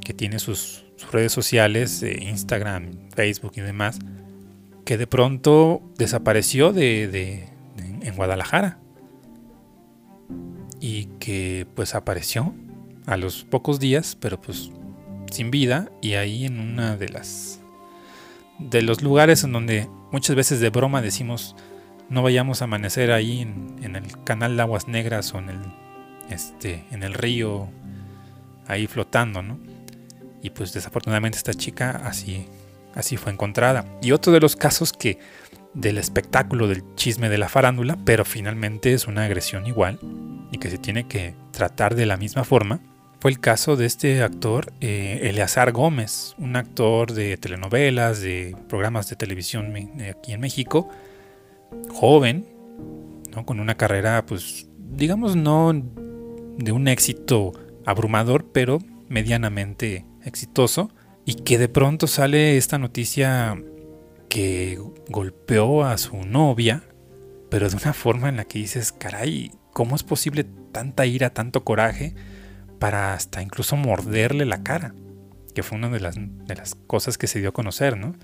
que 0.05 0.13
tiene 0.13 0.39
sus, 0.39 0.85
redes 1.13 1.33
sociales, 1.33 2.03
Instagram, 2.03 3.11
Facebook 3.15 3.53
y 3.57 3.61
demás, 3.61 3.99
que 4.85 4.97
de 4.97 5.07
pronto 5.07 5.83
desapareció 5.99 6.73
de, 6.73 7.49
en 7.77 8.17
Guadalajara. 8.17 8.79
Y 10.81 11.07
que 11.19 11.67
pues 11.75 11.95
apareció 11.95 12.55
a 13.07 13.17
los 13.17 13.45
pocos 13.45 13.81
días, 13.81 14.17
pero 14.21 14.41
pues 14.41 14.71
sin 15.31 15.51
vida 15.51 15.91
y 16.01 16.15
ahí 16.15 16.45
en 16.45 16.61
una 16.61 16.97
de 16.97 17.09
las 17.09 17.61
de 18.59 18.83
los 18.83 19.03
lugares 19.03 19.45
en 19.45 19.53
donde 19.53 19.89
muchas 20.13 20.35
veces 20.35 20.61
de 20.61 20.71
broma 20.71 21.03
decimos 21.03 21.57
no 22.09 22.23
vayamos 22.23 22.63
a 22.63 22.65
amanecer 22.65 23.13
ahí 23.13 23.41
en, 23.41 23.97
el 23.97 24.25
canal 24.25 24.57
de 24.57 24.63
aguas 24.63 24.89
negras 24.89 25.35
o 25.35 25.39
en 25.39 25.51
el 25.51 25.61
este 26.31 26.85
en 26.91 27.03
el 27.03 27.15
río 27.15 27.69
ahí 28.67 28.87
flotando, 28.87 29.43
¿no? 29.43 29.59
Y 30.43 30.51
pues 30.51 30.73
desafortunadamente 30.73 31.39
esta 31.39 31.55
chica 31.55 32.03
así 32.05 32.47
así 32.95 33.17
fue 33.17 33.33
encontrada. 33.33 33.85
Y 34.03 34.13
otro 34.13 34.33
de 34.33 34.41
los 34.41 34.57
casos 34.57 34.93
que 34.93 35.19
del 35.77 35.99
espectáculo 35.99 36.67
del 36.67 36.83
chisme 36.95 37.29
de 37.29 37.39
la 37.39 37.49
farándula, 37.49 37.99
pero 38.05 38.25
finalmente 38.25 38.95
es 38.95 39.07
una 39.07 39.25
agresión 39.25 39.67
igual 39.67 39.99
y 40.51 40.59
que 40.59 40.71
se 40.71 40.79
tiene 40.79 41.07
que 41.07 41.35
tratar 41.53 41.95
de 41.95 42.07
la 42.07 42.17
misma 42.17 42.45
forma, 42.45 42.81
fue 43.21 43.31
el 43.31 43.41
caso 43.41 43.77
de 43.77 43.87
este 43.87 44.23
actor 44.23 44.73
eh, 44.81 45.21
Eleazar 45.23 45.73
Gómez, 45.73 46.35
un 46.39 46.57
actor 46.57 47.13
de 47.13 47.37
telenovelas, 47.37 48.21
de 48.21 48.57
programas 48.69 49.09
de 49.09 49.17
televisión 49.17 49.75
aquí 50.11 50.33
en 50.33 50.41
México, 50.41 50.89
joven, 51.91 52.47
¿no? 53.35 53.45
con 53.45 53.61
una 53.61 53.77
carrera, 53.77 54.25
pues, 54.27 54.69
digamos, 54.79 55.37
no 55.37 55.73
de 55.73 56.73
un 56.73 56.89
éxito 56.89 57.53
abrumador, 57.85 58.47
pero 58.53 58.79
medianamente 59.09 60.07
exitoso, 60.25 60.91
y 61.25 61.35
que 61.35 61.59
de 61.59 61.69
pronto 61.69 62.07
sale 62.07 62.57
esta 62.57 62.79
noticia 62.79 63.57
que 64.29 64.81
golpeó 65.09 65.85
a 65.85 65.99
su 65.99 66.17
novia, 66.25 66.83
pero 67.51 67.69
de 67.69 67.77
una 67.77 67.93
forma 67.93 68.29
en 68.29 68.37
la 68.37 68.45
que 68.45 68.59
dices, 68.59 68.93
caray, 68.93 69.53
¿cómo 69.73 69.97
es 69.97 70.03
posible 70.03 70.45
tanta 70.73 71.07
ira, 71.07 71.31
tanto 71.31 71.65
coraje 71.65 72.15
para 72.79 73.15
hasta 73.15 73.43
incluso 73.43 73.77
morderle 73.77 74.45
la 74.47 74.63
cara? 74.63 74.95
Que 75.55 75.63
fue 75.63 75.79
una 75.79 75.89
de 75.89 76.01
las, 76.01 76.17
de 76.17 76.55
las 76.55 76.75
cosas 76.75 77.19
que 77.19 77.27
se 77.27 77.41
dio 77.41 77.51
a 77.51 77.53
conocer, 77.53 77.97
¿no? 77.97 78.15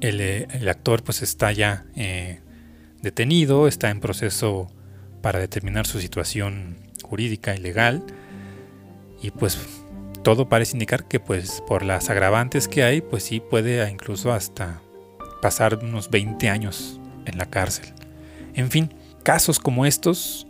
El, 0.00 0.20
eh, 0.20 0.46
actor 0.68 1.02
pues 1.02 1.22
está 1.22 1.52
ya 1.52 1.86
eh, 1.96 2.40
detenido, 3.02 3.68
está 3.68 3.90
en 3.90 4.00
proceso 4.00 4.68
para 5.22 5.38
determinar 5.38 5.86
su 5.86 6.00
situación 6.00 6.76
jurídica 7.02 7.54
y 7.54 7.58
legal 7.58 8.04
y 9.22 9.30
pues 9.30 9.58
todo 10.22 10.48
parece 10.48 10.74
indicar 10.76 11.08
que 11.08 11.20
pues 11.20 11.62
por 11.66 11.82
las 11.84 12.10
agravantes 12.10 12.68
que 12.68 12.82
hay 12.82 13.00
pues 13.00 13.24
sí 13.24 13.40
puede 13.40 13.88
incluso 13.90 14.32
hasta 14.32 14.80
pasar 15.40 15.78
unos 15.82 16.10
20 16.10 16.48
años 16.48 17.00
en 17.26 17.38
la 17.38 17.46
cárcel. 17.46 17.92
En 18.54 18.70
fin, 18.70 18.92
casos 19.22 19.58
como 19.58 19.86
estos 19.86 20.46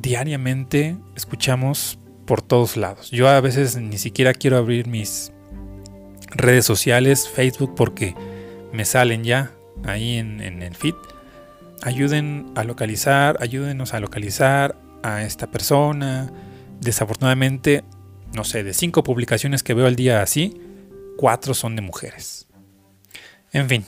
diariamente 0.00 0.96
escuchamos 1.16 1.98
por 2.26 2.42
todos 2.42 2.76
lados. 2.76 3.10
Yo 3.10 3.28
a 3.28 3.40
veces 3.40 3.76
ni 3.76 3.98
siquiera 3.98 4.34
quiero 4.34 4.56
abrir 4.56 4.86
mis 4.86 5.32
redes 6.30 6.64
sociales, 6.64 7.28
Facebook, 7.28 7.74
porque 7.74 8.14
me 8.72 8.84
salen 8.84 9.24
ya 9.24 9.50
ahí 9.84 10.16
en, 10.16 10.40
el 10.40 10.74
feed. 10.74 10.94
Ayuden 11.82 12.52
a 12.54 12.64
localizar, 12.64 13.36
ayúdenos 13.40 13.94
a 13.94 14.00
localizar 14.00 14.76
a 15.02 15.22
esta 15.22 15.50
persona. 15.50 16.30
Desafortunadamente, 16.80 17.84
no 18.32 18.44
sé, 18.44 18.62
de 18.62 18.74
cinco 18.74 19.02
publicaciones 19.02 19.62
que 19.62 19.74
veo 19.74 19.86
al 19.86 19.96
día 19.96 20.22
así, 20.22 20.60
cuatro 21.16 21.52
son 21.54 21.74
de 21.76 21.82
mujeres. 21.82 22.39
En 23.52 23.68
fin, 23.68 23.84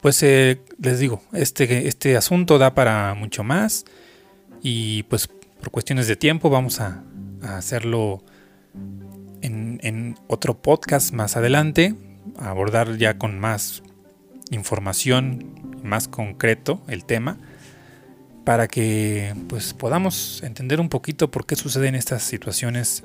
pues 0.00 0.22
eh, 0.22 0.60
les 0.80 0.98
digo, 0.98 1.22
este, 1.32 1.86
este 1.86 2.16
asunto 2.16 2.58
da 2.58 2.74
para 2.74 3.14
mucho 3.14 3.44
más 3.44 3.84
y 4.62 5.02
pues 5.04 5.28
por 5.28 5.70
cuestiones 5.70 6.08
de 6.08 6.16
tiempo 6.16 6.50
vamos 6.50 6.80
a, 6.80 7.04
hacerlo 7.42 8.22
en, 9.42 10.16
otro 10.28 10.62
podcast 10.62 11.12
más 11.12 11.36
adelante, 11.36 11.94
a 12.38 12.50
abordar 12.50 12.96
ya 12.96 13.18
con 13.18 13.38
más 13.38 13.82
información, 14.50 15.80
más 15.82 16.08
concreto 16.08 16.82
el 16.88 17.04
tema, 17.04 17.38
para 18.44 18.68
que 18.68 19.34
pues 19.48 19.74
podamos 19.74 20.42
entender 20.42 20.80
un 20.80 20.88
poquito 20.88 21.30
por 21.30 21.46
qué 21.46 21.56
suceden 21.56 21.94
estas 21.96 22.22
situaciones 22.22 23.04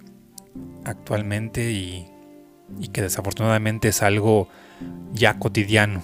actualmente 0.85 1.71
y, 1.71 2.07
y 2.79 2.89
que 2.89 3.01
desafortunadamente 3.01 3.89
es 3.89 4.01
algo 4.01 4.47
ya 5.13 5.39
cotidiano 5.39 6.01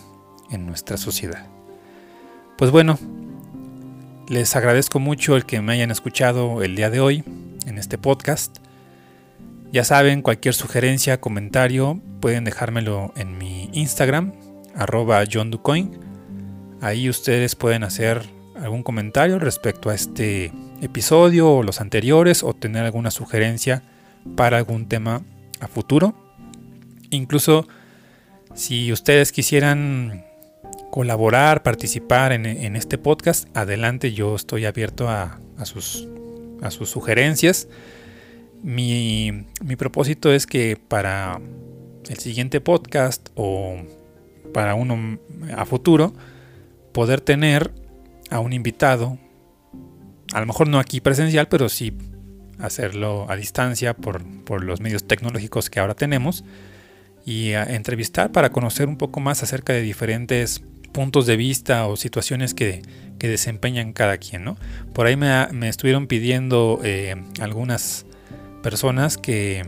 en 0.52 0.66
nuestra 0.66 0.98
sociedad. 0.98 1.48
Pues 2.58 2.72
bueno, 2.72 2.98
les 4.30 4.56
agradezco 4.56 5.00
mucho 5.00 5.36
el 5.36 5.46
que 5.46 5.62
me 5.62 5.74
hayan 5.74 5.92
escuchado 5.92 6.64
el 6.64 6.76
día 6.76 6.90
de 6.90 7.00
hoy 7.00 7.24
en 7.66 7.78
este 7.78 7.98
podcast. 7.98 8.58
Ya 9.72 9.84
saben, 9.84 10.22
cualquier 10.22 10.54
sugerencia, 10.54 11.20
comentario, 11.20 12.00
pueden 12.20 12.44
dejármelo 12.44 13.12
en 13.16 13.38
mi 13.38 13.70
Instagram, 13.74 14.34
arroba 14.76 15.24
John 15.32 15.52
Ahí 16.82 17.10
ustedes 17.10 17.56
pueden 17.56 17.84
hacer 17.84 18.22
algún 18.56 18.84
comentario 18.84 19.40
respecto 19.40 19.90
a 19.90 19.96
este 19.96 20.52
episodio 20.82 21.52
o 21.52 21.64
los 21.64 21.82
anteriores 21.82 22.44
o 22.44 22.54
tener 22.54 22.86
alguna 22.86 23.10
sugerencia 23.10 23.84
para 24.36 24.58
algún 24.58 24.88
tema 24.88 25.24
a 25.60 25.68
futuro. 25.68 26.23
Incluso 27.14 27.68
si 28.56 28.92
ustedes 28.92 29.32
quisieran 29.32 30.26
colaborar, 30.92 31.64
participar 31.64 32.32
en, 32.34 32.76
este 32.76 32.98
podcast, 32.98 33.48
adelante, 33.56 34.14
yo 34.14 34.36
estoy 34.36 34.66
abierto 34.66 35.10
a, 35.10 35.40
sus, 35.64 36.08
sugerencias. 36.86 37.68
Mi, 38.62 39.46
propósito 39.78 40.32
es 40.32 40.46
que 40.46 40.78
para 40.88 41.40
el 42.10 42.18
siguiente 42.18 42.62
podcast 42.62 43.30
o 43.36 43.78
para 44.54 44.76
uno 44.76 45.18
a 45.56 45.66
futuro, 45.66 46.14
poder 46.92 47.22
tener 47.22 47.72
a 48.30 48.40
un 48.40 48.54
invitado, 48.54 49.18
a 50.32 50.40
lo 50.40 50.46
mejor 50.46 50.68
no 50.68 50.80
aquí 50.80 51.02
presencial, 51.02 51.48
pero 51.48 51.70
sí 51.70 51.94
hacerlo 52.60 53.26
a 53.30 53.36
distancia 53.36 53.96
por 53.96 54.64
los 54.64 54.80
medios 54.80 55.08
tecnológicos 55.08 55.72
que 55.72 55.80
ahora 55.80 55.96
tenemos 55.96 56.44
y 57.26 57.54
a 57.54 57.64
entrevistar 57.64 58.32
para 58.32 58.52
conocer 58.52 58.88
un 58.88 58.98
poco 58.98 59.20
más 59.20 59.44
acerca 59.44 59.74
de 59.74 59.82
diferentes 59.82 60.62
puntos 60.92 61.26
de 61.26 61.38
vista 61.38 61.88
o 61.88 61.98
situaciones 61.98 62.54
que, 62.54 62.82
desempeñan 63.20 63.94
cada 63.94 64.18
quien. 64.18 64.44
¿no? 64.44 64.58
Por 64.94 65.06
ahí 65.06 65.16
me, 65.16 65.70
estuvieron 65.70 66.08
pidiendo 66.08 66.82
eh, 66.84 67.16
algunas 67.40 68.06
personas 68.62 69.18
que, 69.18 69.66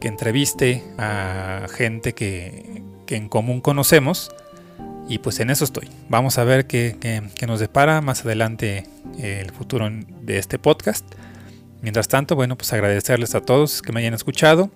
que, 0.00 0.08
entreviste 0.08 0.82
a 0.96 1.66
gente 1.70 2.14
que, 2.14 2.82
en 3.08 3.28
común 3.28 3.60
conocemos 3.60 4.30
y 5.10 5.18
pues 5.18 5.40
en 5.40 5.50
eso 5.50 5.64
estoy. 5.64 5.90
Vamos 6.08 6.38
a 6.38 6.44
ver 6.44 6.66
qué, 6.66 6.96
qué 7.34 7.46
nos 7.46 7.60
depara 7.60 8.00
más 8.00 8.24
adelante 8.24 8.84
el 9.18 9.50
futuro 9.50 9.90
de 10.22 10.38
este 10.38 10.58
podcast. 10.58 11.04
Mientras 11.82 12.08
tanto, 12.08 12.34
bueno, 12.34 12.56
pues 12.56 12.72
agradecerles 12.72 13.34
a 13.34 13.40
todos 13.40 13.82
que 13.82 13.92
me 13.92 14.00
hayan 14.00 14.14
escuchado. 14.14 14.70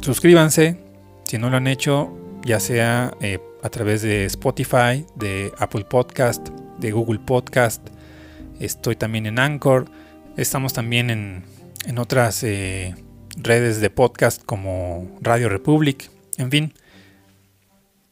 Suscríbanse, 0.00 0.78
si 1.28 1.36
no 1.36 1.50
lo 1.50 1.58
han 1.58 1.66
hecho, 1.66 2.16
ya 2.42 2.58
sea 2.58 3.12
eh, 3.20 3.38
a 3.62 3.68
través 3.68 4.00
de 4.00 4.24
Spotify, 4.24 5.04
de 5.14 5.52
Apple 5.58 5.84
Podcast, 5.84 6.48
de 6.78 6.90
Google 6.90 7.20
Podcast. 7.20 7.86
Estoy 8.58 8.96
también 8.96 9.26
en 9.26 9.38
Anchor. 9.38 9.90
Estamos 10.38 10.72
también 10.72 11.10
en, 11.10 11.44
otras 11.98 12.42
eh, 12.44 12.94
redes 13.36 13.80
de 13.80 13.90
podcast 13.90 14.42
como 14.42 15.18
Radio 15.20 15.50
Republic. 15.50 16.10
En 16.38 16.50
fin, 16.50 16.72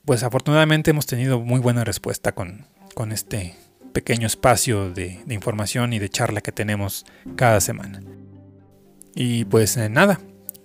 pues 0.05 0.23
afortunadamente 0.23 0.91
hemos 0.91 1.07
tenido 1.07 1.41
muy 1.41 1.61
buena 1.61 1.85
respuesta 1.85 2.33
con, 2.33 2.67
este 3.13 3.55
pequeño 3.95 4.27
espacio 4.27 4.91
de, 4.91 5.21
información 5.31 5.95
y 5.95 5.99
de 5.99 6.11
charla 6.11 6.43
que 6.43 6.53
tenemos 6.53 7.07
cada 7.35 7.63
semana. 7.63 8.03
Y 9.15 9.47
pues 9.47 9.79
eh, 9.79 9.89
nada, 9.89 10.21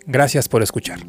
gracias 0.06 0.50
por 0.50 0.64
escuchar. 0.64 1.00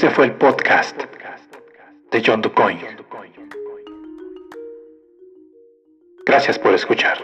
Este 0.00 0.14
fue 0.14 0.24
el 0.24 0.32
podcast 0.32 0.98
de 2.10 2.22
John 2.24 2.40
DuCoin. 2.40 2.78
Gracias 6.24 6.58
por 6.58 6.72
escuchar. 6.72 7.18